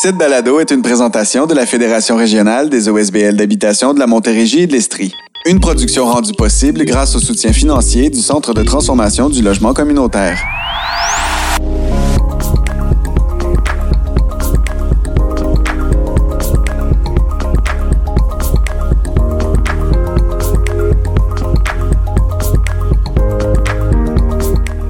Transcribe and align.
Cette 0.00 0.14
balado 0.14 0.60
est 0.60 0.70
une 0.70 0.80
présentation 0.80 1.48
de 1.48 1.54
la 1.54 1.66
Fédération 1.66 2.14
régionale 2.14 2.70
des 2.70 2.88
OSBL 2.88 3.34
d'habitation 3.34 3.94
de 3.94 3.98
la 3.98 4.06
Montérégie 4.06 4.60
et 4.60 4.66
de 4.68 4.72
l'Estrie. 4.72 5.12
Une 5.44 5.58
production 5.58 6.06
rendue 6.06 6.34
possible 6.34 6.84
grâce 6.84 7.16
au 7.16 7.18
soutien 7.18 7.52
financier 7.52 8.08
du 8.08 8.20
Centre 8.20 8.54
de 8.54 8.62
transformation 8.62 9.28
du 9.28 9.42
logement 9.42 9.74
communautaire. 9.74 10.38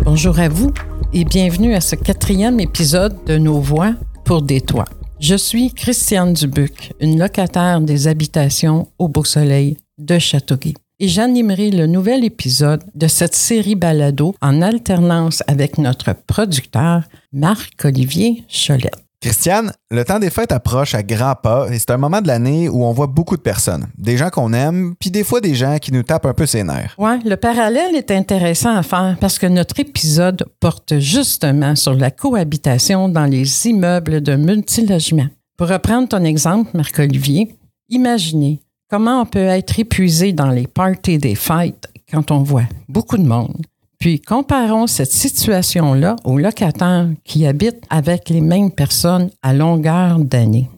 Bonjour 0.05 0.39
à 0.39 0.51
vous 0.51 0.71
et 1.15 1.25
bienvenue 1.25 1.75
à 1.75 1.81
ce 1.81 1.95
quatrième 1.95 2.61
épisode 2.61 3.17
de 3.25 3.39
Nos 3.39 3.61
Voix 3.61 3.95
pour 4.27 4.43
des 4.43 4.61
toits. 4.61 4.85
Je 5.21 5.35
suis 5.35 5.73
Christiane 5.73 6.33
Dubuc, 6.33 6.93
une 7.01 7.19
locataire 7.19 7.81
des 7.81 8.07
habitations 8.07 8.87
au 8.99 9.09
Beau 9.09 9.25
Soleil 9.25 9.77
de 9.99 10.17
Châteauguay. 10.17 10.75
Et 11.01 11.09
j'animerai 11.09 11.73
le 11.73 11.87
nouvel 11.87 12.25
épisode 12.25 12.85
de 12.95 13.09
cette 13.09 13.35
série 13.35 13.75
balado 13.75 14.37
en 14.41 14.63
alternance 14.63 15.43
avec 15.49 15.77
notre 15.79 16.13
producteur 16.13 17.03
Marc-Olivier 17.33 18.45
Cholette. 18.49 19.08
Christiane, 19.21 19.73
le 19.91 20.05
temps 20.05 20.21
des 20.21 20.31
fêtes 20.31 20.53
approche 20.53 20.95
à 20.95 21.03
grands 21.03 21.35
pas 21.35 21.67
et 21.73 21.79
c'est 21.81 21.91
un 21.91 21.97
moment 21.97 22.21
de 22.21 22.29
l'année 22.29 22.69
où 22.69 22.85
on 22.85 22.93
voit 22.93 23.09
beaucoup 23.09 23.37
de 23.37 23.43
personnes. 23.43 23.89
Des 23.99 24.17
gens 24.17 24.31
qu'on 24.31 24.53
aime, 24.53 24.95
puis 25.01 25.11
des 25.11 25.25
fois 25.25 25.41
des 25.41 25.57
gens 25.57 25.79
qui 25.79 25.93
nous 25.93 26.05
tapent 26.05 26.27
un 26.27 26.35
peu 26.35 26.47
ses 26.47 26.63
nerfs. 26.63 26.95
Ouais, 26.99 27.19
le 27.25 27.37
parallèle 27.37 27.97
est 27.97 28.13
intéressant 28.13 28.77
à 28.77 28.85
faire 28.85 29.17
parce 29.21 29.41
que 29.41 29.47
notre 29.47 29.81
épisode 29.81 30.47
porte 30.61 31.01
justement 31.01 31.75
sur 31.75 31.95
la 31.95 32.13
cohabitation 32.13 33.09
dans 33.09 33.25
les 33.25 33.67
immeubles 33.67 34.21
de 34.21 34.37
multilogement. 34.37 35.27
Pour 35.57 35.67
reprendre 35.67 36.07
ton 36.07 36.23
exemple, 36.23 36.71
Marc-Olivier, 36.75 37.57
imaginez 37.89 38.63
comment 38.89 39.23
on 39.23 39.27
peut 39.27 39.41
être 39.41 39.81
épuisé 39.81 40.33
dans 40.33 40.51
les 40.51 40.69
parties 40.69 41.19
des 41.19 41.35
fêtes 41.35 41.89
quand 42.09 42.31
on 42.31 42.45
voit 42.45 42.69
beaucoup 42.89 43.19
de 43.19 43.27
monde 43.27 43.67
puis 43.99 44.21
comparons 44.21 44.87
cette 44.87 45.13
situation-là 45.13 46.17
aux 46.25 46.39
locataires 46.39 47.09
qui 47.25 47.47
habitent 47.47 47.85
avec 47.91 48.29
les 48.29 48.41
mêmes 48.41 48.71
personnes 48.71 49.31
à 49.43 49.53
longueur 49.53 50.19
d'année. 50.21 50.71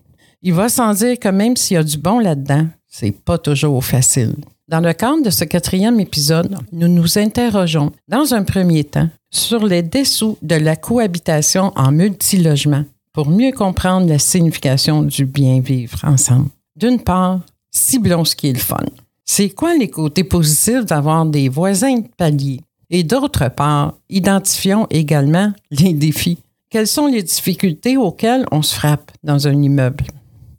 Il 0.42 0.54
va 0.54 0.68
sans 0.68 0.94
dire 0.94 1.18
que 1.18 1.28
même 1.28 1.56
s'il 1.56 1.74
y 1.74 1.78
a 1.78 1.84
du 1.84 1.98
bon 1.98 2.18
là-dedans, 2.18 2.66
c'est 2.88 3.12
pas 3.12 3.38
toujours 3.38 3.84
facile. 3.84 4.34
Dans 4.68 4.80
le 4.80 4.92
cadre 4.92 5.22
de 5.22 5.30
ce 5.30 5.44
quatrième 5.44 6.00
épisode, 6.00 6.56
nous 6.72 6.88
nous 6.88 7.18
interrogeons, 7.18 7.92
dans 8.08 8.34
un 8.34 8.44
premier 8.44 8.84
temps, 8.84 9.08
sur 9.30 9.66
les 9.66 9.82
dessous 9.82 10.38
de 10.42 10.54
la 10.54 10.76
cohabitation 10.76 11.72
en 11.76 11.92
multilogement 11.92 12.84
pour 13.12 13.28
mieux 13.28 13.52
comprendre 13.52 14.08
la 14.08 14.18
signification 14.18 15.02
du 15.02 15.26
bien 15.26 15.60
vivre 15.60 15.98
ensemble. 16.04 16.48
D'une 16.76 17.00
part, 17.00 17.40
ciblons 17.70 18.24
ce 18.24 18.36
qui 18.36 18.48
est 18.48 18.52
le 18.52 18.58
fun. 18.58 18.84
C'est 19.24 19.50
quoi 19.50 19.76
les 19.76 19.90
côtés 19.90 20.24
positifs 20.24 20.84
d'avoir 20.86 21.26
des 21.26 21.48
voisins 21.48 21.96
de 21.96 22.08
palier? 22.16 22.60
Et 22.90 23.04
d'autre 23.04 23.48
part, 23.48 23.94
identifions 24.08 24.86
également 24.90 25.52
les 25.70 25.92
défis. 25.92 26.38
Quelles 26.70 26.86
sont 26.86 27.06
les 27.06 27.22
difficultés 27.22 27.96
auxquelles 27.96 28.46
on 28.50 28.62
se 28.62 28.74
frappe 28.74 29.12
dans 29.22 29.48
un 29.48 29.62
immeuble? 29.62 30.04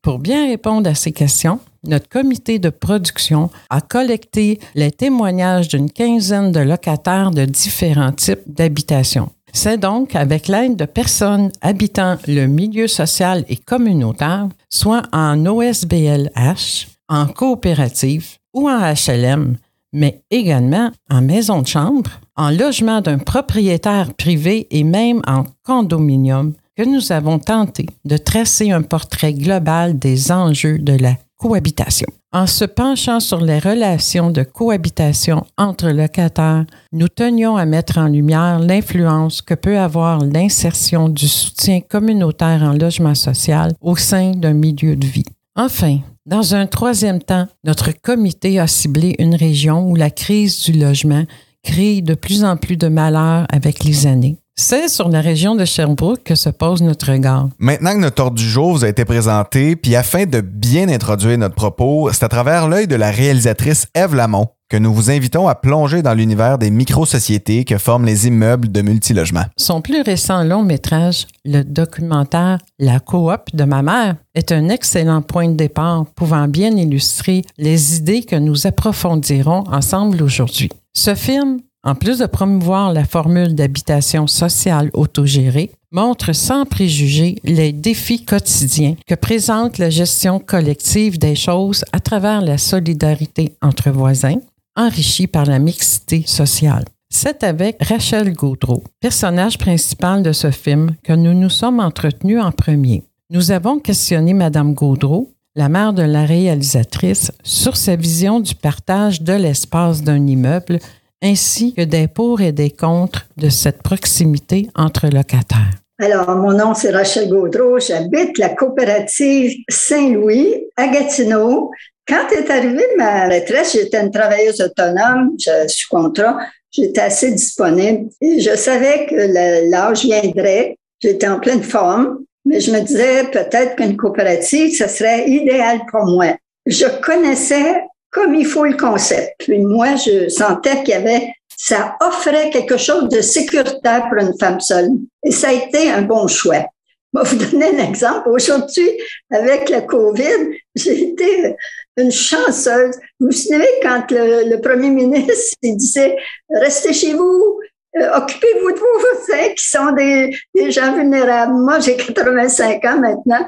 Pour 0.01 0.19
bien 0.19 0.47
répondre 0.47 0.89
à 0.89 0.95
ces 0.95 1.11
questions, 1.11 1.59
notre 1.83 2.09
comité 2.09 2.59
de 2.59 2.69
production 2.69 3.49
a 3.69 3.81
collecté 3.81 4.59
les 4.75 4.91
témoignages 4.91 5.67
d'une 5.67 5.91
quinzaine 5.91 6.51
de 6.51 6.59
locataires 6.59 7.31
de 7.31 7.45
différents 7.45 8.11
types 8.11 8.41
d'habitations. 8.45 9.29
C'est 9.53 9.77
donc 9.77 10.15
avec 10.15 10.47
l'aide 10.47 10.75
de 10.75 10.85
personnes 10.85 11.51
habitant 11.61 12.17
le 12.27 12.47
milieu 12.47 12.87
social 12.87 13.43
et 13.49 13.57
communautaire, 13.57 14.47
soit 14.69 15.03
en 15.11 15.45
OSBLH, 15.45 16.87
en 17.09 17.27
coopérative 17.27 18.37
ou 18.53 18.69
en 18.69 18.93
HLM, 18.93 19.57
mais 19.93 20.23
également 20.31 20.91
en 21.09 21.21
maison 21.21 21.61
de 21.61 21.67
chambre, 21.67 22.11
en 22.35 22.51
logement 22.51 23.01
d'un 23.01 23.17
propriétaire 23.17 24.13
privé 24.13 24.67
et 24.71 24.83
même 24.83 25.21
en 25.27 25.43
condominium, 25.63 26.53
que 26.75 26.83
nous 26.83 27.11
avons 27.11 27.39
tenté 27.39 27.87
de 28.05 28.17
tracer 28.17 28.71
un 28.71 28.81
portrait 28.81 29.33
global 29.33 29.99
des 29.99 30.31
enjeux 30.31 30.79
de 30.79 30.93
la 30.93 31.15
cohabitation. 31.37 32.07
En 32.33 32.47
se 32.47 32.63
penchant 32.63 33.19
sur 33.19 33.41
les 33.41 33.59
relations 33.59 34.29
de 34.29 34.43
cohabitation 34.43 35.43
entre 35.57 35.89
locataires, 35.89 36.65
nous 36.93 37.09
tenions 37.09 37.57
à 37.57 37.65
mettre 37.65 37.97
en 37.97 38.07
lumière 38.07 38.59
l'influence 38.59 39.41
que 39.41 39.53
peut 39.53 39.77
avoir 39.77 40.19
l'insertion 40.19 41.09
du 41.09 41.27
soutien 41.27 41.81
communautaire 41.81 42.63
en 42.63 42.71
logement 42.71 43.15
social 43.15 43.73
au 43.81 43.97
sein 43.97 44.31
d'un 44.31 44.53
milieu 44.53 44.95
de 44.95 45.05
vie. 45.05 45.25
Enfin, 45.57 45.99
dans 46.25 46.55
un 46.55 46.67
troisième 46.67 47.21
temps, 47.21 47.47
notre 47.65 47.91
comité 47.91 48.59
a 48.59 48.67
ciblé 48.67 49.15
une 49.19 49.35
région 49.35 49.89
où 49.89 49.95
la 49.95 50.09
crise 50.09 50.63
du 50.63 50.71
logement 50.73 51.25
crée 51.63 52.01
de 52.01 52.15
plus 52.15 52.43
en 52.43 52.57
plus 52.57 52.77
de 52.77 52.87
malheurs 52.87 53.45
avec 53.51 53.83
les 53.83 54.07
années. 54.07 54.37
C'est 54.55 54.89
sur 54.89 55.09
la 55.09 55.21
région 55.21 55.55
de 55.55 55.65
Sherbrooke 55.65 56.23
que 56.23 56.35
se 56.35 56.49
pose 56.49 56.81
notre 56.81 57.11
regard. 57.11 57.49
Maintenant 57.57 57.93
que 57.93 57.99
notre 57.99 58.21
ordre 58.21 58.37
du 58.37 58.47
jour 58.47 58.73
vous 58.73 58.85
a 58.85 58.89
été 58.89 59.05
présenté, 59.05 59.75
puis 59.75 59.95
afin 59.95 60.25
de 60.25 60.41
bien 60.41 60.89
introduire 60.89 61.37
notre 61.37 61.55
propos, 61.55 62.09
c'est 62.11 62.23
à 62.23 62.27
travers 62.27 62.67
l'œil 62.67 62.87
de 62.87 62.95
la 62.95 63.11
réalisatrice 63.11 63.87
Eve 63.95 64.13
Lamont 64.13 64.49
que 64.71 64.77
nous 64.77 64.93
vous 64.93 65.11
invitons 65.11 65.49
à 65.49 65.55
plonger 65.55 66.01
dans 66.01 66.13
l'univers 66.13 66.57
des 66.57 66.71
micro-sociétés 66.71 67.65
que 67.65 67.77
forment 67.77 68.05
les 68.05 68.27
immeubles 68.27 68.71
de 68.71 68.81
multilogement. 68.81 69.43
Son 69.57 69.81
plus 69.81 70.01
récent 70.01 70.45
long 70.45 70.63
métrage, 70.63 71.27
le 71.43 71.63
documentaire 71.63 72.57
La 72.79 73.01
coop 73.01 73.53
de 73.53 73.65
ma 73.65 73.81
mère, 73.81 74.15
est 74.33 74.53
un 74.53 74.69
excellent 74.69 75.21
point 75.21 75.49
de 75.49 75.55
départ 75.55 76.05
pouvant 76.15 76.47
bien 76.47 76.69
illustrer 76.77 77.41
les 77.57 77.97
idées 77.97 78.23
que 78.23 78.37
nous 78.37 78.65
approfondirons 78.65 79.65
ensemble 79.69 80.23
aujourd'hui. 80.23 80.69
Ce 80.93 81.15
film, 81.15 81.59
en 81.83 81.95
plus 81.95 82.19
de 82.19 82.25
promouvoir 82.25 82.93
la 82.93 83.03
formule 83.03 83.55
d'habitation 83.55 84.25
sociale 84.25 84.89
autogérée, 84.93 85.71
montre 85.91 86.31
sans 86.31 86.65
préjugés 86.65 87.35
les 87.43 87.73
défis 87.73 88.23
quotidiens 88.23 88.95
que 89.05 89.15
présente 89.15 89.77
la 89.77 89.89
gestion 89.89 90.39
collective 90.39 91.19
des 91.19 91.35
choses 91.35 91.83
à 91.91 91.99
travers 91.99 92.39
la 92.39 92.57
solidarité 92.57 93.55
entre 93.61 93.89
voisins, 93.89 94.37
enrichi 94.75 95.27
par 95.27 95.45
la 95.45 95.59
mixité 95.59 96.23
sociale. 96.25 96.85
C'est 97.09 97.43
avec 97.43 97.77
Rachel 97.83 98.33
Gaudreau, 98.33 98.83
personnage 99.01 99.57
principal 99.57 100.23
de 100.23 100.31
ce 100.31 100.49
film, 100.49 100.95
que 101.03 101.13
nous 101.13 101.33
nous 101.33 101.49
sommes 101.49 101.79
entretenus 101.79 102.41
en 102.41 102.51
premier. 102.51 103.03
Nous 103.29 103.51
avons 103.51 103.79
questionné 103.79 104.33
Madame 104.33 104.73
Gaudreau, 104.73 105.33
la 105.55 105.67
mère 105.67 105.91
de 105.91 106.03
la 106.03 106.25
réalisatrice, 106.25 107.31
sur 107.43 107.75
sa 107.75 107.97
vision 107.97 108.39
du 108.39 108.55
partage 108.55 109.21
de 109.21 109.33
l'espace 109.33 110.03
d'un 110.03 110.25
immeuble, 110.25 110.79
ainsi 111.21 111.73
que 111.73 111.81
des 111.81 112.07
pour 112.07 112.41
et 112.41 112.53
des 112.53 112.71
contre 112.71 113.27
de 113.37 113.49
cette 113.49 113.83
proximité 113.83 114.69
entre 114.75 115.07
locataires. 115.07 115.81
Alors, 116.01 116.35
mon 116.35 116.53
nom, 116.53 116.73
c'est 116.73 116.89
Rachel 116.89 117.29
Gaudreau. 117.29 117.79
J'habite 117.79 118.39
la 118.39 118.49
coopérative 118.49 119.55
Saint-Louis 119.69 120.55
à 120.75 120.87
Gatineau. 120.87 121.69
Quand 122.11 122.29
est 122.35 122.51
arrivée 122.51 122.87
ma 122.97 123.29
retraite, 123.29 123.69
j'étais 123.71 124.01
une 124.01 124.11
travailleuse 124.11 124.59
autonome, 124.59 125.31
je 125.39 125.65
suis 125.69 125.87
contrat, 125.87 126.39
j'étais 126.69 126.99
assez 126.99 127.31
disponible 127.31 128.09
je 128.21 128.53
savais 128.55 129.05
que 129.05 129.69
l'âge 129.69 130.03
viendrait. 130.03 130.77
J'étais 130.99 131.29
en 131.29 131.39
pleine 131.39 131.63
forme, 131.63 132.19
mais 132.43 132.59
je 132.59 132.71
me 132.71 132.81
disais 132.81 133.23
peut-être 133.31 133.77
qu'une 133.77 133.95
coopérative, 133.95 134.75
ce 134.75 134.87
serait 134.87 135.29
idéal 135.29 135.79
pour 135.89 136.05
moi. 136.05 136.35
Je 136.65 136.85
connaissais 137.01 137.81
comme 138.11 138.35
il 138.35 138.45
faut 138.45 138.65
le 138.65 138.75
concept. 138.75 139.35
Puis 139.39 139.59
moi, 139.59 139.95
je 139.95 140.27
sentais 140.27 140.83
qu'il 140.83 140.89
y 140.89 140.93
avait, 140.93 141.33
ça 141.57 141.95
offrait 142.01 142.49
quelque 142.49 142.77
chose 142.77 143.07
de 143.07 143.21
sécuritaire 143.21 144.09
pour 144.09 144.21
une 144.21 144.37
femme 144.37 144.59
seule. 144.59 144.89
Et 145.23 145.31
ça 145.31 145.49
a 145.49 145.53
été 145.53 145.89
un 145.89 146.01
bon 146.01 146.27
choix. 146.27 146.65
Je 147.13 147.19
vais 147.19 147.29
vous 147.29 147.45
donner 147.45 147.79
un 147.79 147.87
exemple. 147.89 148.29
Aujourd'hui, 148.29 148.89
avec 149.31 149.69
la 149.69 149.81
COVID, 149.81 150.57
j'ai 150.75 151.09
été 151.09 151.55
une 152.01 152.11
chanceuse. 152.11 152.95
Vous 153.19 153.27
vous 153.27 153.31
souvenez 153.31 153.67
quand 153.81 154.05
le, 154.11 154.55
premier 154.61 154.89
ministre 154.89 155.57
il 155.61 155.77
disait 155.77 156.15
restez 156.49 156.93
chez 156.93 157.13
vous, 157.13 157.59
euh, 157.97 158.17
occupez-vous 158.17 158.71
de 158.71 158.79
vos 158.79 158.99
voisins 159.27 159.49
qui 159.55 159.67
sont 159.67 159.91
des, 159.91 160.35
des 160.55 160.71
gens 160.71 160.95
vulnérables. 160.95 161.53
Moi, 161.53 161.79
j'ai 161.79 161.97
85 161.97 162.85
ans 162.85 162.99
maintenant. 162.99 163.45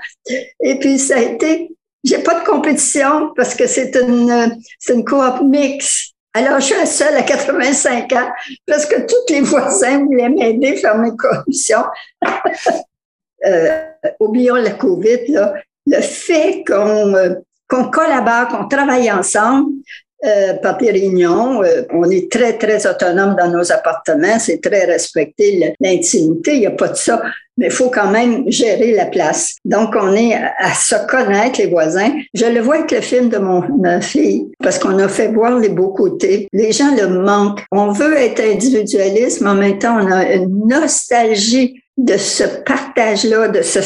Et 0.62 0.80
puis, 0.80 1.00
ça 1.00 1.18
a 1.18 1.22
été, 1.22 1.70
j'ai 2.04 2.20
pas 2.20 2.40
de 2.40 2.46
compétition 2.46 3.32
parce 3.36 3.56
que 3.56 3.68
c'est 3.68 3.96
une, 3.96 4.58
une 4.90 5.06
coop 5.06 5.42
mix. 5.44 6.14
Alors, 6.34 6.60
je 6.60 6.66
suis 6.66 6.76
la 6.76 6.86
seule 6.86 7.16
à 7.16 7.22
85 7.22 8.12
ans 8.14 8.32
parce 8.68 8.86
que 8.86 9.02
tous 9.02 9.34
les 9.34 9.42
voisins 9.42 10.04
voulaient 10.04 10.30
m'aider 10.30 10.74
à 10.74 10.78
faire 10.78 10.98
mes 10.98 11.16
commissions. 11.16 11.84
euh, 13.46 13.82
oublions 14.20 14.56
la 14.56 14.72
COVID. 14.72 15.54
Le 15.86 16.02
fait 16.02 16.64
qu'on 16.66 17.14
euh, 17.16 17.36
qu'on 17.74 17.86
collabore, 17.86 18.50
qu'on 18.50 18.68
travaille 18.68 19.12
ensemble, 19.12 19.72
euh, 20.26 20.54
réunions. 20.80 21.64
Euh, 21.64 21.84
on 21.92 22.10
est 22.10 22.32
très, 22.32 22.58
très 22.58 22.86
autonome 22.88 23.36
dans 23.36 23.50
nos 23.50 23.72
appartements. 23.72 24.40
C'est 24.40 24.62
très 24.62 24.86
respecté 24.86 25.76
l'intimité. 25.80 26.54
Il 26.54 26.60
n'y 26.60 26.68
a 26.68 26.72
pas 26.72 26.90
de 26.90 26.96
ça. 26.96 27.22
Mais 27.58 27.66
il 27.66 27.72
faut 27.72 27.90
quand 27.90 28.10
même 28.10 28.44
gérer 28.50 28.94
la 28.94 29.08
place. 29.08 29.56
Donc, 29.66 29.96
on 30.00 30.16
est 30.16 30.34
à, 30.34 30.74
se 30.74 30.96
connaître, 31.08 31.60
les 31.60 31.68
voisins. 31.68 32.12
Je 32.34 32.46
le 32.46 32.62
vois 32.62 32.76
avec 32.76 32.92
le 32.92 33.02
film 33.02 33.30
de 33.30 33.38
mon 33.38 33.64
ma 33.80 34.02
fille, 34.02 34.48
parce 34.62 34.80
qu'on 34.80 34.98
a 35.00 35.08
fait 35.08 35.28
voir 35.28 35.60
les 35.60 35.70
beaux 35.70 35.94
côtés. 35.94 36.48
Les 36.54 36.72
gens 36.72 36.96
le 36.96 37.08
manquent. 37.08 37.64
On 37.72 37.92
veut 37.92 38.16
être 38.18 38.42
individualiste, 38.42 39.42
mais 39.42 39.50
en 39.50 39.56
même 39.56 39.78
temps, 39.78 39.98
on 40.00 40.12
a 40.12 40.34
une 40.34 40.68
nostalgie 40.68 41.82
de 41.98 42.18
ce 42.18 42.44
partage-là, 42.66 43.50
de 43.50 43.62
ce 43.62 43.80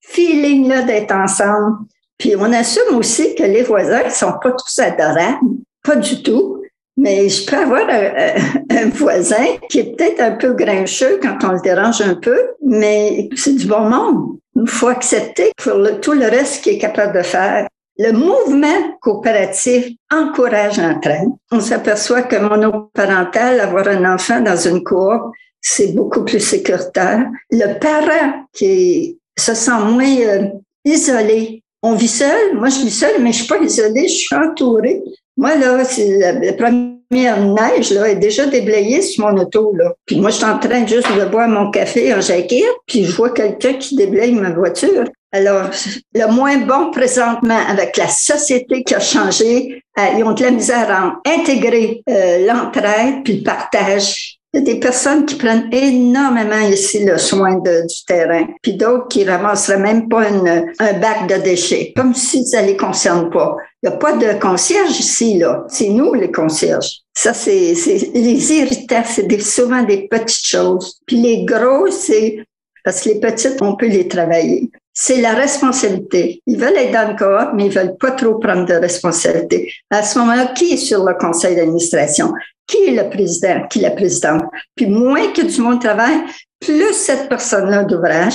feeling-là 0.00 0.82
d'être 0.82 1.12
ensemble. 1.12 1.78
Puis 2.20 2.36
on 2.36 2.52
assume 2.52 2.96
aussi 2.96 3.34
que 3.34 3.42
les 3.42 3.62
voisins 3.62 4.04
ne 4.04 4.10
sont 4.10 4.34
pas 4.42 4.52
tous 4.52 4.78
adorables, 4.78 5.38
pas 5.82 5.96
du 5.96 6.22
tout. 6.22 6.62
Mais 6.98 7.30
je 7.30 7.46
peux 7.46 7.56
avoir 7.56 7.88
un, 7.88 8.88
voisin 8.90 9.46
qui 9.70 9.78
est 9.78 9.96
peut-être 9.96 10.20
un 10.20 10.32
peu 10.32 10.52
grincheux 10.52 11.18
quand 11.22 11.38
on 11.44 11.52
le 11.52 11.60
dérange 11.62 12.02
un 12.02 12.14
peu, 12.14 12.38
mais 12.62 13.30
c'est 13.34 13.56
du 13.56 13.66
bon 13.66 13.88
monde. 13.88 14.36
Il 14.54 14.68
faut 14.68 14.88
accepter 14.88 15.50
pour 15.56 15.78
tout 16.02 16.12
le 16.12 16.26
reste 16.26 16.62
qu'il 16.62 16.74
est 16.74 16.78
capable 16.78 17.16
de 17.16 17.22
faire. 17.22 17.66
Le 17.96 18.12
mouvement 18.12 18.98
coopératif 19.00 19.88
encourage 20.12 20.76
l'entraide. 20.76 21.30
On 21.50 21.60
s'aperçoit 21.60 22.22
que 22.22 22.36
monoparental, 22.36 23.60
avoir 23.60 23.88
un 23.88 24.14
enfant 24.14 24.40
dans 24.40 24.56
une 24.56 24.84
cour, 24.84 25.32
c'est 25.62 25.94
beaucoup 25.94 26.24
plus 26.24 26.40
sécuritaire. 26.40 27.26
Le 27.50 27.78
parent 27.78 28.44
qui 28.52 29.18
se 29.38 29.54
sent 29.54 29.78
moins 29.86 30.18
euh, 30.20 30.48
isolé 30.84 31.62
on 31.82 31.94
vit 31.94 32.08
seul. 32.08 32.54
Moi, 32.54 32.68
je 32.68 32.80
vis 32.80 32.90
seul, 32.90 33.20
mais 33.20 33.32
je 33.32 33.38
suis 33.38 33.46
pas 33.46 33.58
isolée, 33.58 34.08
je 34.08 34.14
suis 34.14 34.36
entourée. 34.36 35.02
Moi, 35.36 35.56
là, 35.56 35.84
c'est 35.84 36.18
la, 36.18 36.52
première 36.52 37.40
neige, 37.40 37.90
là, 37.92 38.08
est 38.08 38.16
déjà 38.16 38.46
déblayée 38.46 39.02
sur 39.02 39.26
mon 39.26 39.40
auto, 39.40 39.74
là. 39.74 39.94
Puis 40.06 40.16
moi, 40.20 40.30
je 40.30 40.36
suis 40.36 40.44
en 40.44 40.58
train 40.58 40.86
juste 40.86 41.08
de 41.16 41.24
boire 41.24 41.48
mon 41.48 41.70
café 41.70 42.12
en 42.12 42.20
jaquette, 42.20 42.64
puis 42.86 43.04
je 43.04 43.16
vois 43.16 43.30
quelqu'un 43.30 43.74
qui 43.74 43.96
déblaye 43.96 44.32
ma 44.32 44.50
voiture. 44.50 45.04
Alors, 45.32 45.70
le 46.14 46.26
moins 46.32 46.58
bon 46.58 46.90
présentement 46.90 47.60
avec 47.68 47.96
la 47.96 48.08
société 48.08 48.82
qui 48.82 48.94
a 48.94 49.00
changé, 49.00 49.82
euh, 49.98 50.02
ils 50.18 50.24
ont 50.24 50.32
de 50.32 50.42
la 50.42 50.50
misère 50.50 50.90
à 50.90 51.20
intégrer 51.30 52.02
euh, 52.08 52.46
l'entraide 52.46 53.22
puis 53.24 53.38
le 53.38 53.44
partage 53.44 54.39
il 54.52 54.60
y 54.60 54.62
a 54.62 54.74
des 54.74 54.80
personnes 54.80 55.26
qui 55.26 55.36
prennent 55.36 55.68
énormément 55.72 56.58
ici 56.68 57.04
le 57.04 57.18
soin 57.18 57.56
du 57.58 58.04
terrain, 58.06 58.46
puis 58.62 58.74
d'autres 58.74 59.06
qui 59.08 59.24
ramasseraient 59.24 59.78
même 59.78 60.08
pas 60.08 60.24
un 60.28 60.92
bac 60.94 61.28
de 61.28 61.40
déchets, 61.42 61.92
comme 61.96 62.14
si 62.14 62.44
ça 62.44 62.60
les 62.60 62.76
concerne 62.76 63.30
pas. 63.30 63.56
Il 63.82 63.88
n'y 63.88 63.94
a 63.94 63.98
pas 63.98 64.14
de 64.14 64.38
concierge 64.40 64.98
ici, 64.98 65.38
là. 65.38 65.64
C'est 65.68 65.88
nous, 65.88 66.14
les 66.14 66.32
concierges. 66.32 67.00
Ça, 67.14 67.32
c'est, 67.32 67.74
les 68.12 68.52
irritants, 68.52 69.04
c'est 69.06 69.40
souvent 69.40 69.82
des 69.84 70.08
petites 70.08 70.46
choses. 70.46 71.00
Puis 71.06 71.16
les 71.16 71.44
gros, 71.44 71.88
c'est 71.90 72.44
parce 72.84 73.02
que 73.02 73.10
les 73.10 73.20
petites, 73.20 73.62
on 73.62 73.76
peut 73.76 73.88
les 73.88 74.08
travailler. 74.08 74.70
C'est 74.92 75.20
la 75.20 75.34
responsabilité. 75.34 76.42
Ils 76.46 76.58
veulent 76.58 76.76
être 76.76 76.92
dans 76.92 77.08
le 77.08 77.16
coop, 77.16 77.52
mais 77.54 77.66
ils 77.66 77.72
veulent 77.72 77.96
pas 77.98 78.10
trop 78.10 78.34
prendre 78.34 78.66
de 78.66 78.74
responsabilité. 78.74 79.72
À 79.90 80.02
ce 80.02 80.18
moment-là, 80.18 80.46
qui 80.48 80.72
est 80.72 80.76
sur 80.76 81.04
le 81.04 81.14
conseil 81.14 81.56
d'administration? 81.56 82.32
Qui 82.70 82.84
est 82.86 83.02
le 83.02 83.10
président, 83.10 83.66
qui 83.68 83.80
est 83.80 83.82
la 83.82 83.90
présidente. 83.90 84.44
Puis 84.76 84.86
moins 84.86 85.32
que 85.32 85.42
du 85.42 85.60
monde 85.60 85.80
travaille, 85.80 86.20
plus 86.60 86.92
cette 86.92 87.28
personne-là 87.28 87.84
d'ouvrage, 87.84 88.34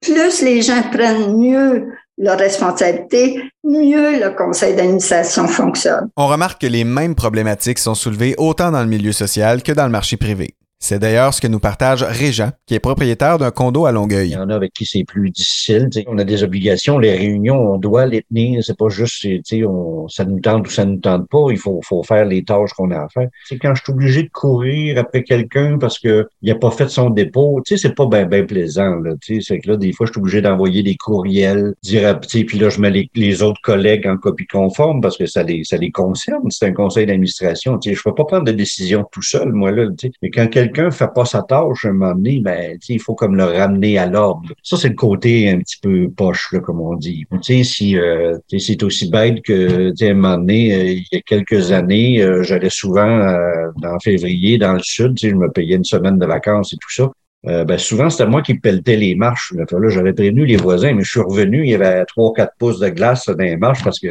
plus 0.00 0.42
les 0.42 0.62
gens 0.62 0.82
prennent 0.90 1.36
mieux 1.36 1.86
leurs 2.18 2.38
responsabilités, 2.38 3.40
mieux 3.62 4.18
le 4.20 4.36
conseil 4.36 4.74
d'administration 4.74 5.46
fonctionne. 5.46 6.08
On 6.16 6.26
remarque 6.26 6.60
que 6.60 6.66
les 6.66 6.84
mêmes 6.84 7.14
problématiques 7.14 7.78
sont 7.78 7.94
soulevées 7.94 8.34
autant 8.38 8.72
dans 8.72 8.82
le 8.82 8.88
milieu 8.88 9.12
social 9.12 9.62
que 9.62 9.72
dans 9.72 9.84
le 9.84 9.92
marché 9.92 10.16
privé. 10.16 10.54
C'est 10.80 11.00
d'ailleurs 11.00 11.34
ce 11.34 11.40
que 11.40 11.48
nous 11.48 11.58
partage 11.58 12.04
Régent, 12.04 12.50
qui 12.66 12.74
est 12.74 12.80
propriétaire 12.80 13.38
d'un 13.38 13.50
condo 13.50 13.86
à 13.86 13.90
Longueuil. 13.90 14.28
Il 14.28 14.34
y 14.34 14.36
en 14.36 14.48
a 14.48 14.54
avec 14.54 14.72
qui 14.72 14.86
c'est 14.86 15.02
plus 15.02 15.30
difficile. 15.30 15.88
On 16.06 16.18
a 16.18 16.24
des 16.24 16.44
obligations, 16.44 16.98
les 16.98 17.16
réunions, 17.16 17.74
on 17.74 17.78
doit 17.78 18.06
les 18.06 18.22
tenir. 18.22 18.62
C'est 18.62 18.78
pas 18.78 18.88
juste, 18.88 19.26
on, 19.66 20.06
ça 20.08 20.24
nous 20.24 20.38
tente 20.38 20.68
ou 20.68 20.70
ça 20.70 20.84
nous 20.84 20.98
tente 20.98 21.28
pas. 21.28 21.46
Il 21.50 21.58
faut, 21.58 21.80
faut 21.82 22.04
faire 22.04 22.24
les 22.26 22.44
tâches 22.44 22.72
qu'on 22.74 22.92
a 22.92 22.98
à 22.98 23.08
faire. 23.08 23.28
C'est 23.48 23.58
quand 23.58 23.74
je 23.74 23.82
suis 23.82 23.92
obligé 23.92 24.22
de 24.22 24.28
courir 24.28 24.98
après 24.98 25.24
quelqu'un 25.24 25.78
parce 25.78 25.98
que 25.98 26.28
il 26.42 26.50
a 26.52 26.54
pas 26.54 26.70
fait 26.70 26.88
son 26.88 27.10
dépôt. 27.10 27.60
Tu 27.66 27.76
sais, 27.76 27.88
c'est 27.88 27.94
pas 27.94 28.06
bien 28.06 28.26
ben 28.26 28.46
plaisant. 28.46 28.96
Là, 28.96 29.14
c'est 29.20 29.58
que 29.58 29.70
là, 29.70 29.76
des 29.76 29.92
fois, 29.92 30.06
je 30.06 30.12
suis 30.12 30.20
obligé 30.20 30.42
d'envoyer 30.42 30.84
des 30.84 30.96
courriels, 30.96 31.74
dire, 31.82 32.20
puis 32.20 32.58
là, 32.58 32.68
je 32.68 32.80
mets 32.80 32.90
les, 32.90 33.10
les, 33.16 33.42
autres 33.42 33.60
collègues 33.62 34.06
en 34.06 34.16
copie 34.16 34.46
conforme 34.46 35.00
parce 35.00 35.16
que 35.16 35.26
ça 35.26 35.42
les, 35.42 35.64
ça 35.64 35.76
les 35.76 35.90
concerne. 35.90 36.50
C'est 36.50 36.66
un 36.66 36.72
conseil 36.72 37.06
d'administration. 37.06 37.80
Je 37.84 38.00
peux 38.00 38.14
pas 38.14 38.24
prendre 38.24 38.44
de 38.44 38.52
décision 38.52 39.04
tout 39.10 39.22
seul, 39.22 39.52
moi 39.52 39.72
là. 39.72 39.86
Mais 40.22 40.30
quand 40.30 40.46
quelqu'un 40.68 40.90
fait 40.90 41.08
pas 41.14 41.24
sa 41.24 41.42
tâche 41.42 41.84
à 41.84 41.88
un 41.88 41.92
moment 41.92 42.14
donné, 42.14 42.40
ben, 42.40 42.78
il 42.88 43.00
faut 43.00 43.14
comme 43.14 43.36
le 43.36 43.44
ramener 43.44 43.98
à 43.98 44.06
l'ordre. 44.06 44.48
Ça, 44.62 44.76
c'est 44.76 44.88
le 44.88 44.94
côté 44.94 45.50
un 45.50 45.58
petit 45.58 45.78
peu 45.80 46.10
poche, 46.10 46.52
là, 46.52 46.60
comme 46.60 46.80
on 46.80 46.94
dit. 46.94 47.24
Tu 47.30 47.38
sais, 47.42 47.64
si 47.64 47.98
euh, 47.98 48.36
c'est 48.46 48.82
aussi 48.82 49.10
bête 49.10 49.42
que, 49.42 49.92
sais, 49.96 50.10
un 50.10 50.14
moment 50.14 50.38
donné, 50.38 50.74
euh, 50.74 50.84
il 50.92 51.06
y 51.12 51.16
a 51.16 51.20
quelques 51.20 51.72
années, 51.72 52.22
euh, 52.22 52.42
j'allais 52.42 52.70
souvent 52.70 53.08
en 53.82 53.98
février 54.00 54.58
dans 54.58 54.74
le 54.74 54.80
sud, 54.80 55.18
je 55.20 55.28
me 55.28 55.50
payais 55.50 55.76
une 55.76 55.84
semaine 55.84 56.18
de 56.18 56.26
vacances 56.26 56.72
et 56.72 56.76
tout 56.76 56.92
ça. 56.92 57.10
Euh, 57.46 57.64
ben 57.64 57.78
souvent, 57.78 58.10
c'était 58.10 58.26
moi 58.26 58.42
qui 58.42 58.54
pelletais 58.54 58.96
les 58.96 59.14
marches. 59.14 59.52
Là, 59.54 59.64
j'avais 59.88 60.12
prévenu 60.12 60.44
les 60.44 60.56
voisins, 60.56 60.92
mais 60.92 61.04
je 61.04 61.10
suis 61.10 61.20
revenu, 61.20 61.62
il 61.62 61.70
y 61.70 61.74
avait 61.74 62.04
trois, 62.06 62.32
quatre 62.34 62.52
pouces 62.58 62.80
de 62.80 62.88
glace 62.88 63.26
dans 63.26 63.36
les 63.36 63.56
marches 63.56 63.84
parce 63.84 64.00
que 64.00 64.08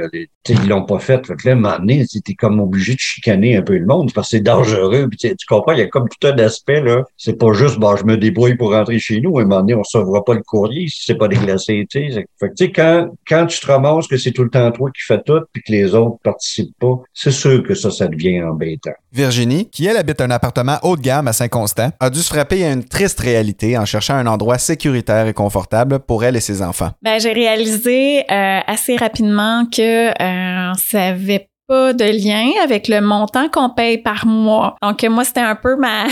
ils 0.50 0.70
l'ont 0.70 0.86
pas 0.86 1.00
fait. 1.00 1.26
Fait 1.26 1.36
que 1.36 1.46
là, 1.46 1.52
à 1.52 1.56
un 1.56 1.60
moment 1.60 1.80
donné, 1.80 2.06
t'es 2.06 2.34
comme 2.36 2.62
obligé 2.62 2.94
de 2.94 3.00
chicaner 3.00 3.58
un 3.58 3.62
peu 3.62 3.78
le 3.78 3.86
monde 3.86 4.14
parce 4.14 4.30
que 4.30 4.38
c'est 4.38 4.44
dangereux. 4.44 5.10
Tu 5.20 5.36
comprends, 5.48 5.74
il 5.74 5.80
y 5.80 5.82
a 5.82 5.88
comme 5.88 6.08
tout 6.08 6.28
un 6.28 6.38
aspect, 6.38 6.82
là. 6.82 7.04
C'est 7.18 7.38
pas 7.38 7.52
juste, 7.52 7.80
bah, 7.80 7.96
je 8.00 8.06
me 8.06 8.18
débrouille 8.18 8.56
pour 8.56 8.72
rentrer 8.72 8.98
chez 9.00 9.20
nous. 9.20 9.38
À 9.38 9.42
un 9.42 9.46
moment 9.46 9.60
donné, 9.60 9.76
on 9.76 9.84
sauvera 9.84 10.24
pas 10.24 10.34
le 10.34 10.44
courrier 10.44 10.88
si 10.88 11.04
c'est 11.06 11.16
pas 11.16 11.28
déglacé, 11.28 11.86
tu 11.90 12.12
sais. 12.14 12.26
Fait 12.40 12.50
que, 12.50 12.54
tu 12.54 12.66
sais, 12.66 12.72
quand, 12.72 13.10
quand 13.28 13.46
tu 13.48 13.60
te 13.60 13.68
ramasses 13.68 14.08
que 14.08 14.18
c'est 14.18 14.32
tout 14.32 14.44
le 14.44 14.50
temps 14.50 14.72
toi 14.72 14.90
qui 14.92 15.04
fais 15.06 15.22
tout 15.22 15.42
puis 15.52 15.62
que 15.64 15.72
les 15.72 15.94
autres 15.96 16.18
participent 16.24 16.78
pas, 16.80 17.02
c'est 17.14 17.32
sûr 17.32 17.62
que 17.64 17.76
ça, 17.76 17.92
ça 17.92 18.08
devient 18.08 18.42
embêtant. 18.44 18.92
Virginie, 19.12 19.70
qui 19.70 19.86
elle 19.86 19.98
habite 19.98 20.22
un 20.22 20.32
appartement 20.32 20.78
haut 20.84 20.96
de 20.96 21.02
gamme 21.02 21.28
à 21.28 21.34
Saint-Constant, 21.34 21.92
a 22.00 22.10
dû 22.10 22.20
se 22.20 22.30
frapper 22.34 22.64
à 22.64 22.72
une 22.72 22.84
triste 22.84 23.17
réalité 23.20 23.78
en 23.78 23.86
cherchant 23.86 24.16
un 24.16 24.28
endroit 24.28 24.58
sécuritaire 24.58 25.28
et 25.28 25.34
confortable 25.34 26.00
pour 26.00 26.24
elle 26.24 26.36
et 26.36 26.42
ses 26.42 26.62
enfants? 26.62 26.92
Ben, 27.02 27.20
j'ai 27.20 27.34
réalisé 27.34 28.24
euh, 28.32 28.60
assez 28.66 28.96
rapidement 28.96 29.66
que 29.66 30.10
euh, 30.10 30.74
ça 30.76 31.06
avait 31.06 31.50
pas 31.68 31.94
de 31.94 32.06
lien 32.06 32.50
avec 32.64 32.88
le 32.88 33.02
montant 33.02 33.50
qu'on 33.50 33.70
paye 33.70 33.98
par 33.98 34.26
mois. 34.26 34.76
Donc 34.82 35.04
moi 35.04 35.26
c'était 35.26 35.42
un 35.42 35.56
peu 35.56 35.76
ma 35.76 36.06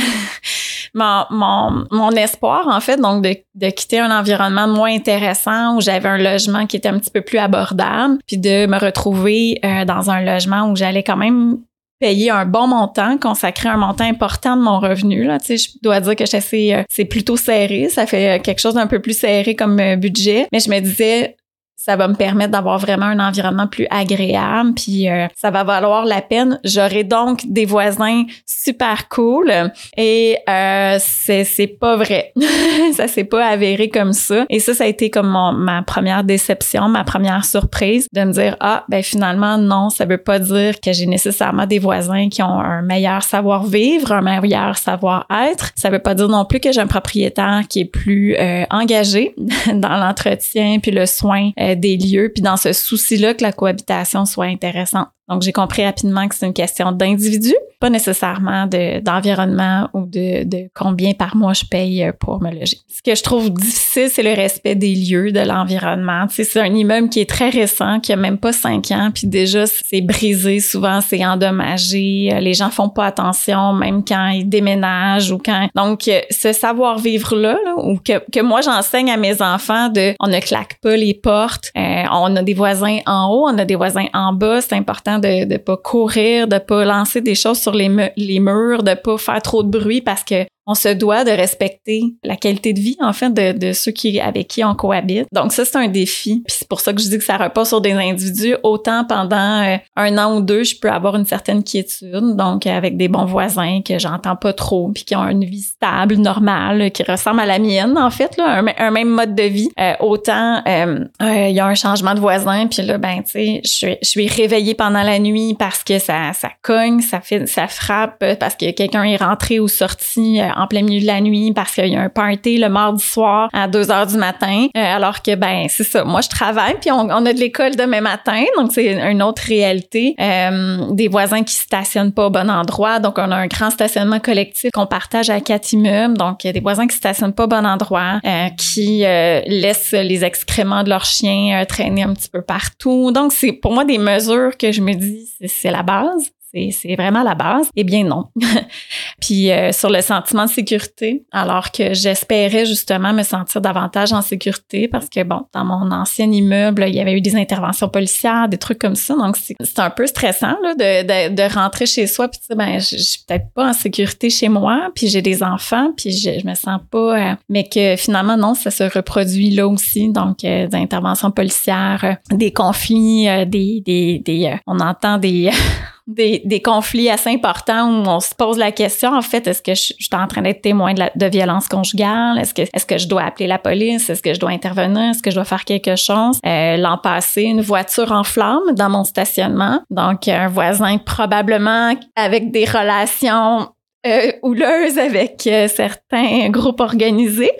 mon, 1.29 1.85
mon, 1.91 2.11
espoir 2.11 2.67
en 2.67 2.79
fait 2.79 2.97
donc 2.97 3.23
de, 3.23 3.35
de 3.55 3.69
quitter 3.69 3.99
un 3.99 4.17
environnement 4.17 4.67
moins 4.67 4.93
intéressant 4.93 5.75
où 5.75 5.81
j'avais 5.81 6.09
un 6.09 6.17
logement 6.17 6.65
qui 6.67 6.77
était 6.77 6.89
un 6.89 6.99
petit 6.99 7.11
peu 7.11 7.21
plus 7.21 7.37
abordable 7.37 8.17
puis 8.27 8.37
de 8.37 8.65
me 8.65 8.77
retrouver 8.77 9.59
euh, 9.63 9.85
dans 9.85 10.09
un 10.09 10.21
logement 10.21 10.69
où 10.69 10.75
j'allais 10.75 11.03
quand 11.03 11.17
même 11.17 11.59
payer 11.99 12.29
un 12.29 12.45
bon 12.45 12.67
montant, 12.67 13.17
consacrer 13.17 13.69
un 13.69 13.77
montant 13.77 14.03
important 14.03 14.57
de 14.57 14.61
mon 14.61 14.79
revenu. 14.79 15.23
Là. 15.23 15.39
Tu 15.39 15.45
sais, 15.45 15.57
je 15.57 15.69
dois 15.81 15.99
dire 15.99 16.15
que 16.15 16.25
c'est, 16.25 16.73
euh, 16.73 16.83
c'est 16.89 17.05
plutôt 17.05 17.37
serré. 17.37 17.89
Ça 17.89 18.05
fait 18.05 18.37
euh, 18.37 18.41
quelque 18.41 18.59
chose 18.59 18.73
d'un 18.73 18.87
peu 18.87 18.99
plus 18.99 19.17
serré 19.17 19.55
comme 19.55 19.79
euh, 19.79 19.95
budget. 19.95 20.47
Mais 20.51 20.59
je 20.59 20.69
me 20.69 20.79
disais, 20.79 21.37
ça 21.85 21.95
va 21.95 22.07
me 22.07 22.15
permettre 22.15 22.49
d'avoir 22.49 22.79
vraiment 22.79 23.05
un 23.05 23.19
environnement 23.19 23.67
plus 23.67 23.85
agréable, 23.91 24.73
puis 24.73 25.07
euh, 25.07 25.27
ça 25.35 25.51
va 25.51 25.63
valoir 25.63 26.05
la 26.05 26.19
peine. 26.19 26.59
J'aurai 26.63 27.03
donc 27.03 27.41
des 27.45 27.65
voisins 27.65 28.23
super 28.47 29.07
cool 29.07 29.53
et 29.95 30.35
euh, 30.49 30.97
c'est 30.99 31.77
pas 31.79 31.95
vrai, 31.95 32.33
ça 32.93 33.07
s'est 33.07 33.23
pas 33.23 33.45
avéré 33.45 33.89
comme 33.89 34.13
ça. 34.13 34.45
Et 34.49 34.59
ça, 34.59 34.73
ça 34.73 34.85
a 34.85 34.87
été 34.87 35.11
comme 35.11 35.29
ma 35.59 35.83
première 35.83 36.23
déception, 36.23 36.89
ma 36.89 37.03
première 37.03 37.45
surprise 37.45 38.07
de 38.11 38.23
me 38.23 38.31
dire 38.31 38.57
ah 38.61 38.83
ben 38.89 39.03
finalement 39.03 39.59
non, 39.59 39.91
ça 39.91 40.05
veut 40.05 40.17
pas 40.17 40.39
dire 40.39 40.79
que 40.81 40.91
j'ai 40.91 41.05
nécessairement 41.05 41.67
des 41.67 41.77
voisins 41.77 42.29
qui 42.29 42.41
ont 42.41 42.59
un 42.59 42.81
meilleur 42.81 43.21
savoir-vivre, 43.21 44.11
un 44.11 44.21
meilleur 44.21 44.77
savoir-être. 44.77 45.69
Ça 45.75 45.91
veut 45.91 45.99
pas 45.99 46.15
dire 46.15 46.29
non 46.29 46.45
plus 46.45 46.59
que 46.59 46.71
j'ai 46.71 46.81
un 46.81 46.87
propriétaire 46.87 47.61
qui 47.69 47.81
est 47.81 47.85
plus 47.85 48.35
euh, 48.39 48.63
engagé 48.71 49.35
dans 49.73 49.97
l'entretien 49.97 50.79
puis 50.81 50.89
le 50.89 51.05
soin 51.05 51.51
des 51.75 51.97
lieux, 51.97 52.31
puis 52.33 52.41
dans 52.41 52.57
ce 52.57 52.73
souci-là 52.73 53.33
que 53.33 53.43
la 53.43 53.51
cohabitation 53.51 54.25
soit 54.25 54.45
intéressante. 54.45 55.09
Donc, 55.27 55.41
j'ai 55.41 55.51
compris 55.51 55.83
rapidement 55.83 56.27
que 56.27 56.35
c'est 56.35 56.45
une 56.45 56.53
question 56.53 56.91
d'individu, 56.91 57.53
pas 57.79 57.89
nécessairement 57.89 58.67
d'environnement 59.01 59.89
ou 59.93 60.05
de, 60.05 60.43
de, 60.43 60.69
combien 60.75 61.13
par 61.13 61.35
mois 61.35 61.53
je 61.53 61.65
paye 61.65 62.03
euh, 62.03 62.11
pour 62.17 62.41
me 62.41 62.51
loger. 62.51 62.77
Ce 62.87 63.01
que 63.01 63.15
je 63.15 63.23
trouve 63.23 63.51
difficile, 63.51 64.09
c'est 64.09 64.23
le 64.23 64.33
respect 64.33 64.75
des 64.75 64.93
lieux, 64.93 65.31
de 65.31 65.39
l'environnement. 65.39 66.27
Tu 66.27 66.35
sais, 66.35 66.43
c'est 66.43 66.59
un 66.59 66.73
immeuble 66.73 67.09
qui 67.09 67.21
est 67.21 67.29
très 67.29 67.49
récent, 67.49 67.99
qui 67.99 68.13
a 68.13 68.15
même 68.15 68.37
pas 68.37 68.53
cinq 68.53 68.91
ans, 68.91 69.09
puis 69.13 69.27
déjà, 69.27 69.65
c'est 69.65 70.01
brisé, 70.01 70.59
souvent, 70.59 71.01
c'est 71.01 71.25
endommagé. 71.25 72.29
Les 72.39 72.53
gens 72.53 72.69
font 72.69 72.89
pas 72.89 73.07
attention, 73.07 73.73
même 73.73 74.05
quand 74.05 74.29
ils 74.29 74.47
déménagent 74.47 75.31
ou 75.31 75.39
quand... 75.43 75.67
Donc, 75.75 76.07
euh, 76.07 76.21
ce 76.29 76.53
savoir-vivre-là, 76.53 77.57
ou 77.77 77.97
que, 77.97 78.23
que 78.31 78.41
moi, 78.41 78.61
j'enseigne 78.61 79.09
à 79.09 79.17
mes 79.17 79.41
enfants 79.41 79.89
de... 79.89 80.13
On 80.19 80.27
ne 80.27 80.39
claque 80.39 80.79
pas 80.81 80.95
les 80.95 81.15
portes, 81.15 81.71
euh, 81.75 82.03
on 82.11 82.35
a 82.35 82.43
des 82.43 82.53
voisins 82.53 82.99
en 83.07 83.27
haut, 83.27 83.47
on 83.47 83.57
a 83.57 83.65
des 83.65 83.75
voisins 83.75 84.05
en 84.13 84.31
bas, 84.31 84.61
c'est 84.61 84.75
important 84.75 85.14
de 85.19 85.45
ne 85.45 85.57
pas 85.57 85.77
courir, 85.77 86.47
de 86.47 86.57
pas 86.57 86.85
lancer 86.85 87.21
des 87.21 87.35
choses 87.35 87.59
sur 87.59 87.73
les, 87.73 87.89
les 88.17 88.39
murs, 88.39 88.83
de 88.83 88.93
pas 88.93 89.17
faire 89.17 89.41
trop 89.41 89.63
de 89.63 89.69
bruit 89.69 90.01
parce 90.01 90.23
que 90.23 90.45
on 90.67 90.75
se 90.75 90.89
doit 90.89 91.23
de 91.23 91.31
respecter 91.31 92.15
la 92.23 92.35
qualité 92.35 92.73
de 92.73 92.79
vie 92.79 92.97
en 92.99 93.13
fait 93.13 93.31
de, 93.33 93.73
ceux 93.73 93.91
qui 93.91 94.19
avec 94.19 94.47
qui 94.47 94.63
on 94.63 94.73
cohabite. 94.75 95.27
Donc 95.31 95.51
ça 95.51 95.65
c'est 95.65 95.77
un 95.77 95.87
défi. 95.87 96.43
Puis 96.45 96.55
c'est 96.59 96.67
pour 96.67 96.79
ça 96.79 96.93
que 96.93 97.01
je 97.01 97.09
dis 97.09 97.17
que 97.17 97.23
ça 97.23 97.37
repose 97.37 97.67
sur 97.67 97.81
des 97.81 97.93
individus. 97.93 98.55
Autant 98.63 99.03
pendant 99.05 99.63
euh, 99.63 99.77
un 99.95 100.17
an 100.17 100.37
ou 100.37 100.41
deux, 100.41 100.63
je 100.63 100.75
peux 100.79 100.89
avoir 100.89 101.15
une 101.15 101.25
certaine 101.25 101.63
quiétude, 101.63 102.35
donc 102.35 102.65
avec 102.67 102.97
des 102.97 103.07
bons 103.07 103.25
voisins 103.25 103.81
que 103.85 103.99
j'entends 103.99 104.35
pas 104.35 104.53
trop, 104.53 104.89
puis 104.89 105.03
qui 105.03 105.15
ont 105.15 105.27
une 105.27 105.45
vie 105.45 105.61
stable, 105.61 106.15
normale, 106.15 106.91
qui 106.91 107.03
ressemble 107.03 107.41
à 107.41 107.45
la 107.45 107.59
mienne 107.59 107.97
en 107.97 108.09
fait, 108.09 108.35
là, 108.37 108.63
un, 108.77 108.91
même 108.91 109.09
mode 109.09 109.35
de 109.35 109.43
vie. 109.43 109.69
Euh, 109.79 109.93
autant 109.99 110.61
euh, 110.67 111.05
il 111.21 111.51
y 111.51 111.59
a 111.59 111.65
un 111.65 111.75
changement 111.75 112.15
de 112.15 112.19
voisin, 112.19 112.67
puis 112.67 112.81
là 112.81 112.97
ben 112.97 113.21
tu 113.23 113.31
sais, 113.31 113.61
je, 113.63 113.95
je 114.01 114.07
suis 114.07 114.27
réveillée 114.27 114.73
pendant 114.73 115.03
la 115.03 115.19
nuit 115.19 115.55
parce 115.57 115.83
que 115.83 115.99
ça 115.99 116.33
ça 116.33 116.49
cogne, 116.61 117.01
ça 117.01 117.21
fait 117.21 117.45
ça 117.47 117.67
frappe 117.67 118.23
parce 118.39 118.55
que 118.55 118.71
quelqu'un 118.71 119.03
est 119.03 119.17
rentré 119.17 119.59
ou 119.59 119.67
sorti 119.67 120.39
en 120.55 120.67
plein 120.67 120.81
milieu 120.81 121.01
de 121.01 121.05
la 121.05 121.21
nuit 121.21 121.51
parce 121.53 121.73
qu'il 121.73 121.87
y 121.87 121.95
a 121.95 122.01
un 122.01 122.09
party 122.09 122.57
le 122.57 122.69
mardi 122.69 123.03
soir 123.03 123.49
à 123.53 123.67
2 123.67 123.91
heures 123.91 124.07
du 124.07 124.17
matin. 124.17 124.67
Euh, 124.75 124.95
alors 124.95 125.21
que, 125.21 125.35
ben, 125.35 125.65
c'est 125.69 125.83
ça. 125.83 126.03
Moi, 126.03 126.21
je 126.21 126.29
travaille, 126.29 126.75
puis 126.79 126.91
on, 126.91 127.09
a 127.09 127.33
de 127.33 127.39
l'école 127.39 127.75
demain 127.75 128.01
matin, 128.01 128.43
donc 128.57 128.71
c'est 128.71 128.93
une 128.93 129.23
autre 129.23 129.43
réalité. 129.47 130.15
Euh, 130.19 130.91
des 130.91 131.07
voisins 131.07 131.43
qui 131.43 131.53
stationnent 131.53 132.11
pas 132.11 132.27
au 132.27 132.29
bon 132.29 132.49
endroit. 132.49 132.99
Donc, 132.99 133.17
on 133.17 133.31
a 133.31 133.35
un 133.35 133.47
grand 133.47 133.69
stationnement 133.69 134.19
collectif 134.19 134.71
qu'on 134.73 134.87
partage 134.87 135.29
à 135.29 135.39
quatre 135.41 135.73
immeubles. 135.73 136.17
Donc, 136.17 136.43
il 136.43 136.47
y 136.47 136.49
a 136.49 136.53
des 136.53 136.59
voisins 136.59 136.87
qui 136.87 136.95
stationnent 136.95 137.33
pas 137.33 137.45
au 137.45 137.47
bon 137.47 137.65
endroit, 137.65 138.19
euh, 138.25 138.47
qui 138.57 138.99
laissent 138.99 139.91
les 139.91 140.23
excréments 140.23 140.83
de 140.83 140.89
leurs 140.89 141.05
chiens 141.05 141.65
traîner 141.65 142.03
un 142.03 142.13
petit 142.13 142.29
peu 142.29 142.41
partout. 142.41 143.11
Donc, 143.11 143.31
c'est 143.33 143.51
pour 143.51 143.73
moi 143.73 143.85
des 143.85 143.97
mesures 143.97 144.57
que 144.57 144.71
je 144.71 144.81
me 144.81 144.93
dis, 144.93 145.29
c'est 145.47 145.71
la 145.71 145.83
base 145.83 146.31
c'est 146.71 146.95
vraiment 146.95 147.23
la 147.23 147.35
base. 147.35 147.69
Eh 147.75 147.83
bien 147.83 148.03
non. 148.03 148.25
Puis 149.21 149.51
euh, 149.51 149.71
sur 149.71 149.89
le 149.89 150.01
sentiment 150.01 150.45
de 150.45 150.49
sécurité, 150.49 151.25
alors 151.31 151.71
que 151.71 151.93
j'espérais 151.93 152.65
justement 152.65 153.13
me 153.13 153.23
sentir 153.23 153.61
davantage 153.61 154.13
en 154.13 154.21
sécurité 154.21 154.87
parce 154.87 155.09
que 155.09 155.23
bon, 155.23 155.41
dans 155.53 155.65
mon 155.65 155.91
ancien 155.91 156.31
immeuble, 156.31 156.85
il 156.87 156.95
y 156.95 156.99
avait 156.99 157.13
eu 157.13 157.21
des 157.21 157.35
interventions 157.35 157.89
policières, 157.89 158.47
des 158.49 158.57
trucs 158.57 158.79
comme 158.79 158.95
ça. 158.95 159.15
Donc 159.15 159.37
c'est 159.37 159.79
un 159.79 159.89
peu 159.89 160.07
stressant 160.07 160.55
là, 160.61 160.75
de, 160.75 161.29
de, 161.29 161.35
de, 161.35 161.53
rentrer 161.53 161.85
chez 161.85 162.07
soi 162.07 162.27
puis 162.27 162.39
ben 162.55 162.79
je, 162.79 162.97
suis 162.97 163.23
peut-être 163.27 163.51
pas 163.53 163.69
en 163.69 163.73
sécurité 163.73 164.29
chez 164.29 164.49
moi, 164.49 164.89
puis 164.95 165.07
j'ai 165.07 165.21
des 165.21 165.43
enfants, 165.43 165.91
puis 165.95 166.11
je, 166.11 166.39
je 166.39 166.47
me 166.47 166.55
sens 166.55 166.79
pas 166.89 167.31
euh, 167.31 167.35
mais 167.49 167.63
que 167.63 167.95
finalement 167.95 168.37
non, 168.37 168.53
ça 168.53 168.71
se 168.71 168.83
reproduit 168.83 169.51
là 169.51 169.67
aussi. 169.67 170.09
Donc 170.09 170.43
euh, 170.43 170.67
des 170.67 170.77
interventions 170.77 171.31
policières, 171.31 172.17
des 172.31 172.51
conflits, 172.51 173.27
des 173.47 173.81
des, 173.81 174.19
des 174.19 174.55
on 174.67 174.79
entend 174.79 175.17
des 175.17 175.49
des, 176.07 176.41
des, 176.45 176.61
conflits 176.61 177.09
assez 177.09 177.29
importants 177.29 177.89
où 177.89 178.07
on 178.07 178.19
se 178.19 178.35
pose 178.35 178.57
la 178.57 178.71
question, 178.71 179.13
en 179.13 179.21
fait, 179.21 179.47
est-ce 179.47 179.61
que 179.61 179.73
je, 179.73 179.81
suis 179.81 180.09
en 180.13 180.27
train 180.27 180.43
d'être 180.43 180.61
témoin 180.61 180.93
de, 180.93 180.99
la, 180.99 181.11
de 181.15 181.25
violence 181.25 181.67
conjugale? 181.67 182.37
Est-ce 182.37 182.53
que, 182.53 182.61
est-ce 182.61 182.85
que 182.85 182.97
je 182.97 183.07
dois 183.07 183.23
appeler 183.23 183.47
la 183.47 183.57
police? 183.57 184.09
Est-ce 184.09 184.21
que 184.21 184.33
je 184.33 184.39
dois 184.39 184.51
intervenir? 184.51 185.11
Est-ce 185.11 185.23
que 185.23 185.31
je 185.31 185.35
dois 185.35 185.45
faire 185.45 185.65
quelque 185.65 185.95
chose? 185.95 186.39
Euh, 186.45 186.77
l'an 186.77 186.97
passé, 186.97 187.43
une 187.43 187.61
voiture 187.61 188.11
en 188.11 188.23
flamme 188.23 188.73
dans 188.73 188.89
mon 188.89 189.03
stationnement. 189.03 189.81
Donc, 189.89 190.27
un 190.27 190.47
voisin 190.47 190.97
probablement 190.97 191.93
avec 192.15 192.51
des 192.51 192.65
relations 192.65 193.69
euh, 194.05 194.31
houleuses 194.43 194.99
avec 194.99 195.47
euh, 195.47 195.67
certains 195.67 196.49
groupes 196.49 196.79
organisés 196.79 197.51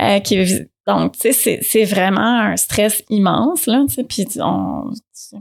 euh, 0.00 0.18
qui 0.18 0.66
donc, 0.86 1.18
tu 1.18 1.32
sais, 1.32 1.60
c'est 1.62 1.84
vraiment 1.84 2.40
un 2.40 2.56
stress 2.56 3.02
immense, 3.10 3.66
là, 3.66 3.84
tu 3.88 3.94
sais, 3.94 4.04
puis 4.04 4.26
on, 4.40 4.92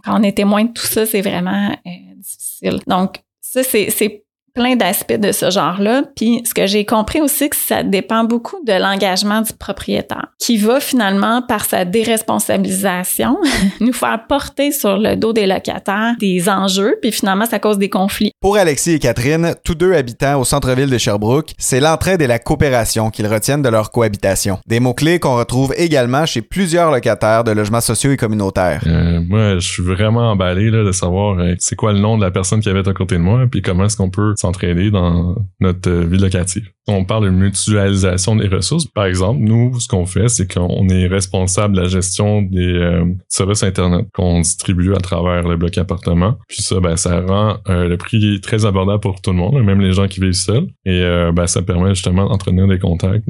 quand 0.03 0.19
on 0.19 0.23
est 0.23 0.37
témoin 0.37 0.65
de 0.65 0.73
tout 0.73 0.85
ça, 0.85 1.05
c'est 1.05 1.21
vraiment 1.21 1.69
euh, 1.85 1.89
difficile. 2.17 2.79
Donc, 2.87 3.23
ça, 3.41 3.63
c'est 3.63 4.24
plein 4.55 4.75
d'aspects 4.75 5.19
de 5.19 5.31
ce 5.31 5.51
genre-là. 5.51 6.03
Puis 6.15 6.41
ce 6.45 6.53
que 6.53 6.65
j'ai 6.65 6.85
compris 6.85 7.21
aussi, 7.21 7.49
que 7.49 7.55
ça 7.55 7.83
dépend 7.83 8.23
beaucoup 8.23 8.57
de 8.65 8.73
l'engagement 8.73 9.41
du 9.41 9.51
propriétaire, 9.53 10.27
qui 10.39 10.57
va 10.57 10.79
finalement, 10.79 11.41
par 11.41 11.65
sa 11.65 11.85
déresponsabilisation, 11.85 13.37
nous 13.81 13.93
faire 13.93 14.25
porter 14.27 14.71
sur 14.71 14.97
le 14.97 15.15
dos 15.15 15.33
des 15.33 15.45
locataires 15.45 16.15
des 16.19 16.49
enjeux, 16.49 16.95
puis 17.01 17.11
finalement, 17.11 17.45
ça 17.45 17.59
cause 17.59 17.77
des 17.77 17.89
conflits. 17.89 18.31
Pour 18.39 18.57
Alexis 18.57 18.93
et 18.93 18.99
Catherine, 18.99 19.55
tous 19.63 19.75
deux 19.75 19.93
habitants 19.93 20.39
au 20.39 20.45
centre-ville 20.45 20.89
de 20.89 20.97
Sherbrooke, 20.97 21.51
c'est 21.57 21.79
l'entraide 21.79 22.21
et 22.21 22.27
la 22.27 22.39
coopération 22.39 23.09
qu'ils 23.09 23.27
retiennent 23.27 23.61
de 23.61 23.69
leur 23.69 23.91
cohabitation. 23.91 24.59
Des 24.65 24.79
mots-clés 24.79 25.19
qu'on 25.19 25.35
retrouve 25.35 25.73
également 25.77 26.25
chez 26.25 26.41
plusieurs 26.41 26.91
locataires 26.91 27.43
de 27.43 27.51
logements 27.51 27.81
sociaux 27.81 28.11
et 28.11 28.17
communautaires. 28.17 28.81
Euh, 28.87 29.19
moi, 29.27 29.55
je 29.55 29.67
suis 29.67 29.83
vraiment 29.83 30.31
emballé 30.31 30.71
là, 30.71 30.83
de 30.83 30.91
savoir 30.91 31.39
euh, 31.39 31.55
c'est 31.59 31.75
quoi 31.75 31.91
le 31.91 31.99
nom 31.99 32.17
de 32.17 32.23
la 32.23 32.31
personne 32.31 32.61
qui 32.61 32.69
avait 32.69 32.87
à 32.87 32.93
côté 32.93 33.15
de 33.15 33.21
moi, 33.21 33.45
puis 33.51 33.61
comment 33.61 33.85
est-ce 33.85 33.97
qu'on 33.97 34.09
peut 34.09 34.33
s'entraider 34.45 34.91
dans 34.91 35.35
notre 35.59 35.89
euh, 35.89 36.05
vie 36.05 36.19
locative. 36.19 36.69
On 36.87 37.03
parle 37.03 37.25
de 37.25 37.29
mutualisation 37.29 38.35
des 38.35 38.47
ressources. 38.47 38.85
Par 38.85 39.05
exemple, 39.05 39.39
nous, 39.39 39.79
ce 39.79 39.87
qu'on 39.87 40.05
fait, 40.05 40.27
c'est 40.29 40.51
qu'on 40.51 40.87
est 40.89 41.07
responsable 41.07 41.75
de 41.75 41.81
la 41.81 41.87
gestion 41.87 42.41
des 42.43 42.73
euh, 42.73 43.05
services 43.27 43.63
Internet 43.63 44.05
qu'on 44.13 44.41
distribue 44.41 44.93
à 44.93 44.99
travers 44.99 45.47
le 45.47 45.57
bloc 45.57 45.77
appartement. 45.77 46.37
Puis 46.47 46.61
ça, 46.61 46.79
ben, 46.79 46.95
ça 46.95 47.21
rend 47.21 47.57
euh, 47.69 47.87
le 47.87 47.97
prix 47.97 48.39
très 48.41 48.65
abordable 48.65 48.99
pour 48.99 49.21
tout 49.21 49.31
le 49.31 49.37
monde, 49.37 49.63
même 49.63 49.81
les 49.81 49.93
gens 49.93 50.07
qui 50.07 50.19
vivent 50.19 50.33
seuls. 50.33 50.67
Et 50.85 51.01
ben, 51.33 51.47
ça 51.47 51.61
permet 51.61 51.89
justement 51.89 52.27
d'entretenir 52.27 52.67
des 52.67 52.79
contacts. 52.79 53.25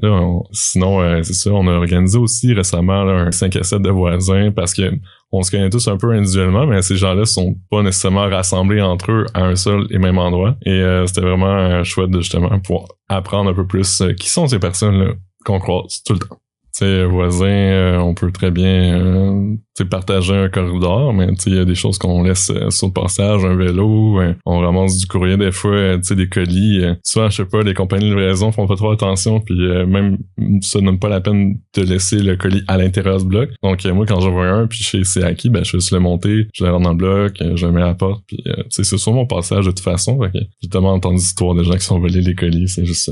sinon, 0.52 1.24
c'est 1.24 1.34
ça, 1.34 1.52
on 1.52 1.68
a 1.68 1.72
organisé 1.72 2.18
aussi 2.18 2.54
récemment 2.54 3.02
un 3.08 3.32
5 3.32 3.56
à 3.56 3.64
7 3.64 3.82
de 3.82 3.90
voisins 3.90 4.52
parce 4.52 4.74
que 4.74 4.92
on 5.32 5.42
se 5.42 5.52
connaît 5.52 5.70
tous 5.70 5.88
un 5.88 5.98
peu 5.98 6.12
individuellement, 6.12 6.66
mais 6.66 6.82
ces 6.82 6.96
gens-là 6.96 7.26
sont 7.26 7.56
pas 7.70 7.82
nécessairement 7.82 8.30
rassemblés 8.30 8.82
entre 8.82 9.12
eux 9.12 9.26
à 9.34 9.44
un 9.44 9.56
seul 9.56 9.86
et 9.90 9.98
même 9.98 10.18
endroit. 10.18 10.56
Et 10.66 10.72
euh, 10.72 11.06
c'était 11.08 11.22
vraiment 11.22 11.84
chouette 11.84 12.10
de 12.10 12.22
justement 12.22 12.58
pouvoir 12.60 12.88
apprendre 13.08 13.50
un 13.50 13.54
peu 13.54 13.66
plus 13.66 14.02
euh, 14.02 14.14
qui 14.14 14.30
sont 14.30 14.48
ces 14.48 14.60
personnes-là 14.60 15.14
qu'on 15.44 15.60
croise 15.60 16.02
tout 16.04 16.14
le 16.14 16.20
temps 16.20 16.40
sais, 16.80 17.06
voisin, 17.06 17.46
euh, 17.46 17.98
on 18.00 18.14
peut 18.14 18.32
très 18.32 18.52
bien 18.52 19.00
euh, 19.00 19.56
partager 19.90 20.34
un 20.34 20.50
corridor, 20.50 21.14
mais 21.14 21.28
il 21.46 21.56
y 21.56 21.60
a 21.60 21.66
des 21.66 21.76
choses 21.76 21.98
qu'on 21.98 22.24
laisse 22.24 22.50
euh, 22.50 22.70
sur 22.70 22.88
le 22.88 22.94
passage, 22.94 23.46
un 23.46 23.56
vélo, 23.56 24.20
on 24.46 24.60
ramasse 24.60 24.98
du 24.98 25.06
courrier 25.06 25.38
des 25.38 25.52
fois, 25.52 25.98
tu 25.98 26.04
sais, 26.04 26.16
des 26.16 26.28
colis. 26.28 26.84
souvent, 27.04 27.30
je 27.30 27.38
sais 27.38 27.46
pas, 27.46 27.62
les 27.62 27.74
compagnies 27.74 28.10
de 28.10 28.16
livraison 28.16 28.52
font 28.52 28.68
pas 28.68 28.76
trop 28.76 28.92
attention, 28.92 29.40
puis 29.40 29.56
même 29.86 30.18
ça 30.62 30.82
donne 30.82 31.00
pas 31.00 31.10
la 31.10 31.22
peine 31.22 31.60
de 31.76 31.82
laisser 31.82 32.20
le 32.20 32.36
colis 32.36 32.64
à 32.68 32.78
l'intérieur 32.78 33.20
du 33.20 33.26
bloc. 33.26 33.52
Donc 33.64 33.86
moi, 33.86 34.06
quand 34.06 34.20
j'en 34.20 34.32
vois 34.32 34.48
un, 34.48 34.68
puis 34.68 34.80
je 34.80 34.90
sais 34.90 35.04
c'est 35.04 35.24
acquis, 35.24 35.50
ben 35.50 35.64
je 35.64 35.78
vais 35.78 35.84
le 35.92 36.00
monter, 36.00 36.48
je 36.54 36.66
le 36.66 36.72
rentre 36.72 36.84
dans 36.84 36.92
le 36.92 36.98
bloc, 36.98 37.38
je 37.56 37.66
le 37.66 37.72
mets 37.72 37.82
à 37.82 37.88
la 37.88 37.96
porte, 37.96 38.24
puis 38.28 38.44
c'est 38.70 38.84
sur 38.84 39.14
mon 39.14 39.26
passage 39.26 39.66
de 39.66 39.72
toute 39.72 39.80
façon. 39.80 40.20
J'ai 40.62 40.70
tellement 40.70 40.94
entendu 40.94 41.18
l'histoire 41.18 41.56
de 41.56 41.64
gens 41.64 41.74
qui 41.74 41.86
sont 41.86 42.00
volés 42.00 42.22
les 42.22 42.36
colis, 42.36 42.68
c'est 42.68 42.86
juste 42.86 43.12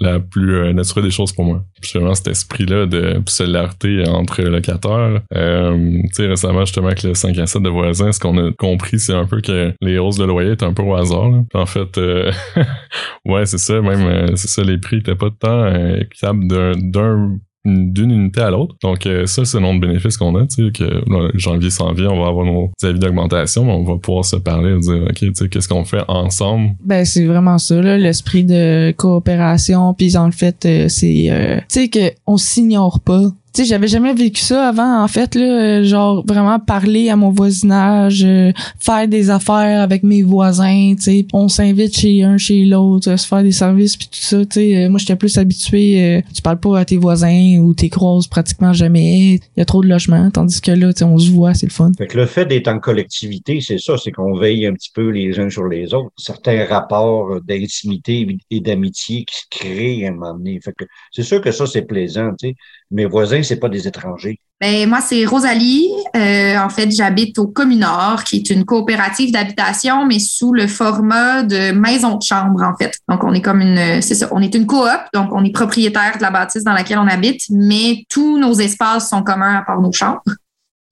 la 0.00 0.20
plus 0.20 0.54
euh, 0.54 0.72
naturelle 0.72 1.04
des 1.04 1.10
choses 1.10 1.32
pour 1.32 1.44
moi. 1.44 1.64
Puis 1.80 1.92
vraiment 1.94 2.14
cet 2.14 2.28
esprit-là 2.28 2.86
de 2.86 3.20
solidarité 3.26 4.04
entre 4.08 4.42
locataires. 4.42 5.20
Euh, 5.34 5.98
tu 6.04 6.08
sais, 6.12 6.26
récemment, 6.26 6.64
justement, 6.64 6.88
avec 6.88 7.02
le 7.02 7.14
5 7.14 7.36
à 7.38 7.46
7 7.46 7.62
de 7.62 7.68
voisins, 7.68 8.12
ce 8.12 8.20
qu'on 8.20 8.36
a 8.38 8.52
compris, 8.52 8.98
c'est 8.98 9.14
un 9.14 9.26
peu 9.26 9.40
que 9.40 9.72
les 9.80 9.98
hausses 9.98 10.18
de 10.18 10.24
loyer 10.24 10.52
étaient 10.52 10.64
un 10.64 10.72
peu 10.72 10.82
au 10.82 10.94
hasard. 10.94 11.30
En 11.54 11.66
fait, 11.66 11.98
euh, 11.98 12.32
ouais, 13.24 13.46
c'est 13.46 13.58
ça, 13.58 13.80
même, 13.80 14.06
euh, 14.06 14.36
c'est 14.36 14.48
ça, 14.48 14.62
les 14.62 14.78
prix 14.78 14.98
étaient 14.98 15.14
pas 15.14 15.30
tant 15.30 15.74
équitables 15.96 16.46
d'un 16.48 17.38
d'une 17.64 18.10
unité 18.10 18.40
à 18.40 18.50
l'autre. 18.50 18.74
Donc 18.82 19.06
euh, 19.06 19.26
ça, 19.26 19.44
c'est 19.44 19.58
le 19.58 19.62
nombre 19.62 19.80
de 19.80 19.86
bénéfices 19.86 20.16
qu'on 20.16 20.34
a, 20.36 20.46
tu 20.46 20.66
sais, 20.66 20.72
que 20.72 21.02
janvier 21.34 21.70
s'en 21.70 21.92
vient, 21.92 22.10
on 22.10 22.20
va 22.20 22.28
avoir 22.28 22.44
nos 22.44 22.70
avis 22.82 22.98
d'augmentation, 22.98 23.64
mais 23.64 23.72
on 23.72 23.84
va 23.84 23.96
pouvoir 23.98 24.24
se 24.24 24.36
parler 24.36 24.74
et 24.74 24.78
dire, 24.78 25.02
OK, 25.02 25.14
tu 25.14 25.30
sais, 25.34 25.48
qu'est-ce 25.48 25.68
qu'on 25.68 25.84
fait 25.84 26.02
ensemble? 26.08 26.74
Ben, 26.84 27.04
c'est 27.04 27.24
vraiment 27.24 27.58
ça, 27.58 27.80
là, 27.80 27.96
l'esprit 27.96 28.44
de 28.44 28.92
coopération, 28.92 29.94
puis 29.94 30.16
en 30.16 30.30
fait, 30.30 30.64
euh, 30.66 30.88
c'est, 30.88 31.30
euh, 31.30 31.58
tu 31.68 31.88
sais, 31.90 32.14
qu'on 32.24 32.36
s'ignore 32.36 33.00
pas 33.00 33.30
tu 33.52 33.64
j'avais 33.66 33.88
jamais 33.88 34.14
vécu 34.14 34.40
ça 34.40 34.68
avant, 34.68 35.02
en 35.02 35.08
fait, 35.08 35.34
là, 35.34 35.82
genre 35.82 36.24
vraiment 36.26 36.58
parler 36.58 37.10
à 37.10 37.16
mon 37.16 37.30
voisinage, 37.30 38.24
euh, 38.24 38.50
faire 38.80 39.06
des 39.08 39.28
affaires 39.28 39.82
avec 39.82 40.02
mes 40.02 40.22
voisins, 40.22 40.94
tu 41.02 41.26
on 41.34 41.48
s'invite 41.48 41.96
chez 41.96 42.22
un, 42.22 42.38
chez 42.38 42.64
l'autre, 42.64 43.14
se 43.16 43.26
faire 43.26 43.42
des 43.42 43.52
services 43.52 43.96
puis 43.96 44.06
tout 44.06 44.20
ça, 44.20 44.38
tu 44.46 44.52
sais. 44.52 44.76
Euh, 44.76 44.88
moi, 44.88 44.98
j'étais 44.98 45.16
plus 45.16 45.36
habitué, 45.36 46.02
euh, 46.02 46.20
tu 46.34 46.40
parles 46.40 46.60
pas 46.60 46.78
à 46.78 46.84
tes 46.84 46.96
voisins 46.96 47.58
ou 47.58 47.74
t'es 47.74 47.90
croises 47.90 48.26
pratiquement 48.26 48.72
jamais, 48.72 49.34
il 49.34 49.58
y 49.58 49.60
a 49.60 49.64
trop 49.64 49.82
de 49.82 49.88
logements, 49.88 50.30
tandis 50.30 50.60
que 50.60 50.70
là, 50.70 50.92
tu 50.92 51.04
on 51.04 51.18
se 51.18 51.30
voit, 51.30 51.52
c'est 51.52 51.66
le 51.66 51.72
fun. 51.72 51.90
Fait 51.98 52.06
que 52.06 52.16
le 52.16 52.26
fait 52.26 52.46
d'être 52.46 52.68
en 52.68 52.78
collectivité, 52.78 53.60
c'est 53.60 53.78
ça, 53.78 53.98
c'est 53.98 54.12
qu'on 54.12 54.34
veille 54.34 54.66
un 54.66 54.72
petit 54.72 54.90
peu 54.94 55.10
les 55.10 55.38
uns 55.38 55.50
sur 55.50 55.66
les 55.66 55.92
autres. 55.92 56.10
Certains 56.16 56.64
rapports 56.64 57.40
d'intimité 57.42 58.26
et 58.50 58.60
d'amitié 58.60 59.24
qui 59.24 59.36
se 59.36 59.44
créent 59.50 60.06
à 60.06 60.08
un 60.08 60.12
moment 60.12 60.34
donné. 60.34 60.58
Fait 60.62 60.72
que 60.72 60.84
c'est 61.10 61.22
sûr 61.22 61.42
que 61.42 61.50
ça, 61.50 61.66
c'est 61.66 61.82
plaisant, 61.82 62.30
tu 62.38 62.48
sais. 62.48 62.54
Mes 62.90 63.06
voisins 63.06 63.41
c'est 63.42 63.60
pas 63.60 63.68
des 63.68 63.86
étrangers. 63.86 64.38
Ben, 64.60 64.88
moi, 64.88 65.00
c'est 65.00 65.24
Rosalie. 65.24 65.88
Euh, 66.14 66.56
en 66.56 66.68
fait, 66.68 66.90
j'habite 66.90 67.38
au 67.38 67.48
Communor, 67.48 68.22
qui 68.24 68.36
est 68.36 68.50
une 68.50 68.64
coopérative 68.64 69.32
d'habitation, 69.32 70.06
mais 70.06 70.18
sous 70.18 70.52
le 70.52 70.66
format 70.66 71.42
de 71.42 71.72
maison 71.72 72.16
de 72.16 72.22
chambre, 72.22 72.62
en 72.62 72.76
fait. 72.76 72.94
Donc, 73.08 73.24
on 73.24 73.34
est 73.34 73.40
comme 73.40 73.60
une, 73.60 74.00
c'est 74.00 74.14
ça, 74.14 74.28
on 74.30 74.40
est 74.40 74.54
une 74.54 74.66
coop, 74.66 75.00
donc 75.12 75.30
on 75.32 75.44
est 75.44 75.52
propriétaire 75.52 76.16
de 76.16 76.22
la 76.22 76.30
bâtisse 76.30 76.62
dans 76.62 76.74
laquelle 76.74 76.98
on 76.98 77.08
habite, 77.08 77.42
mais 77.50 78.04
tous 78.08 78.38
nos 78.38 78.54
espaces 78.54 79.10
sont 79.10 79.22
communs 79.22 79.56
à 79.56 79.62
part 79.62 79.80
nos 79.80 79.92
chambres. 79.92 80.22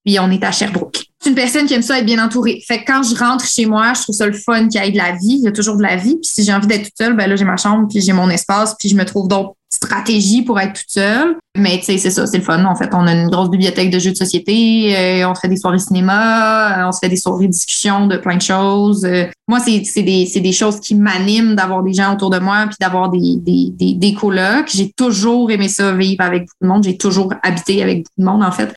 Puis 0.04 0.19
on 0.19 0.30
est 0.30 0.42
à 0.45 0.52
Sherbrooke. 0.52 1.04
C'est 1.23 1.28
une 1.28 1.37
personne 1.37 1.66
qui 1.66 1.75
aime 1.75 1.83
ça 1.83 1.99
être 1.99 2.07
bien 2.07 2.25
entourée. 2.25 2.62
Fait 2.66 2.83
que 2.83 2.90
quand 2.90 3.02
je 3.02 3.14
rentre 3.14 3.47
chez 3.47 3.66
moi, 3.66 3.92
je 3.95 4.02
trouve 4.02 4.16
ça 4.16 4.26
le 4.26 4.33
fun 4.33 4.69
qu'il 4.69 4.83
y 4.83 4.87
ait 4.87 4.90
de 4.90 4.97
la 4.97 5.12
vie. 5.12 5.37
Il 5.37 5.42
y 5.42 5.49
a 5.49 5.52
toujours 5.52 5.76
de 5.76 5.83
la 5.83 5.97
vie. 5.97 6.16
Puis 6.16 6.30
si 6.33 6.45
j'ai 6.45 6.52
envie 6.52 6.66
d'être 6.66 6.85
toute 6.85 6.97
seule, 6.97 7.14
ben 7.14 7.28
là, 7.28 7.37
j'ai 7.37 7.45
ma 7.45 7.59
chambre, 7.59 7.87
puis 7.88 8.00
j'ai 8.00 8.14
mon 8.14 8.30
espace, 8.30 8.75
puis 8.78 8.88
je 8.88 8.97
me 8.97 9.04
trouve 9.04 9.28
d'autres 9.28 9.54
stratégies 9.69 10.42
pour 10.42 10.59
être 10.59 10.73
toute 10.73 10.88
seule. 10.88 11.37
Mais 11.57 11.78
tu 11.78 11.85
sais, 11.85 11.99
c'est 11.99 12.11
ça, 12.11 12.26
c'est 12.26 12.38
le 12.38 12.42
fun. 12.42 12.64
En 12.64 12.75
fait, 12.75 12.88
on 12.95 13.07
a 13.07 13.12
une 13.12 13.28
grosse 13.28 13.50
bibliothèque 13.50 13.90
de 13.90 13.99
jeux 13.99 14.12
de 14.12 14.16
société, 14.16 14.97
euh, 14.97 15.28
on 15.28 15.35
se 15.35 15.40
fait 15.40 15.49
des 15.49 15.57
soirées 15.57 15.78
cinéma, 15.78 16.78
euh, 16.80 16.88
on 16.88 16.92
se 16.92 16.99
fait 17.00 17.09
des 17.09 17.16
soirées 17.16 17.49
discussion 17.49 18.07
de 18.07 18.16
plein 18.16 18.37
de 18.37 18.42
choses. 18.42 19.04
Euh, 19.04 19.26
moi, 19.47 19.61
c'est 19.61 20.02
des, 20.02 20.26
des 20.26 20.52
choses 20.52 20.80
qui 20.80 20.95
m'animent 20.95 21.54
d'avoir 21.54 21.83
des 21.83 21.92
gens 21.92 22.14
autour 22.14 22.30
de 22.30 22.38
moi, 22.38 22.66
puis 22.66 22.76
d'avoir 22.80 23.11
des, 23.11 23.37
des, 23.37 23.71
des, 23.73 23.95
des 23.95 24.14
colocs. 24.14 24.71
J'ai 24.73 24.90
toujours 24.97 25.50
aimé 25.50 25.69
ça, 25.69 25.92
vivre 25.92 26.25
avec 26.25 26.42
beaucoup 26.42 26.62
de 26.62 26.66
monde. 26.66 26.85
J'ai 26.85 26.97
toujours 26.97 27.35
habité 27.42 27.83
avec 27.83 27.99
beaucoup 27.99 28.21
de 28.21 28.25
monde, 28.25 28.42
en 28.42 28.52
fait. 28.52 28.75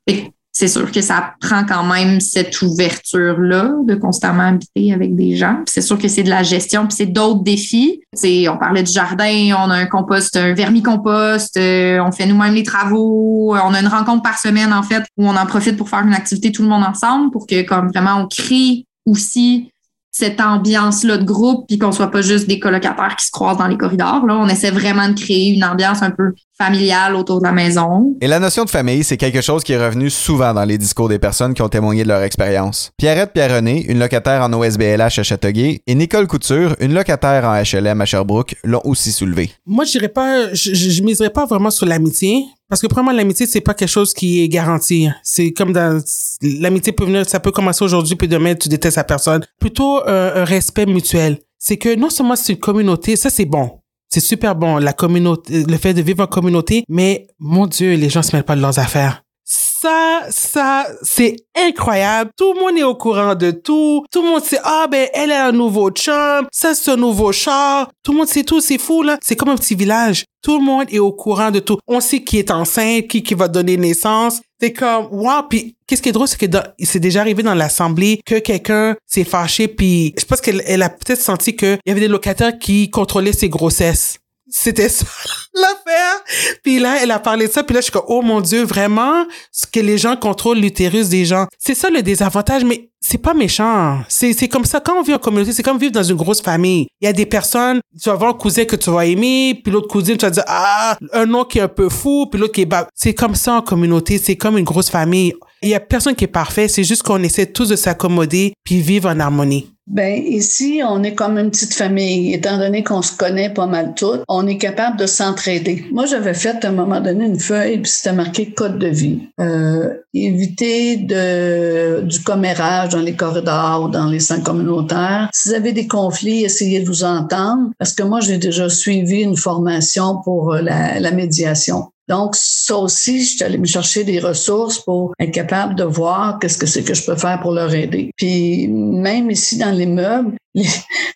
C'est 0.54 0.68
sûr 0.68 0.92
que 0.92 1.02
ça 1.02 1.34
prend 1.42 1.66
quand 1.66 1.84
même 1.84 2.20
cette 2.20 2.62
ouverture-là 2.62 3.72
de 3.86 3.96
constamment 3.96 4.50
habiter 4.50 4.94
avec 4.94 5.16
des 5.16 5.36
gens. 5.36 5.58
C'est 5.66 5.82
sûr 5.82 5.98
que 5.98 6.08
c'est 6.08 6.22
de 6.22 6.30
la 6.30 6.44
gestion, 6.44 6.86
puis 6.86 6.96
c'est 6.96 7.08
d'autres 7.08 7.42
défis. 7.42 8.02
C'est, 8.14 8.48
on 8.48 8.58
parlait 8.58 8.84
du 8.84 8.92
jardin, 8.92 9.56
on 9.58 9.72
a 9.72 9.76
un 9.76 9.88
compost, 9.88 10.38
un 10.38 10.54
vermicompost, 10.54 11.58
euh, 11.58 12.00
on 12.06 12.12
fait 12.12 12.28
nous-mêmes 12.28 12.54
les 12.54 12.62
travaux, 12.62 13.56
euh, 13.56 13.60
on 13.66 13.74
a 13.74 13.82
une 13.82 13.88
rencontre 13.88 14.22
par 14.22 14.38
semaine 14.38 14.72
en 14.72 14.84
fait 14.84 15.04
où 15.18 15.28
on 15.28 15.36
en 15.36 15.46
profite 15.48 15.76
pour 15.76 15.90
faire 15.90 16.06
une 16.06 16.14
activité 16.14 16.52
tout 16.52 16.62
le 16.62 16.70
monde 16.70 16.84
ensemble 16.84 17.32
pour 17.32 17.48
que 17.48 17.64
comme 17.64 17.90
vraiment 17.90 18.22
on 18.22 18.28
crée 18.28 18.86
aussi 19.06 19.73
cette 20.14 20.40
ambiance-là 20.40 21.18
de 21.18 21.26
groupe, 21.26 21.66
puis 21.68 21.80
qu'on 21.80 21.92
soit 21.92 22.12
pas 22.12 22.22
juste 22.22 22.48
des 22.48 22.60
colocataires 22.60 23.16
qui 23.18 23.26
se 23.26 23.32
croisent 23.32 23.58
dans 23.58 23.68
les 23.68 23.78
corridors. 23.78 24.24
Là, 24.28 24.38
on 24.38 24.48
essaie 24.48 24.70
vraiment 24.70 25.10
de 25.10 25.20
créer 25.20 25.50
une 25.50 25.66
ambiance 25.66 26.04
un 26.04 26.12
peu 26.12 26.34
familiale 26.56 27.16
autour 27.16 27.40
de 27.40 27.46
la 27.46 27.52
maison. 27.52 28.16
Et 28.22 28.28
la 28.28 28.40
notion 28.40 28.64
de 28.64 28.70
famille, 28.70 29.04
c'est 29.04 29.18
quelque 29.18 29.42
chose 29.42 29.64
qui 29.64 29.74
est 29.74 29.84
revenu 29.84 30.12
souvent 30.12 30.54
dans 30.54 30.66
les 30.66 30.78
discours 30.78 31.10
des 31.10 31.18
personnes 31.18 31.56
qui 31.56 31.64
ont 31.64 31.70
témoigné 31.70 32.04
de 32.04 32.10
leur 32.10 32.22
expérience. 32.22 32.92
Pierrette 32.98 33.34
Pierrené, 33.34 33.86
une 33.88 33.98
locataire 33.98 34.44
en 34.44 34.54
OSBLH 34.54 35.02
à 35.02 35.24
Châteauguay, 35.24 35.82
et 35.88 35.96
Nicole 35.96 36.28
Couture, 36.28 36.76
une 36.80 36.94
locataire 36.94 37.46
en 37.46 37.60
HLM 37.60 38.00
à 38.00 38.06
Sherbrooke, 38.06 38.56
l'ont 38.64 38.82
aussi 38.84 39.12
soulevé. 39.12 39.52
Moi, 39.66 39.84
je 39.86 39.94
dirais 39.94 40.10
pas, 40.10 40.54
je, 40.54 40.76
je, 40.76 40.92
je 40.92 41.02
miserais 41.02 41.32
pas 41.32 41.48
vraiment 41.48 41.72
sur 41.72 41.88
l'amitié. 41.88 42.46
Parce 42.70 42.82
que 42.82 42.88
vraiment, 42.88 43.12
l'amitié, 43.12 43.46
c'est 43.46 43.62
pas 43.62 43.74
quelque 43.74 43.90
chose 43.90 44.14
qui 44.14 44.42
est 44.42 44.50
garanti. 44.50 45.08
C'est 45.24 45.52
comme 45.52 45.74
dans, 45.74 46.02
l'amitié 46.42 46.92
peut 46.94 47.06
venir, 47.06 47.28
ça 47.28 47.40
peut 47.40 47.52
commencer 47.52 47.84
aujourd'hui, 47.84 48.16
puis 48.16 48.28
demain, 48.28 48.56
tu 48.56 48.70
détestes 48.70 48.98
la 48.98 49.04
personne. 49.04 49.46
Plutôt 49.60 50.06
euh, 50.08 50.42
un 50.42 50.46
respect 50.46 50.86
mutuel. 50.86 51.40
C'est 51.60 51.78
que 51.78 51.96
non 51.96 52.10
seulement 52.10 52.36
c'est 52.36 52.54
une 52.54 52.60
communauté, 52.60 53.16
ça 53.16 53.30
c'est 53.30 53.46
bon. 53.46 53.80
C'est 54.10 54.20
super 54.20 54.56
bon, 54.56 54.78
la 54.78 54.94
communauté, 54.94 55.64
le 55.64 55.78
fait 55.78 55.94
de 55.94 56.02
vivre 56.02 56.24
en 56.24 56.28
communauté, 56.28 56.84
mais 56.88 57.28
mon 57.40 57.66
Dieu, 57.66 57.96
les 57.96 58.10
gens 58.10 58.22
se 58.22 58.36
mêlent 58.36 58.46
pas 58.46 58.56
de 58.56 58.62
leurs 58.62 58.78
affaires. 58.78 59.24
Ça, 59.46 60.22
ça, 60.30 60.88
c'est 61.02 61.36
incroyable. 61.56 62.32
Tout 62.38 62.54
le 62.54 62.60
monde 62.62 62.78
est 62.78 62.84
au 62.84 62.96
courant 62.96 63.36
de 63.36 63.52
tout. 63.52 64.06
Tout 64.12 64.22
le 64.22 64.30
monde 64.30 64.44
sait, 64.44 64.60
ah 64.64 64.88
ben, 64.90 65.10
elle 65.14 65.32
a 65.32 65.48
un 65.48 65.52
nouveau 65.52 65.90
chum, 65.90 66.48
ça 66.52 66.74
c'est 66.74 66.92
un 66.92 66.96
nouveau 66.96 67.32
char. 67.34 67.90
Tout 68.04 68.14
le 68.14 68.20
monde 68.20 68.28
sait 68.28 68.44
tout, 68.44 68.62
c'est 68.62 68.78
fou 68.78 69.04
là. 69.04 69.18
C'est 69.22 69.36
comme 69.36 69.50
un 69.50 69.56
petit 69.56 69.76
village. 69.76 70.24
Tout 70.42 70.60
le 70.60 70.64
monde 70.64 70.86
est 70.90 71.00
au 71.00 71.12
courant 71.12 71.52
de 71.52 71.60
tout. 71.60 71.78
On 71.88 72.00
sait 72.00 72.22
qui 72.22 72.38
est 72.38 72.52
enceinte, 72.52 73.08
qui, 73.08 73.24
qui 73.24 73.34
va 73.34 73.48
donner 73.48 73.78
naissance. 73.78 74.42
C'est 74.60 74.72
comme, 74.72 75.08
wow. 75.12 75.44
Puis, 75.50 75.76
qu'est-ce 75.88 76.02
qui 76.02 76.10
est 76.10 76.14
drôle, 76.14 76.28
c'est 76.28 76.38
que 76.38 76.58
c'est 76.80 77.00
déjà 77.00 77.20
arrivé 77.20 77.44
dans 77.44 77.54
l'assemblée 77.54 78.22
que 78.26 78.40
quelqu'un 78.40 78.96
s'est 79.06 79.26
fâché, 79.26 79.68
puis 79.68 80.14
je 80.18 80.24
pense 80.24 80.40
qu'elle 80.40 80.64
elle 80.66 80.82
a 80.84 80.90
peut-être 80.90 81.22
senti 81.22 81.56
qu'il 81.56 81.78
y 81.86 81.92
avait 81.92 82.00
des 82.00 82.08
locataires 82.08 82.58
qui 82.58 82.90
contrôlaient 82.90 83.34
ses 83.34 83.50
grossesses. 83.50 84.20
C'était 84.56 84.88
ça 84.88 85.06
l'affaire. 85.56 86.24
Puis 86.62 86.78
là, 86.78 87.02
elle 87.02 87.10
a 87.10 87.18
parlé 87.18 87.48
de 87.48 87.52
ça. 87.52 87.64
Puis 87.64 87.74
là, 87.74 87.80
je 87.80 87.86
suis 87.86 87.92
comme, 87.92 88.06
oh 88.08 88.22
mon 88.22 88.40
Dieu, 88.40 88.64
vraiment, 88.64 89.26
ce 89.52 89.66
que 89.66 89.80
les 89.80 89.98
gens 89.98 90.16
contrôlent 90.16 90.60
l'utérus 90.60 91.10
des 91.10 91.26
gens. 91.26 91.48
C'est 91.58 91.74
ça 91.74 91.90
le 91.90 92.04
désavantage, 92.04 92.64
mais 92.64 92.92
c'est 93.04 93.18
pas 93.18 93.34
méchant. 93.34 94.00
C'est, 94.08 94.48
comme 94.48 94.64
ça. 94.64 94.80
Quand 94.80 94.98
on 94.98 95.04
vit 95.04 95.14
en 95.14 95.20
communauté, 95.20 95.52
c'est 95.52 95.62
comme 95.62 95.78
vivre 95.78 95.92
dans 95.92 96.04
une 96.04 96.16
grosse 96.16 96.42
famille. 96.42 96.88
Il 97.02 97.06
y 97.06 97.08
a 97.08 97.14
des 97.14 97.26
personnes, 97.26 97.82
tu 98.02 98.10
vas 98.10 98.16
voir 98.16 98.32
un 98.32 98.38
cousin 98.38 98.64
que 98.64 98.78
tu 98.78 98.90
vas 98.90 99.06
aimer, 99.06 99.60
puis 99.62 99.74
l'autre 99.74 99.90
cousine, 99.90 100.16
tu 100.16 100.26
vas 100.26 100.32
dire, 100.32 100.46
ah, 100.48 100.98
un 101.12 101.26
nom 101.26 101.44
qui 101.44 101.60
est 101.60 101.62
un 101.62 101.68
peu 101.68 101.90
fou, 101.90 102.28
puis 102.32 102.40
l'autre 102.40 102.54
qui 102.54 102.62
est 102.62 102.66
bas. 102.66 102.88
C'est 102.96 103.14
comme 103.14 103.36
ça 103.36 103.56
en 103.56 103.62
communauté. 103.62 104.18
C'est 104.18 104.38
comme 104.38 104.58
une 104.58 104.64
grosse 104.64 104.90
famille. 104.90 105.34
Il 105.62 105.70
y 105.70 105.76
a 105.76 105.82
personne 105.82 106.16
qui 106.16 106.24
est 106.24 106.28
parfait. 106.28 106.70
C'est 106.70 106.84
juste 106.86 107.04
qu'on 107.04 107.22
essaie 107.22 107.46
tous 107.46 107.70
de 107.70 107.76
s'accommoder 107.76 108.54
puis 108.64 108.80
vivre 108.80 109.10
en 109.10 109.20
harmonie. 109.20 109.74
Ben 109.86 110.24
ici, 110.26 110.82
on 110.88 111.04
est 111.04 111.14
comme 111.14 111.38
une 111.38 111.52
petite 111.52 111.74
famille. 111.74 112.34
Étant 112.34 112.58
donné 112.58 112.84
qu'on 112.84 113.02
se 113.02 113.16
connaît 113.16 113.50
pas 113.50 113.66
mal 113.66 113.94
toutes, 113.96 114.22
on 114.30 114.48
est 114.48 114.58
capable 114.58 114.98
de 114.98 115.06
s'entraider. 115.06 115.86
Moi, 115.92 116.06
j'avais 116.06 116.34
fait 116.34 116.64
à 116.64 116.70
un 116.70 116.72
moment 116.72 117.02
donné 117.02 117.26
une 117.26 117.40
feuille, 117.40 117.80
puis 117.80 117.92
c'était 117.92 118.16
marqué 118.16 118.52
code 118.52 118.80
de 118.80 118.88
vie. 118.88 119.20
Euh, 119.42 119.90
éviter 120.14 120.98
de, 120.98 122.02
du 122.02 122.22
commérage 122.22 122.93
dans 122.94 123.02
les 123.02 123.16
corridors 123.16 123.84
ou 123.84 123.90
dans 123.90 124.08
les 124.08 124.20
centres 124.20 124.44
communautaires. 124.44 125.30
Si 125.34 125.50
vous 125.50 125.56
avez 125.56 125.74
des 125.74 125.88
conflits, 125.88 126.44
essayez 126.44 126.80
de 126.80 126.88
vous 126.88 127.04
entendre, 127.04 127.72
parce 127.78 127.94
que 127.94 128.04
moi, 128.04 128.20
j'ai 128.20 128.38
déjà 128.38 128.70
suivi 128.70 129.22
une 129.22 129.36
formation 129.36 130.22
pour 130.24 130.54
euh, 130.54 130.62
la, 130.62 131.12
médiation. 131.12 131.92
Donc, 132.10 132.36
ça 132.36 132.78
aussi, 132.78 133.24
je 133.24 133.36
suis 133.36 133.44
allée 133.44 133.58
me 133.58 133.66
chercher 133.66 134.04
des 134.04 134.20
ressources 134.20 134.80
pour 134.80 135.14
être 135.20 135.32
capable 135.32 135.76
de 135.76 135.84
voir 135.84 136.40
qu'est-ce 136.40 136.58
que 136.58 136.66
c'est 136.66 136.84
que 136.84 136.94
je 136.94 137.06
peux 137.06 137.16
faire 137.16 137.40
pour 137.42 137.52
leur 137.52 137.74
aider. 137.74 138.12
Puis, 138.18 138.68
même 138.68 139.30
ici 139.30 139.58
dans 139.58 139.72
l'immeuble, 139.72 140.36
les, 140.56 140.68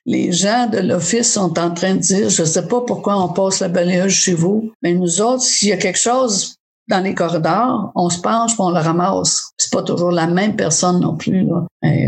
les 0.06 0.32
gens 0.32 0.68
de 0.68 0.80
l'office 0.80 1.34
sont 1.34 1.58
en 1.60 1.72
train 1.72 1.96
de 1.96 2.00
dire, 2.00 2.30
je 2.30 2.44
sais 2.44 2.68
pas 2.68 2.82
pourquoi 2.82 3.22
on 3.22 3.30
passe 3.30 3.60
la 3.60 3.70
balayeuse 3.70 4.14
chez 4.14 4.34
vous, 4.34 4.72
mais 4.82 4.94
nous 4.94 5.22
autres, 5.22 5.44
s'il 5.44 5.70
y 5.70 5.74
a 5.74 5.78
quelque 5.78 6.00
chose 6.00 6.57
dans 6.88 7.04
les 7.04 7.14
corridors, 7.14 7.92
on 7.96 8.10
se 8.10 8.20
penche 8.20 8.52
on 8.60 8.70
le 8.70 8.80
ramasse. 8.80 9.52
C'est 9.58 9.72
pas 9.72 9.84
toujours 9.84 10.12
la 10.12 10.28
même 10.28 10.56
personne 10.56 11.00
non 11.00 11.16
plus. 11.16 11.48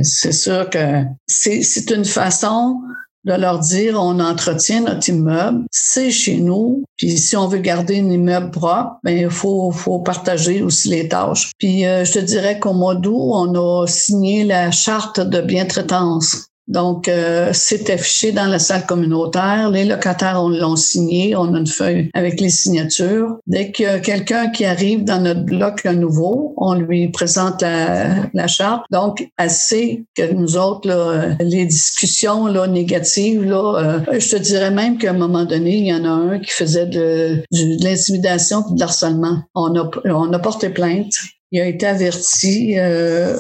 C'est 0.04 0.32
sûr 0.32 0.70
que 0.70 1.04
c'est 1.28 1.62
c'est 1.62 1.92
une 1.92 2.06
façon 2.06 2.82
de 3.26 3.34
leur 3.34 3.60
dire 3.60 3.98
on 4.02 4.20
entretient 4.20 4.82
notre 4.82 5.10
immeuble, 5.10 5.66
c'est 5.72 6.10
chez 6.10 6.38
nous, 6.38 6.84
puis 6.98 7.18
si 7.18 7.36
on 7.36 7.48
veut 7.48 7.60
garder 7.60 8.00
un 8.00 8.10
immeuble 8.10 8.52
propre, 8.52 8.98
ben 9.04 9.18
il 9.18 9.30
faut 9.30 9.72
faut 9.72 10.00
partager 10.00 10.62
aussi 10.62 10.90
les 10.90 11.08
tâches. 11.10 11.52
Puis 11.58 11.86
euh, 11.86 12.06
je 12.06 12.14
te 12.14 12.20
dirais 12.20 12.60
qu'au 12.60 12.74
mois 12.74 12.96
d'août, 12.96 13.32
on 13.34 13.54
a 13.56 13.88
signé 13.88 14.46
la 14.46 14.72
charte 14.72 15.20
de 15.20 15.42
bientraitance. 15.42 16.49
Donc, 16.70 17.08
euh, 17.08 17.50
c'est 17.54 17.90
affiché 17.90 18.32
dans 18.32 18.46
la 18.46 18.60
salle 18.60 18.86
communautaire. 18.86 19.70
Les 19.72 19.86
locataires 19.86 20.40
on 20.42 20.50
l'ont 20.50 20.76
signé. 20.76 21.36
On 21.36 21.54
a 21.54 21.58
une 21.58 21.68
feuille 21.68 22.10
avec 22.14 22.40
les 22.40 22.50
signatures. 22.50 23.38
Dès 23.48 23.72
qu'il 23.72 23.86
y 23.86 23.90
a 23.90 24.00
quelqu'un 24.00 24.50
qui 24.50 24.66
arrive 24.66 25.04
dans 25.04 25.20
notre 25.22 25.42
bloc 25.42 25.84
nouveau, 25.86 26.54
on 26.58 26.76
lui 26.76 27.10
présente 27.10 27.62
la, 27.64 28.28
la 28.34 28.48
charte. 28.48 28.86
Donc, 28.92 29.28
sait 29.48 30.04
que 30.16 30.32
nous 30.32 30.58
autres, 30.58 30.88
là, 30.88 31.36
les 31.40 31.66
discussions 31.66 32.46
là, 32.46 32.68
négatives, 32.68 33.44
là, 33.44 33.74
euh, 34.10 34.20
je 34.20 34.30
te 34.30 34.36
dirais 34.38 34.72
même 34.72 34.98
qu'à 35.00 35.10
un 35.10 35.14
moment 35.18 35.46
donné, 35.46 35.78
il 35.78 35.88
y 35.88 35.94
en 35.94 36.06
a 36.06 36.10
un 36.10 36.40
qui 36.40 36.52
faisait 36.52 36.86
de, 36.86 37.44
de 37.52 37.84
l'intimidation 37.84 38.64
et 38.70 38.76
de 38.76 38.80
l'harcèlement. 38.80 39.42
On 39.56 39.76
a, 39.76 39.90
on 40.06 40.32
a 40.32 40.40
porté 40.40 40.70
plainte. 40.70 41.14
Il 41.52 41.60
a 41.62 41.66
été 41.66 41.88
averti. 41.88 42.78
euh, 42.78 43.38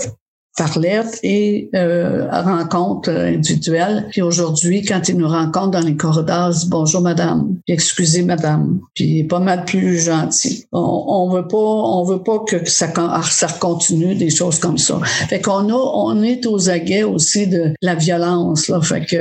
par 0.58 0.78
lettre 0.78 1.18
et 1.24 1.70
euh, 1.76 2.28
rencontre 2.30 3.10
euh, 3.10 3.28
individuelle. 3.28 4.08
Puis 4.12 4.22
aujourd'hui, 4.22 4.84
quand 4.84 5.08
il 5.08 5.18
nous 5.18 5.28
rencontre 5.28 5.72
dans 5.72 5.80
les 5.86 5.96
corridors, 5.96 6.52
il 6.54 6.60
dit 6.60 6.68
bonjour 6.70 7.02
madame, 7.02 7.56
puis 7.66 7.74
excusez 7.74 8.24
madame, 8.24 8.80
puis 8.94 9.24
pas 9.24 9.40
mal 9.40 9.64
plus 9.66 10.06
gentil. 10.06 10.66
On, 10.72 11.06
on 11.08 11.30
veut 11.30 11.48
pas, 11.48 11.58
on 11.58 12.04
veut 12.04 12.24
pas 12.24 12.40
que 12.40 12.68
ça, 12.70 12.88
con- 12.88 13.10
ça 13.24 13.48
continue 13.60 14.16
des 14.16 14.30
choses 14.30 14.60
comme 14.60 14.78
ça. 14.78 15.00
Fait 15.30 15.40
qu'on 15.42 15.70
a, 15.70 15.74
on 15.74 16.22
est 16.24 16.46
aux 16.46 16.70
aguets 16.70 17.04
aussi 17.04 17.48
de 17.48 17.74
la 17.82 17.96
violence 17.96 18.68
là. 18.68 18.82
Fait 18.82 19.06
que 19.06 19.16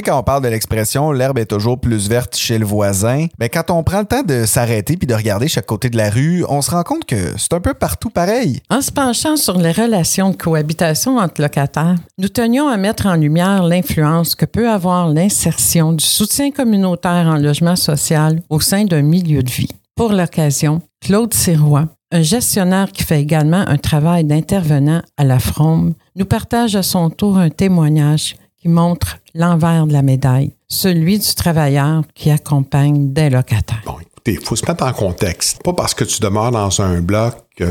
quand 0.00 0.18
on 0.18 0.22
parle 0.22 0.42
de 0.42 0.48
l'expression 0.48 1.12
l'herbe 1.12 1.38
est 1.38 1.46
toujours 1.46 1.80
plus 1.80 2.08
verte 2.08 2.36
chez 2.36 2.58
le 2.58 2.66
voisin, 2.66 3.26
ben 3.38 3.48
quand 3.48 3.70
on 3.70 3.82
prend 3.82 4.00
le 4.00 4.06
temps 4.06 4.22
de 4.22 4.44
s'arrêter 4.44 4.96
puis 4.96 5.06
de 5.06 5.14
regarder 5.14 5.48
chaque 5.48 5.66
côté 5.66 5.90
de 5.90 5.96
la 5.96 6.10
rue, 6.10 6.44
on 6.48 6.62
se 6.62 6.70
rend 6.70 6.82
compte 6.82 7.04
que 7.04 7.36
c'est 7.38 7.52
un 7.52 7.60
peu 7.60 7.74
partout 7.74 8.10
pareil. 8.10 8.60
En 8.70 8.80
se 8.80 8.90
penchant 8.90 9.36
sur 9.36 9.58
les 9.58 9.72
relations 9.72 10.30
de 10.30 10.36
cohabitation 10.36 11.18
entre 11.18 11.40
locataires, 11.40 11.96
nous 12.18 12.28
tenions 12.28 12.68
à 12.68 12.76
mettre 12.76 13.06
en 13.06 13.14
lumière 13.14 13.62
l'influence 13.62 14.34
que 14.34 14.44
peut 14.44 14.68
avoir 14.68 15.08
l'insertion 15.08 15.92
du 15.92 16.04
soutien 16.04 16.50
communautaire 16.50 17.26
en 17.26 17.36
logement 17.36 17.76
social 17.76 18.42
au 18.50 18.60
sein 18.60 18.84
d'un 18.84 19.02
milieu 19.02 19.42
de 19.42 19.50
vie. 19.50 19.70
Pour 19.94 20.12
l'occasion, 20.12 20.82
Claude 21.00 21.32
Sirois, 21.32 21.86
un 22.12 22.22
gestionnaire 22.22 22.92
qui 22.92 23.02
fait 23.02 23.20
également 23.20 23.64
un 23.66 23.78
travail 23.78 24.24
d'intervenant 24.24 25.02
à 25.16 25.24
la 25.24 25.38
Frome, 25.38 25.94
nous 26.14 26.26
partage 26.26 26.76
à 26.76 26.82
son 26.82 27.10
tour 27.10 27.38
un 27.38 27.50
témoignage 27.50 28.36
montre 28.68 29.18
l'envers 29.34 29.86
de 29.86 29.92
la 29.92 30.02
médaille, 30.02 30.54
celui 30.68 31.18
du 31.18 31.34
travailleur 31.34 32.02
qui 32.14 32.30
accompagne 32.30 33.12
des 33.12 33.30
locataires. 33.30 33.82
Bon, 33.84 33.98
écoutez, 34.00 34.32
il 34.32 34.44
faut 34.44 34.56
se 34.56 34.66
mettre 34.66 34.84
en 34.84 34.92
contexte. 34.92 35.62
Pas 35.62 35.72
parce 35.72 35.94
que 35.94 36.04
tu 36.04 36.20
demeures 36.20 36.50
dans 36.50 36.80
un 36.80 37.00
bloc 37.00 37.34
que, 37.56 37.64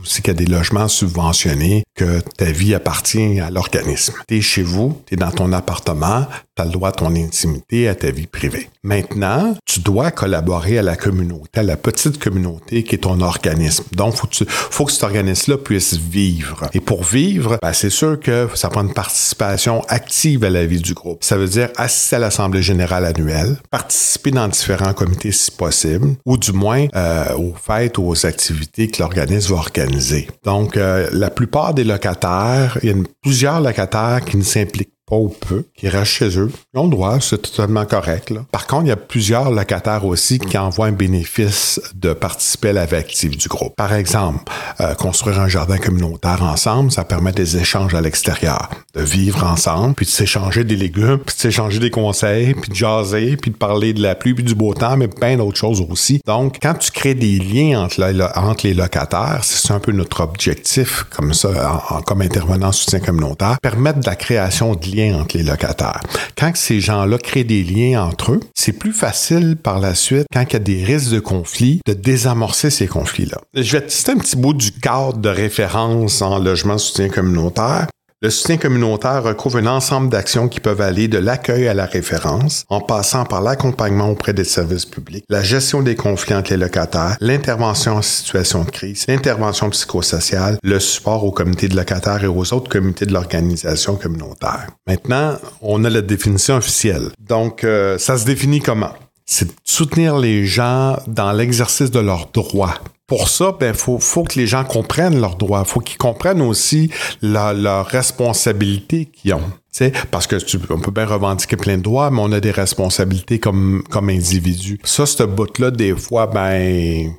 aussi 0.00 0.22
qu'il 0.22 0.32
y 0.32 0.36
a 0.36 0.38
des 0.38 0.46
logements 0.46 0.88
subventionnés, 0.88 1.82
que 1.94 2.20
ta 2.38 2.46
vie 2.46 2.74
appartient 2.74 3.40
à 3.40 3.50
l'organisme. 3.50 4.14
Tu 4.28 4.38
es 4.38 4.40
chez 4.40 4.62
vous, 4.62 5.02
tu 5.06 5.14
es 5.14 5.16
dans 5.16 5.30
ton 5.30 5.52
appartement, 5.52 6.26
tu 6.56 6.62
as 6.62 6.64
le 6.64 6.70
droit 6.70 6.90
à 6.90 6.92
ton 6.92 7.14
intimité, 7.14 7.88
à 7.88 7.94
ta 7.94 8.10
vie 8.10 8.26
privée. 8.26 8.70
Maintenant, 8.84 9.56
tu 9.66 9.80
dois 9.80 10.10
collaborer 10.10 10.78
à 10.78 10.82
la 10.82 10.96
communauté, 10.96 11.60
à 11.60 11.62
la 11.62 11.76
petite 11.76 12.18
communauté 12.18 12.84
qui 12.84 12.94
est 12.94 12.98
ton 12.98 13.20
organisme. 13.20 13.84
Donc, 13.92 14.14
faut, 14.14 14.28
faut 14.48 14.84
que 14.84 14.92
cet 14.92 15.02
organisme-là 15.02 15.58
puisse 15.58 15.94
vivre. 15.94 16.68
Et 16.72 16.80
pour 16.80 17.02
vivre, 17.02 17.58
ben, 17.62 17.72
c'est 17.72 17.90
sûr 17.90 18.18
que 18.20 18.48
ça 18.54 18.68
prend 18.68 18.82
une 18.82 18.94
participation 18.94 19.82
active 19.88 20.44
à 20.44 20.50
la 20.50 20.66
vie 20.66 20.80
du 20.80 20.94
groupe. 20.94 21.24
Ça 21.24 21.36
veut 21.36 21.48
dire 21.48 21.68
assister 21.76 22.16
à 22.16 22.20
l'Assemblée 22.20 22.62
générale 22.62 23.04
annuelle, 23.04 23.56
participer 23.70 24.30
dans 24.30 24.48
différents 24.48 24.94
comités 24.94 25.32
si 25.32 25.50
possible, 25.50 26.14
ou 26.24 26.36
du 26.36 26.52
moins 26.52 26.86
euh, 26.94 27.34
aux 27.36 27.54
fêtes 27.54 27.98
ou 27.98 28.06
aux 28.06 28.26
activités 28.26 28.88
que 28.88 29.00
l'organisme 29.00 29.31
va 29.38 29.56
organiser. 29.56 30.28
Donc, 30.44 30.76
euh, 30.76 31.08
la 31.12 31.30
plupart 31.30 31.74
des 31.74 31.84
locataires, 31.84 32.78
il 32.82 32.88
y 32.88 32.92
a 32.92 32.96
plusieurs 33.22 33.60
locataires 33.60 34.24
qui 34.24 34.36
ne 34.36 34.42
s'impliquent 34.42 34.91
ou 35.20 35.28
peu, 35.28 35.64
qui 35.76 35.88
restent 35.88 36.12
chez 36.12 36.38
eux. 36.38 36.50
Ils 36.74 36.78
ont 36.80 36.84
le 36.84 36.90
droit, 36.90 37.18
c'est 37.20 37.40
totalement 37.42 37.84
correct. 37.84 38.32
Par 38.50 38.66
contre, 38.66 38.84
il 38.84 38.88
y 38.88 38.92
a 38.92 38.96
plusieurs 38.96 39.50
locataires 39.50 40.04
aussi 40.06 40.38
qui 40.38 40.56
envoient 40.58 40.86
un 40.86 40.92
bénéfice 40.92 41.80
de 41.94 42.12
participer 42.12 42.68
à 42.70 42.72
la 42.72 42.86
vie 42.86 43.02
du 43.36 43.48
groupe. 43.48 43.74
Par 43.76 43.92
exemple, 43.94 44.44
euh, 44.80 44.94
construire 44.94 45.40
un 45.40 45.48
jardin 45.48 45.78
communautaire 45.78 46.42
ensemble, 46.42 46.90
ça 46.92 47.04
permet 47.04 47.32
des 47.32 47.56
échanges 47.56 47.94
à 47.94 48.00
l'extérieur, 48.00 48.70
de 48.94 49.02
vivre 49.02 49.44
ensemble, 49.44 49.94
puis 49.94 50.06
de 50.06 50.10
s'échanger 50.10 50.64
des 50.64 50.76
légumes, 50.76 51.18
puis 51.18 51.34
de 51.34 51.40
s'échanger 51.40 51.78
des 51.78 51.90
conseils, 51.90 52.54
puis 52.54 52.70
de 52.70 52.74
jaser, 52.74 53.36
puis 53.36 53.50
de 53.50 53.56
parler 53.56 53.92
de 53.92 54.02
la 54.02 54.14
pluie, 54.14 54.34
puis 54.34 54.44
du 54.44 54.54
beau 54.54 54.74
temps, 54.74 54.96
mais 54.96 55.08
plein 55.08 55.36
d'autres 55.36 55.58
choses 55.58 55.82
aussi. 55.90 56.20
Donc, 56.26 56.58
quand 56.62 56.74
tu 56.74 56.90
crées 56.90 57.14
des 57.14 57.38
liens 57.38 57.82
entre, 57.84 58.62
les 58.64 58.74
locataires, 58.74 59.40
c'est 59.42 59.72
un 59.72 59.80
peu 59.80 59.92
notre 59.92 60.20
objectif, 60.22 61.04
comme 61.10 61.34
ça, 61.34 61.48
en- 61.90 61.96
en- 61.96 62.02
comme 62.02 62.22
intervenant 62.22 62.68
en 62.68 62.72
soutien 62.72 63.00
communautaire, 63.00 63.58
permettre 63.60 64.00
de 64.00 64.06
la 64.06 64.16
création 64.16 64.74
de 64.74 64.86
liens 64.86 65.01
entre 65.10 65.36
les 65.36 65.42
locataires. 65.42 66.00
Quand 66.38 66.54
ces 66.54 66.80
gens-là 66.80 67.18
créent 67.18 67.44
des 67.44 67.62
liens 67.62 68.04
entre 68.04 68.32
eux, 68.32 68.40
c'est 68.54 68.72
plus 68.72 68.92
facile 68.92 69.56
par 69.56 69.80
la 69.80 69.94
suite, 69.94 70.26
quand 70.32 70.44
il 70.48 70.52
y 70.52 70.56
a 70.56 70.60
des 70.60 70.84
risques 70.84 71.12
de 71.12 71.20
conflit, 71.20 71.80
de 71.86 71.92
désamorcer 71.92 72.70
ces 72.70 72.86
conflits-là. 72.86 73.38
Je 73.54 73.72
vais 73.72 73.86
te 73.86 73.92
citer 73.92 74.12
un 74.12 74.18
petit 74.18 74.36
bout 74.36 74.54
du 74.54 74.72
cadre 74.72 75.18
de 75.18 75.28
référence 75.28 76.22
en 76.22 76.38
logement 76.38 76.78
soutien 76.78 77.08
communautaire. 77.08 77.86
Le 78.24 78.30
soutien 78.30 78.56
communautaire 78.56 79.24
recouvre 79.24 79.58
un 79.58 79.66
ensemble 79.66 80.08
d'actions 80.08 80.46
qui 80.46 80.60
peuvent 80.60 80.80
aller 80.80 81.08
de 81.08 81.18
l'accueil 81.18 81.66
à 81.66 81.74
la 81.74 81.86
référence, 81.86 82.64
en 82.68 82.80
passant 82.80 83.24
par 83.24 83.42
l'accompagnement 83.42 84.10
auprès 84.10 84.32
des 84.32 84.44
services 84.44 84.86
publics, 84.86 85.24
la 85.28 85.42
gestion 85.42 85.82
des 85.82 85.96
conflits 85.96 86.36
entre 86.36 86.52
les 86.52 86.56
locataires, 86.56 87.16
l'intervention 87.20 87.96
en 87.96 88.02
situation 88.02 88.62
de 88.62 88.70
crise, 88.70 89.06
l'intervention 89.08 89.70
psychosociale, 89.70 90.56
le 90.62 90.78
support 90.78 91.24
aux 91.24 91.32
comités 91.32 91.66
de 91.66 91.74
locataires 91.74 92.22
et 92.22 92.28
aux 92.28 92.54
autres 92.54 92.68
comités 92.68 93.06
de 93.06 93.12
l'organisation 93.12 93.96
communautaire. 93.96 94.68
Maintenant, 94.86 95.36
on 95.60 95.82
a 95.82 95.90
la 95.90 96.00
définition 96.00 96.54
officielle. 96.58 97.08
Donc, 97.18 97.64
euh, 97.64 97.98
ça 97.98 98.16
se 98.18 98.24
définit 98.24 98.60
comment? 98.60 98.92
C'est 99.26 99.50
soutenir 99.64 100.16
les 100.16 100.46
gens 100.46 100.96
dans 101.08 101.32
l'exercice 101.32 101.90
de 101.90 101.98
leurs 101.98 102.30
droits. 102.32 102.74
Pour 103.12 103.28
ça, 103.28 103.54
ben 103.60 103.74
faut, 103.74 103.98
faut 103.98 104.22
que 104.24 104.38
les 104.38 104.46
gens 104.46 104.64
comprennent 104.64 105.20
leurs 105.20 105.36
droits. 105.36 105.66
faut 105.66 105.80
qu'ils 105.80 105.98
comprennent 105.98 106.40
aussi 106.40 106.90
la- 107.20 107.52
leurs 107.52 107.84
responsabilités 107.84 109.04
qu'ils 109.04 109.34
ont. 109.34 109.40
Tu 109.40 109.50
sais, 109.70 109.92
parce 110.10 110.26
que 110.26 110.36
tu, 110.36 110.58
on 110.70 110.78
peut 110.78 110.90
bien 110.90 111.04
revendiquer 111.04 111.56
plein 111.56 111.76
de 111.76 111.82
droits, 111.82 112.10
mais 112.10 112.20
on 112.22 112.32
a 112.32 112.40
des 112.40 112.50
responsabilités 112.52 113.38
comme, 113.38 113.82
comme 113.90 114.08
individu. 114.08 114.80
Ça, 114.82 115.04
ce 115.04 115.24
bout-là, 115.24 115.70
des 115.70 115.94
fois, 115.94 116.26
ben, 116.26 117.12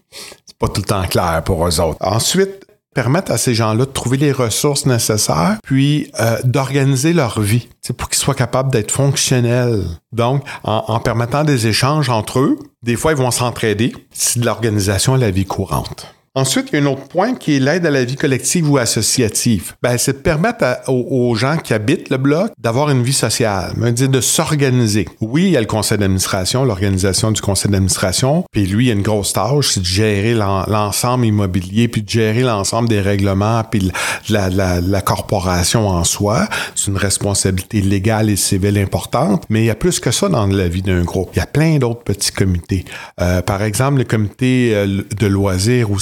c'est 0.47 0.57
pas 0.57 0.67
tout 0.67 0.81
le 0.81 0.87
temps 0.87 1.03
clair 1.03 1.43
pour 1.45 1.67
eux 1.67 1.79
autres. 1.79 1.97
Ensuite, 2.01 2.65
permettre 2.93 3.31
à 3.31 3.37
ces 3.37 3.53
gens-là 3.53 3.85
de 3.85 3.91
trouver 3.91 4.17
les 4.17 4.31
ressources 4.31 4.85
nécessaires, 4.85 5.57
puis 5.63 6.11
euh, 6.19 6.37
d'organiser 6.43 7.13
leur 7.13 7.41
vie, 7.41 7.67
c'est 7.81 7.95
pour 7.95 8.09
qu'ils 8.09 8.19
soient 8.19 8.35
capables 8.35 8.71
d'être 8.71 8.91
fonctionnels. 8.91 9.83
Donc, 10.11 10.43
en, 10.63 10.83
en 10.87 10.99
permettant 10.99 11.43
des 11.43 11.67
échanges 11.67 12.09
entre 12.09 12.39
eux, 12.39 12.59
des 12.83 12.95
fois, 12.95 13.11
ils 13.11 13.17
vont 13.17 13.31
s'entraider. 13.31 13.93
C'est 14.11 14.39
de 14.39 14.45
l'organisation 14.45 15.13
à 15.13 15.17
la 15.17 15.31
vie 15.31 15.45
courante. 15.45 16.13
Ensuite, 16.35 16.69
il 16.71 16.79
y 16.79 16.79
a 16.79 16.81
un 16.81 16.87
autre 16.87 17.07
point 17.07 17.35
qui 17.35 17.57
est 17.57 17.59
l'aide 17.59 17.85
à 17.85 17.91
la 17.91 18.03
vie 18.03 18.15
collective 18.15 18.67
ou 18.67 18.79
associative. 18.79 19.73
Ben, 19.83 19.99
c'est 19.99 20.13
de 20.13 20.17
permettre 20.17 20.65
aux, 20.87 21.35
gens 21.35 21.57
qui 21.57 21.75
habitent 21.75 22.09
le 22.09 22.17
bloc 22.17 22.49
d'avoir 22.57 22.89
une 22.89 23.03
vie 23.03 23.13
sociale, 23.13 23.73
de 23.77 24.21
s'organiser. 24.21 25.07
Oui, 25.21 25.43
il 25.43 25.49
y 25.51 25.57
a 25.57 25.61
le 25.61 25.67
conseil 25.67 25.99
d'administration, 25.99 26.65
l'organisation 26.65 27.31
du 27.31 27.39
conseil 27.39 27.69
d'administration, 27.69 28.45
puis 28.51 28.65
lui, 28.65 28.85
il 28.85 28.87
y 28.87 28.89
a 28.89 28.95
une 28.95 29.03
grosse 29.03 29.33
tâche, 29.33 29.69
c'est 29.73 29.81
de 29.81 29.85
gérer 29.85 30.33
l'en- 30.33 30.65
l'ensemble 30.65 31.27
immobilier, 31.27 31.87
puis 31.87 32.01
de 32.01 32.09
gérer 32.09 32.41
l'ensemble 32.41 32.89
des 32.89 32.99
règlements, 33.01 33.63
puis 33.63 33.91
la, 34.29 34.49
la, 34.49 34.81
la 34.81 35.01
corporation 35.01 35.87
en 35.87 36.03
soi. 36.03 36.47
C'est 36.73 36.89
une 36.89 36.97
responsabilité 36.97 37.79
légale 37.81 38.31
et 38.31 38.37
civile 38.37 38.79
importante, 38.79 39.43
mais 39.49 39.61
il 39.61 39.65
y 39.65 39.69
a 39.69 39.75
plus 39.75 39.99
que 39.99 40.09
ça 40.09 40.29
dans 40.29 40.47
la 40.47 40.67
vie 40.67 40.81
d'un 40.81 41.03
groupe. 41.03 41.29
Il 41.35 41.37
y 41.37 41.43
a 41.43 41.45
plein 41.45 41.77
d'autres 41.77 42.03
petits 42.03 42.31
comités. 42.31 42.85
Euh, 43.21 43.43
par 43.43 43.61
exemple, 43.61 43.99
le 43.99 44.03
comité 44.05 44.71
euh, 44.73 45.03
de 45.15 45.27
loisirs 45.27 45.91
ou 45.91 45.99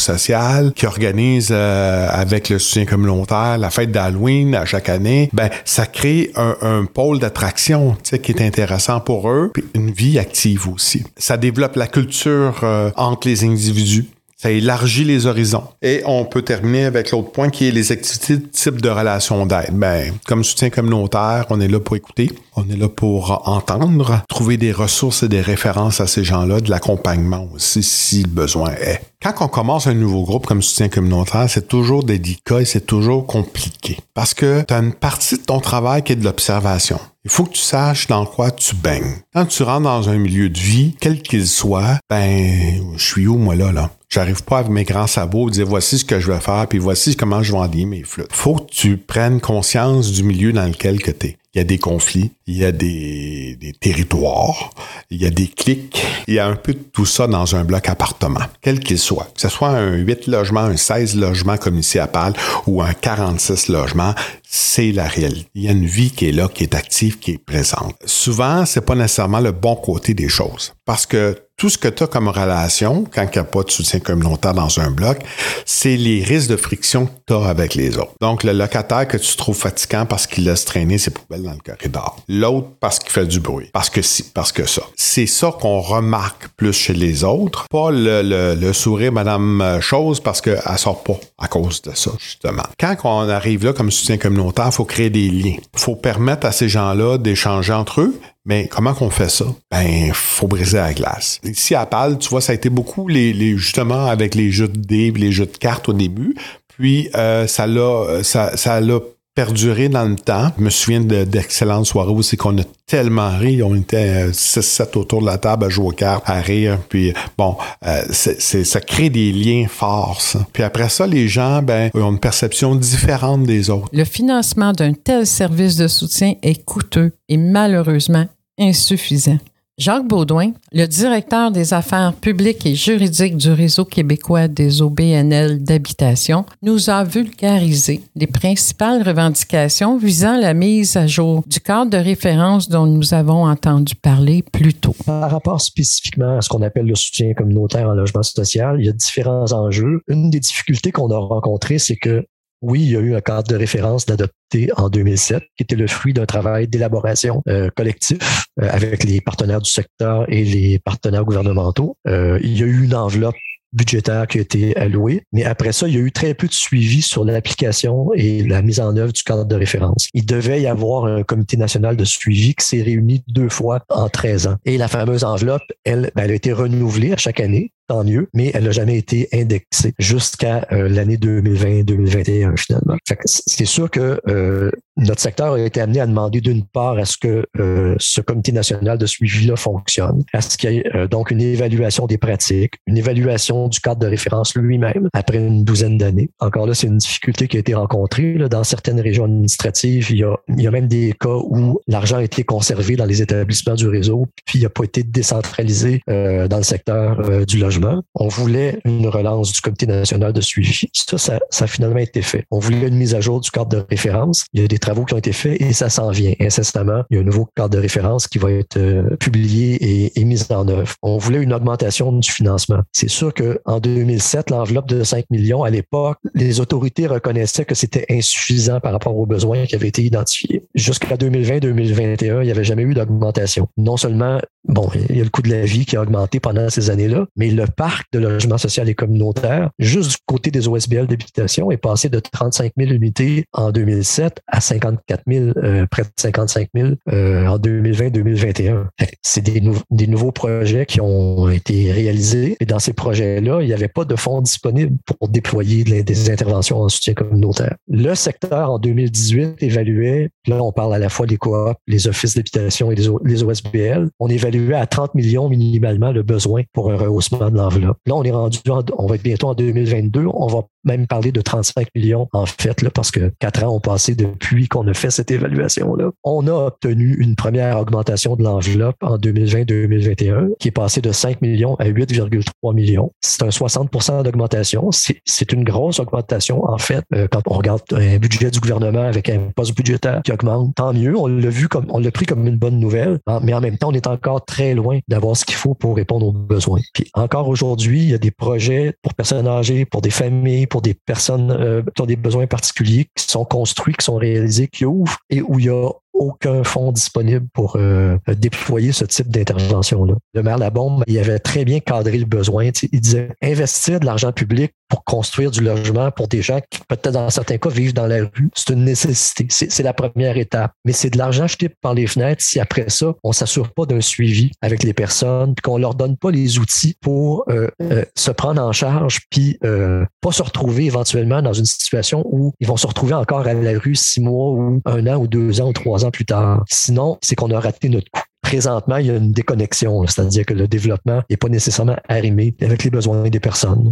qui 0.76 0.86
organise 0.86 1.50
euh, 1.52 2.08
avec 2.10 2.50
le 2.50 2.60
soutien 2.60 2.86
communautaire 2.86 3.58
la 3.58 3.70
fête 3.70 3.92
d'Halloween 3.92 4.56
à 4.56 4.66
chaque 4.66 4.90
année, 4.90 5.30
ben 5.34 5.50
ça 5.66 5.86
crée 5.86 6.32
un, 6.36 6.86
pôle 6.86 7.20
d'attraction 7.20 7.96
qui 8.04 8.32
est 8.32 8.42
intéressant 8.42 9.00
pour 9.00 9.30
eux, 9.30 9.52
puis 9.54 9.64
une 9.74 9.92
vie 9.92 10.20
active 10.20 10.68
aussi. 10.68 11.04
Ça 11.18 11.38
développe 11.38 11.76
la 11.76 11.88
culture 11.88 12.60
euh, 12.64 12.92
entre 12.96 13.28
les 13.28 13.44
individus. 13.44 14.06
Ça 14.42 14.50
élargit 14.50 15.04
les 15.04 15.28
horizons. 15.28 15.66
Et 15.84 16.02
on 16.04 16.26
peut 16.26 16.42
terminer 16.42 16.86
avec 16.86 17.12
l'autre 17.12 17.32
point 17.32 17.52
qui 17.52 17.68
est 17.68 17.72
les 17.72 17.92
activités 17.92 18.38
de 18.38 18.48
type 18.48 18.82
de 18.82 18.90
relation 18.90 19.46
d'aide. 19.46 19.70
Ben, 19.74 20.14
comme 20.26 20.44
soutien 20.44 20.72
communautaire, 20.72 21.46
on 21.52 21.62
est 21.62 21.68
là 21.68 21.80
pour 21.80 21.96
écouter, 21.96 22.32
on 22.56 22.68
est 22.68 22.76
là 22.76 22.90
pour 22.90 23.48
entendre, 23.48 24.24
trouver 24.28 24.58
des 24.58 24.72
ressources 24.72 25.22
et 25.22 25.28
des 25.28 25.42
références 25.42 26.02
à 26.02 26.08
ces 26.08 26.24
gens-là, 26.24 26.60
de 26.60 26.72
l'accompagnement 26.72 27.48
aussi 27.54 27.84
si 27.84 28.24
le 28.24 28.30
besoin 28.30 28.72
est. 28.72 29.02
Quand 29.22 29.34
on 29.42 29.48
commence 29.48 29.86
un 29.86 29.94
nouveau 29.94 30.24
groupe 30.24 30.48
comme 30.48 30.64
soutien 30.64 30.90
communautaire, 30.90 31.48
c'est 31.48 31.68
toujours 31.68 32.04
délicat 32.04 32.62
et 32.62 32.66
c'est 32.66 32.88
toujours 32.88 33.28
compliqué. 33.28 34.00
Parce 34.16 34.34
que 34.34 34.64
tu 34.68 34.74
as 34.74 34.80
une 34.80 34.94
partie 34.94 35.38
de 35.38 35.44
ton 35.44 35.60
travail 35.60 36.02
qui 36.02 36.14
est 36.14 36.16
de 36.16 36.24
l'observation. 36.24 37.00
Il 37.24 37.30
faut 37.30 37.44
que 37.44 37.54
tu 37.54 37.62
saches 37.62 38.08
dans 38.08 38.26
quoi 38.26 38.50
tu 38.50 38.74
baignes. 38.74 39.18
Quand 39.36 39.46
tu 39.46 39.62
rentres 39.62 39.84
dans 39.84 40.10
un 40.10 40.18
milieu 40.18 40.50
de 40.50 40.58
vie, 40.58 40.96
quel 41.00 41.22
qu'il 41.22 41.46
soit, 41.46 42.00
ben, 42.10 42.82
je 42.98 43.06
suis 43.06 43.28
où 43.28 43.38
moi 43.38 43.54
là, 43.54 43.72
là? 43.72 43.92
J'arrive 44.14 44.44
pas 44.44 44.58
avec 44.58 44.70
mes 44.70 44.84
grands 44.84 45.08
sabots 45.08 45.50
dire 45.50 45.66
voici 45.66 45.98
ce 45.98 46.04
que 46.04 46.20
je 46.20 46.30
vais 46.30 46.42
faire, 46.42 46.68
puis 46.68 46.80
voici 46.80 47.16
comment 47.16 47.42
je 47.42 47.54
vais 47.54 47.60
enlier 47.60 47.86
mes 47.86 48.04
flûtes. 48.04 48.28
Faut 48.34 48.56
que 48.56 48.70
tu 48.70 48.98
prennes 48.98 49.40
conscience 49.40 50.12
du 50.12 50.24
milieu 50.24 50.52
dans 50.52 50.66
lequel 50.66 51.02
que 51.02 51.12
tu 51.12 51.28
es. 51.28 51.38
Il 51.54 51.58
y 51.58 51.62
a 51.62 51.64
des 51.64 51.78
conflits, 51.78 52.32
il 52.46 52.58
y 52.58 52.66
a 52.66 52.74
des, 52.74 53.58
des 53.60 53.72
territoires, 53.72 54.72
il 55.10 55.22
y 55.22 55.26
a 55.26 55.30
des 55.30 55.48
clics, 55.48 56.06
il 56.28 56.34
y 56.34 56.40
a 56.40 56.48
un 56.48 56.56
peu 56.56 56.74
de 56.74 56.80
tout 56.80 57.06
ça 57.06 57.28
dans 57.28 57.56
un 57.56 57.64
bloc 57.64 57.88
appartement, 57.88 58.42
quel 58.62 58.82
qu'il 58.82 59.00
soit. 59.00 59.30
Que 59.34 59.42
ce 59.42 59.50
soit 59.50 59.70
un 59.70 59.96
8 59.96 60.28
logements, 60.28 60.62
un 60.62 60.78
16 60.78 61.16
logements 61.16 61.58
comme 61.58 61.78
ici 61.78 61.98
à 61.98 62.08
Pâle 62.08 62.34
ou 62.68 62.82
un 62.82 62.94
46 62.94 63.70
logements, 63.70 64.14
c'est 64.54 64.92
la 64.92 65.08
réalité. 65.08 65.50
Il 65.56 65.64
y 65.64 65.70
a 65.70 65.72
une 65.72 65.86
vie 65.86 66.12
qui 66.12 66.28
est 66.28 66.34
là, 66.34 66.50
qui 66.50 66.64
est 66.64 66.76
active, 66.76 67.20
qui 67.20 67.32
est 67.32 67.38
présente. 67.38 67.96
Souvent, 68.04 68.66
c'est 68.66 68.82
pas 68.82 68.96
nécessairement 68.96 69.40
le 69.40 69.54
bon 69.54 69.78
côté 69.78 70.14
des 70.14 70.28
choses. 70.28 70.74
Parce 70.84 71.06
que 71.06 71.38
tout 71.62 71.70
ce 71.70 71.78
que 71.78 71.88
tu 71.88 72.02
as 72.02 72.08
comme 72.08 72.28
relation, 72.28 73.06
quand 73.14 73.22
il 73.22 73.32
n'y 73.34 73.38
a 73.38 73.44
pas 73.44 73.62
de 73.62 73.70
soutien 73.70 74.00
communautaire 74.00 74.56
dans 74.56 74.80
un 74.80 74.90
bloc, 74.90 75.20
c'est 75.64 75.96
les 75.96 76.24
risques 76.24 76.50
de 76.50 76.56
friction 76.56 77.06
que 77.06 77.12
tu 77.28 77.34
as 77.36 77.46
avec 77.46 77.76
les 77.76 78.00
autres. 78.00 78.14
Donc, 78.20 78.44
le 78.44 78.52
locataire 78.52 79.08
que 79.08 79.18
tu 79.18 79.36
trouves 79.36 79.56
fatigant 79.56 80.08
parce 80.08 80.26
qu'il 80.26 80.46
laisse 80.46 80.66
traîner 80.66 80.98
ses 80.98 81.12
poubelles 81.12 81.44
dans 81.44 81.52
le 81.52 81.60
corridor. 81.60 82.18
L'autre 82.28 82.70
parce 82.80 82.98
qu'il 82.98 83.12
fait 83.12 83.28
du 83.28 83.40
bruit. 83.40 83.70
Parce 83.74 83.92
que 83.92 84.02
si, 84.02 84.24
parce 84.24 84.52
que 84.52 84.66
ça. 84.66 84.82
C'est 84.96 85.28
ça 85.28 85.52
qu'on 85.52 85.82
remarque 85.82 86.48
plus 86.58 86.74
chez 86.74 86.94
les 86.94 87.24
autres. 87.24 87.68
Pas 87.70 87.92
le, 87.92 88.56
le, 88.56 88.74
sourire 88.74 89.12
Madame 89.12 89.78
Chose 89.82 90.20
parce 90.20 90.42
qu'elle 90.42 90.60
sort 90.78 91.04
pas 91.04 91.20
à 91.38 91.48
cause 91.48 91.84
de 91.84 91.92
ça, 91.94 92.10
justement. 92.18 92.64
Quand 92.80 92.96
on 93.04 93.30
arrive 93.30 93.66
là 93.66 93.74
comme 93.74 93.92
soutien 93.92 94.18
communautaire, 94.18 94.41
il 94.50 94.72
faut 94.72 94.86
créer 94.86 95.10
des 95.10 95.30
liens. 95.30 95.58
Il 95.74 95.80
faut 95.80 95.96
permettre 95.96 96.46
à 96.46 96.52
ces 96.52 96.70
gens-là 96.70 97.18
d'échanger 97.18 97.74
entre 97.74 98.02
eux, 98.02 98.20
mais 98.46 98.68
comment 98.68 98.94
qu'on 98.94 99.10
fait 99.10 99.30
ça? 99.30 99.46
Ben, 99.70 100.12
faut 100.14 100.48
briser 100.48 100.78
la 100.78 100.94
glace. 100.94 101.40
Ici 101.44 101.76
à 101.76 101.86
Pâle, 101.86 102.18
tu 102.18 102.30
vois, 102.30 102.42
ça 102.42 102.52
a 102.52 102.56
été 102.56 102.70
beaucoup 102.70 103.08
les, 103.08 103.58
justement 103.58 104.08
avec 104.08 104.36
les 104.36 104.52
jeux 104.52 104.68
de 104.68 104.80
dés, 104.80 105.12
les 105.12 105.32
jeux 105.32 105.46
de 105.46 105.58
cartes 105.58 105.90
au 105.90 105.94
début. 105.94 106.36
Puis 106.68 107.10
euh, 107.16 107.48
ça 107.48 107.68
l'a, 107.68 108.24
ça, 108.24 108.58
ça 108.58 108.80
l'a 108.80 109.00
perduré 109.36 109.88
dans 109.90 110.04
le 110.06 110.16
temps. 110.16 110.52
Je 110.58 110.64
me 110.64 110.70
souviens 110.70 111.02
de- 111.02 111.24
d'excellentes 111.24 111.86
soirées 111.86 112.12
aussi 112.12 112.36
qu'on 112.38 112.58
a 112.58 112.64
tellement 112.86 113.38
ri. 113.38 113.64
On 113.64 113.76
était 113.76 114.32
6-7 114.34 114.98
autour 114.98 115.22
de 115.22 115.26
la 115.28 115.38
table 115.38 115.66
à 115.66 115.70
jouer 115.70 115.86
aux 115.88 115.92
cartes, 115.92 116.24
à 116.28 116.42
rire. 116.42 116.78
Puis 116.90 117.14
bon, 117.38 117.56
euh, 117.86 118.02
c'est, 118.12 118.42
c'est- 118.42 118.64
ça 118.66 118.82
crée 118.82 119.10
des 119.10 119.32
liens 119.32 119.68
forts. 119.70 120.22
Puis 120.52 120.64
après 120.64 120.90
ça, 120.90 121.08
les 121.08 121.28
gens 121.28 121.62
ben, 121.62 121.90
ont 121.94 122.12
une 122.12 122.20
perception 122.20 122.76
différente 122.76 123.44
des 123.44 123.70
autres. 123.70 123.88
Le 123.94 124.04
financement 124.04 124.74
d'un 124.74 124.94
tel 124.94 125.26
service 125.26 125.78
de 125.78 125.88
soutien 125.88 126.34
est 126.44 126.64
coûteux 126.66 127.14
et 127.30 127.38
malheureusement 127.38 128.26
insuffisant. 128.60 129.38
Jacques 129.82 130.08
Baudouin, 130.08 130.52
le 130.74 130.86
directeur 130.86 131.50
des 131.50 131.74
affaires 131.74 132.14
publiques 132.14 132.68
et 132.68 132.76
juridiques 132.76 133.36
du 133.36 133.50
réseau 133.50 133.84
québécois 133.84 134.48
des 134.48 134.84
OBNL 134.84 135.64
d'habitation, 135.64 136.46
nous 136.62 136.92
a 136.92 137.04
vulgarisé 137.04 138.02
les 138.16 138.28
principales 138.28 139.02
revendications 139.02 139.98
visant 139.98 140.38
la 140.38 140.54
mise 140.54 140.98
à 140.98 141.08
jour 141.08 141.44
du 141.48 141.60
cadre 141.60 141.90
de 141.90 141.98
référence 141.98 142.70
dont 142.70 142.86
nous 142.86 143.16
avons 143.16 143.48
entendu 143.48 143.96
parler 143.96 144.44
plus 144.44 144.76
tôt. 144.76 144.96
Par 145.04 145.32
rapport 145.32 145.60
spécifiquement 145.60 146.38
à 146.38 146.42
ce 146.42 146.50
qu'on 146.50 146.62
appelle 146.62 146.86
le 146.86 146.94
soutien 146.94 147.34
communautaire 147.34 147.90
en 147.90 147.96
logement 147.96 148.22
social, 148.22 148.76
il 148.78 148.86
y 148.86 148.90
a 148.90 148.94
différents 148.94 149.52
enjeux. 149.52 150.02
Une 150.08 150.30
des 150.30 150.42
difficultés 150.42 150.92
qu'on 150.92 151.10
a 151.10 151.18
rencontrées, 151.18 151.80
c'est 151.80 151.96
que 151.96 152.24
oui, 152.62 152.82
il 152.82 152.92
y 152.92 152.96
a 152.96 153.00
eu 153.00 153.16
un 153.16 153.22
cadre 153.22 153.48
de 153.48 153.56
référence 153.56 154.06
d'adopter 154.06 154.70
en 154.78 154.90
2007, 154.90 155.44
qui 155.56 155.64
était 155.64 155.76
le 155.76 155.88
fruit 155.88 156.14
d'un 156.14 156.26
travail 156.26 156.68
d'élaboration 156.68 157.42
euh, 157.48 157.70
collectif 157.76 158.46
euh, 158.62 158.68
avec 158.70 159.04
les 159.04 159.22
partenaires 159.22 159.62
du 159.62 159.70
secteur 159.70 160.26
et 160.32 160.44
les 160.44 160.80
partenaires 160.80 161.26
gouvernementaux. 161.26 161.98
Euh, 162.08 162.40
il 162.44 162.58
y 162.58 162.64
a 162.64 162.68
eu 162.68 162.84
une 162.84 162.96
enveloppe 162.96 163.36
budgétaire 163.74 164.28
qui 164.28 164.38
a 164.38 164.42
été 164.42 164.76
allouée, 164.76 165.24
mais 165.32 165.46
après 165.46 165.72
ça, 165.72 165.88
il 165.88 165.96
y 165.96 165.98
a 165.98 166.02
eu 166.02 166.12
très 166.12 166.34
peu 166.34 166.48
de 166.48 166.54
suivi 166.54 167.02
sur 167.02 167.24
l'application 167.24 168.10
et 168.14 168.44
la 168.44 168.62
mise 168.62 168.80
en 168.80 168.96
œuvre 168.98 169.14
du 169.14 169.24
cadre 169.24 169.46
de 169.46 169.56
référence. 169.56 170.08
Il 170.14 170.26
devait 170.26 170.62
y 170.62 170.68
avoir 170.68 171.06
un 171.06 171.24
comité 171.24 171.58
national 171.58 171.96
de 171.96 172.04
suivi 172.04 172.54
qui 172.54 172.66
s'est 172.66 172.82
réuni 172.82 173.24
deux 173.28 173.50
fois 173.50 173.80
en 173.90 174.10
13 174.10 174.48
ans. 174.48 174.56
Et 174.66 174.78
la 174.78 174.90
fameuse 174.90 175.24
enveloppe, 175.24 175.64
elle, 175.86 176.12
ben, 176.16 176.24
elle 176.24 176.32
a 176.32 176.36
été 176.36 176.52
renouvelée 176.52 177.14
à 177.14 177.18
chaque 177.18 177.40
année 177.40 177.72
tant 177.92 178.06
mieux, 178.06 178.30
mais 178.34 178.52
elle 178.54 178.64
n'a 178.64 178.72
jamais 178.72 178.98
été 178.98 179.28
indexée 179.34 179.94
jusqu'à 180.00 180.66
euh, 180.72 180.88
l'année 180.88 181.18
2020-2021 181.18 182.56
finalement. 182.58 182.96
C'est 183.26 183.66
sûr 183.66 183.92
que 183.92 184.22
euh, 184.30 184.72
notre 184.96 185.20
secteur 185.20 185.56
a 185.56 185.60
été 185.60 185.82
amené 185.82 186.00
à 186.00 186.08
demander 186.08 186.40
d'une 186.40 186.64
part 186.64 186.98
à 186.98 187.04
ce 187.04 187.18
que 187.18 187.46
euh, 187.60 187.96
ce 188.00 188.22
comité 188.22 188.54
national 188.54 188.98
de 188.98 189.06
suivi-là 189.06 189.58
fonctionne, 189.58 190.24
à 190.32 190.40
ce 190.40 190.58
qu'il 190.58 190.72
y 190.72 190.78
ait 190.78 191.08
donc 191.10 191.32
une 191.32 191.42
évaluation 191.42 192.08
des 192.08 192.18
pratiques, 192.18 192.76
une 192.88 192.98
évaluation 192.98 193.68
du 193.68 193.82
cadre 193.82 194.00
de 194.00 194.08
référence 194.08 194.56
lui-même 194.56 195.10
après 195.12 195.40
une 195.40 195.66
douzaine 195.66 195.98
d'années. 195.98 196.30
Encore 196.40 196.68
là, 196.68 196.74
c'est 196.74 196.88
une 196.88 196.98
difficulté 196.98 197.50
qui 197.50 197.58
a 197.58 197.60
été 197.60 197.74
rencontrée. 197.74 198.36
Dans 198.50 198.64
certaines 198.64 199.02
régions 199.02 199.26
administratives, 199.26 200.12
il 200.12 200.18
y, 200.18 200.24
a, 200.24 200.38
il 200.48 200.62
y 200.62 200.68
a 200.68 200.72
même 200.72 200.88
des 200.88 201.14
cas 201.20 201.28
où 201.44 201.82
l'argent 201.88 202.18
a 202.18 202.24
été 202.24 202.46
conservé 202.46 202.96
dans 202.96 203.06
les 203.06 203.22
établissements 203.22 203.76
du 203.76 203.90
réseau, 203.90 204.28
puis 204.46 204.60
il 204.60 204.64
n'a 204.64 204.70
pas 204.70 204.86
été 204.86 205.04
décentralisé 205.04 206.02
dans 206.08 206.58
le 206.58 206.64
secteur 206.64 207.46
du 207.46 207.58
logement 207.58 207.81
on 208.16 208.28
voulait 208.28 208.80
une 208.86 209.08
relance 209.08 209.52
du 209.52 209.62
comité 209.62 209.86
national 209.88 210.34
de 210.34 210.42
suivi. 210.42 210.90
Ça, 210.94 211.18
ça, 211.18 211.40
ça, 211.50 211.66
a 211.66 211.68
finalement 211.68 212.00
été 212.00 212.22
fait. 212.22 212.46
On 212.52 212.60
voulait 212.60 212.88
une 212.88 212.96
mise 212.96 213.16
à 213.16 213.22
jour 213.22 213.40
du 213.40 213.52
cadre 213.52 213.70
de 213.70 213.86
référence. 213.90 214.46
Il 214.54 214.62
y 214.62 214.64
a 214.64 214.68
des 214.68 214.80
travaux 214.80 215.06
qui 215.06 215.14
ont 215.14 215.18
été 215.18 215.34
faits 215.34 215.62
et 215.62 215.74
ça 215.74 215.90
s'en 215.90 216.10
vient 216.10 216.34
incessamment. 216.40 217.04
Il 217.10 217.16
y 217.16 217.18
a 217.18 217.22
un 217.22 217.26
nouveau 217.26 217.48
cadre 217.56 217.70
de 217.70 217.80
référence 217.80 218.28
qui 218.28 218.38
va 218.38 218.52
être 218.52 218.78
euh, 218.78 219.16
publié 219.18 219.76
et, 219.76 220.20
et, 220.20 220.26
mis 220.26 220.42
en 220.52 220.68
œuvre. 220.68 220.94
On 221.02 221.18
voulait 221.18 221.42
une 221.42 221.54
augmentation 221.54 222.12
du 222.12 222.32
financement. 222.32 222.80
C'est 222.92 223.10
sûr 223.10 223.34
qu'en 223.34 223.80
2007, 223.80 224.50
l'enveloppe 224.50 224.88
de 224.88 225.04
5 225.04 225.26
millions, 225.30 225.64
à 225.64 225.70
l'époque, 225.70 226.18
les 226.34 226.60
autorités 226.60 227.08
reconnaissaient 227.08 227.66
que 227.66 227.76
c'était 227.76 228.06
insuffisant 228.10 228.80
par 228.80 228.92
rapport 228.92 229.16
aux 229.16 229.26
besoins 229.26 229.66
qui 229.66 229.76
avaient 229.76 229.88
été 229.88 230.04
identifiés. 230.04 230.66
Jusqu'à 230.76 231.16
2020-2021, 231.16 232.42
il 232.42 232.46
n'y 232.46 232.52
avait 232.52 232.64
jamais 232.64 232.84
eu 232.84 232.94
d'augmentation. 232.94 233.68
Non 233.78 233.98
seulement, 233.98 234.40
bon, 234.66 234.90
il 235.10 235.18
y 235.18 235.22
a 235.22 235.24
le 235.24 235.30
coût 235.30 235.42
de 235.42 235.50
la 235.50 235.66
vie 235.66 235.86
qui 235.86 235.96
a 235.96 236.02
augmenté 236.02 236.40
pendant 236.40 236.70
ces 236.70 236.90
années-là, 236.90 237.26
mais 237.36 237.50
le 237.50 237.66
parc 237.66 238.08
de 238.14 238.20
logement 238.20 238.58
social 238.58 238.90
et 238.90 238.96
communautaire, 238.96 239.72
juste 239.80 240.12
du 240.12 240.18
côté 240.26 240.52
des 240.52 240.68
OSBL 240.68 241.08
d'habitation, 241.08 241.72
est 241.72 241.78
passé 241.78 242.10
de 242.10 242.20
35 242.20 242.74
000 242.78 242.92
unités 242.92 243.46
en 243.54 243.72
2007 243.72 244.40
à 244.48 244.62
54 244.62 245.24
000, 245.28 245.46
euh, 245.58 245.86
près 245.90 246.04
de 246.04 246.10
55 246.18 246.70
000 246.76 246.90
euh, 247.12 247.48
en 247.48 247.58
2020-2021. 247.58 248.86
C'est 249.22 249.42
des, 249.42 249.62
des, 249.90 250.08
nouveaux 250.08 250.32
projets 250.32 250.86
qui 250.86 251.02
ont 251.02 251.50
été 251.50 251.92
réalisés. 251.92 252.58
Et 252.60 252.66
dans 252.66 252.80
ces 252.80 252.94
projets-là, 252.94 253.62
il 253.62 253.68
n'y 253.68 253.74
avait 253.74 253.88
pas 253.88 254.06
de 254.06 254.16
fonds 254.16 254.42
disponibles 254.42 254.98
pour 255.06 255.30
déployer 255.30 255.84
des 255.84 256.30
interventions 256.30 256.82
en 256.82 256.90
soutien 256.90 257.14
communautaire. 257.14 257.76
Le 257.88 258.14
secteur, 258.16 258.72
en 258.72 258.80
2018, 258.80 259.64
évaluait, 259.64 260.30
là, 260.48 260.62
on 260.62 260.72
parle 260.72 260.94
à 260.94 261.00
la 261.00 261.10
fois 261.10 261.26
des 261.26 261.38
coops, 261.38 261.76
les 261.88 262.08
offices 262.08 262.36
d'habitation 262.36 262.92
et 262.92 262.96
les, 262.96 263.08
les 263.24 263.44
OSBL, 263.44 264.10
on 264.20 264.28
évaluait 264.28 264.51
à 264.76 264.86
30 264.86 265.16
millions 265.16 265.50
minimalement 265.50 266.12
le 266.12 266.24
besoin 266.24 266.64
pour 266.74 266.92
un 266.92 266.98
rehaussement 266.98 267.50
de 267.50 267.58
Là, 267.58 268.16
on 268.16 268.24
est 268.24 268.32
rendu, 268.32 268.60
on 268.98 269.08
va 269.08 269.16
être 269.16 269.24
bientôt 269.24 269.48
en 269.48 269.54
2022. 269.54 270.26
On 270.26 270.48
va 270.48 270.62
même 270.84 271.08
parler 271.08 271.32
de 271.32 271.42
35 271.42 271.88
millions, 271.96 272.28
en 272.34 272.46
fait, 272.46 272.82
là, 272.82 272.90
parce 272.90 273.12
que 273.12 273.32
quatre 273.40 273.64
ans 273.64 273.76
ont 273.76 273.80
passé 273.80 274.16
depuis 274.16 274.68
qu'on 274.68 274.88
a 274.88 274.94
fait 274.94 275.12
cette 275.12 275.32
évaluation-là. 275.32 276.12
On 276.24 276.48
a 276.48 276.54
obtenu 276.54 277.16
une 277.20 277.36
première 277.36 277.80
augmentation 277.80 278.36
de 278.36 278.44
l'enveloppe 278.44 278.98
en 279.02 279.18
2020-2021, 279.18 280.50
qui 280.60 280.70
est 280.70 280.72
passée 280.72 281.02
de 281.02 281.12
5 281.12 281.42
millions 281.42 281.76
à 281.76 281.86
8,3 281.86 282.74
millions. 282.74 283.12
C'est 283.22 283.44
un 283.44 283.50
60% 283.50 284.24
d'augmentation. 284.24 284.90
C'est 284.92 285.52
une 285.52 285.64
grosse 285.64 286.00
augmentation, 286.00 286.64
en 286.66 286.78
fait, 286.78 287.04
euh, 287.14 287.28
quand 287.30 287.42
on 287.48 287.54
regarde 287.54 287.82
un 287.92 288.18
budget 288.18 288.52
du 288.52 288.60
gouvernement 288.60 289.04
avec 289.04 289.30
un 289.30 289.52
poste 289.56 289.76
budgétaire 289.76 290.22
qui 290.24 290.32
augmente. 290.32 290.76
Tant 290.76 290.94
mieux, 290.94 291.18
on 291.18 291.28
l'a 291.28 291.50
vu 291.50 291.68
comme, 291.68 291.86
on 291.90 292.00
l'a 292.00 292.12
pris 292.12 292.26
comme 292.26 292.48
une 292.48 292.58
bonne 292.58 292.80
nouvelle, 292.80 293.20
hein, 293.28 293.40
mais 293.44 293.54
en 293.54 293.62
même 293.62 293.78
temps, 293.78 293.90
on 293.90 293.94
est 293.94 294.08
encore 294.08 294.46
très 294.46 294.74
loin 294.74 295.00
d'avoir 295.08 295.36
ce 295.36 295.46
qu'il 295.46 295.56
faut 295.56 295.74
pour 295.74 295.96
répondre 295.96 296.28
aux 296.28 296.32
besoins. 296.32 296.80
Puis 296.94 297.10
encore 297.14 297.48
aujourd'hui, 297.48 298.02
il 298.02 298.10
y 298.10 298.14
a 298.14 298.18
des 298.18 298.32
projets 298.32 298.94
pour 299.02 299.14
personnes 299.14 299.48
âgées, 299.48 299.86
pour 299.86 300.02
des 300.02 300.10
familles, 300.10 300.68
pour 300.72 300.82
des 300.82 300.94
personnes 300.94 301.52
euh, 301.52 301.84
qui 301.94 302.02
ont 302.02 302.06
des 302.06 302.16
besoins 302.16 302.48
particuliers 302.48 303.08
qui 303.14 303.26
sont 303.28 303.44
construits, 303.44 303.94
qui 303.94 304.06
sont 304.06 304.16
réalisés, 304.16 304.70
qui 304.70 304.86
ouvrent 304.86 305.18
et 305.30 305.42
où 305.42 305.60
il 305.60 305.66
y 305.66 305.70
a 305.70 305.90
aucun 306.14 306.64
fonds 306.64 306.92
disponible 306.92 307.46
pour 307.54 307.76
euh, 307.76 308.18
déployer 308.28 308.92
ce 308.92 309.04
type 309.04 309.28
d'intervention-là. 309.28 310.14
Le 310.34 310.44
maire 310.44 310.58
Labombe, 310.58 311.04
il 311.08 311.18
avait 311.20 311.40
très 311.40 311.66
bien 311.66 311.80
cadré 311.80 312.18
le 312.18 312.26
besoin. 312.26 312.70
Il 312.92 313.02
disait 313.02 313.30
investir 313.42 314.00
de 314.00 314.06
l'argent 314.06 314.32
public 314.32 314.72
pour 314.92 315.06
construire 315.06 315.52
du 315.52 315.62
logement 315.62 316.12
pour 316.12 316.28
des 316.28 316.42
gens 316.42 316.60
qui, 316.70 316.82
peut-être 316.88 317.12
dans 317.12 317.30
certains 317.30 317.58
cas, 317.58 317.70
vivent 317.70 317.94
dans 317.94 318.08
la 318.08 318.18
rue, 318.18 318.50
c'est 318.54 318.74
une 318.74 318.84
nécessité. 318.84 319.48
C'est 319.50 319.84
la 319.84 319.94
première 319.94 320.38
étape. 320.38 320.74
Mais 320.84 320.92
c'est 320.92 321.10
de 321.10 321.18
l'argent 321.18 321.48
jeté 321.48 321.70
par 321.70 321.94
les 321.94 322.08
fenêtres 322.08 322.44
si 322.44 322.60
après 322.60 322.90
ça, 322.90 323.14
on 323.24 323.32
s'assure 323.32 323.72
pas 323.74 323.86
d'un 323.86 324.02
suivi 324.02 324.52
avec 324.62 324.84
les 324.84 324.94
personnes, 324.94 325.56
puis 325.56 325.62
qu'on 325.62 325.78
leur 325.78 325.96
donne 325.96 326.18
pas 326.18 326.30
les 326.30 326.60
outils 326.60 326.98
pour 327.02 327.46
euh, 327.50 327.70
euh, 327.82 328.04
se 328.16 328.32
prendre 328.32 328.62
en 328.62 328.74
charge, 328.74 329.22
puis 329.30 329.58
euh, 329.64 330.06
pas 330.20 330.34
se 330.34 330.44
retrouver 330.44 330.86
éventuellement 330.86 331.42
dans 331.42 331.54
une 331.54 331.66
situation 331.66 332.26
où 332.30 332.52
ils 332.60 332.68
vont 332.68 332.78
se 332.78 332.88
retrouver 332.88 333.14
encore 333.14 333.48
à 333.48 333.54
la 333.54 333.80
rue 333.80 333.96
six 333.96 334.20
mois 334.20 334.52
ou 334.52 334.82
un 334.86 335.08
an 335.08 335.16
ou 335.16 335.28
deux 335.28 335.62
ans 335.62 335.70
ou 335.70 335.74
trois 335.74 336.04
ans 336.04 336.12
plus 336.12 336.26
tard. 336.26 336.66
Sinon, 336.70 337.18
c'est 337.22 337.36
qu'on 337.36 337.52
a 337.52 337.60
raté 337.60 337.88
notre 337.88 338.12
coup 338.12 338.22
présentement, 338.42 338.98
il 338.98 339.06
y 339.06 339.12
a 339.12 339.16
une 339.16 339.32
déconnexion, 339.32 340.06
c'est-à-dire 340.08 340.46
que 340.46 340.54
le 340.54 340.68
développement 340.68 341.22
n'est 341.30 341.38
pas 341.38 341.48
nécessairement 341.48 341.96
arrimé 342.10 342.54
avec 342.62 342.84
les 342.84 342.90
besoins 342.90 343.30
des 343.30 343.40
personnes. 343.40 343.90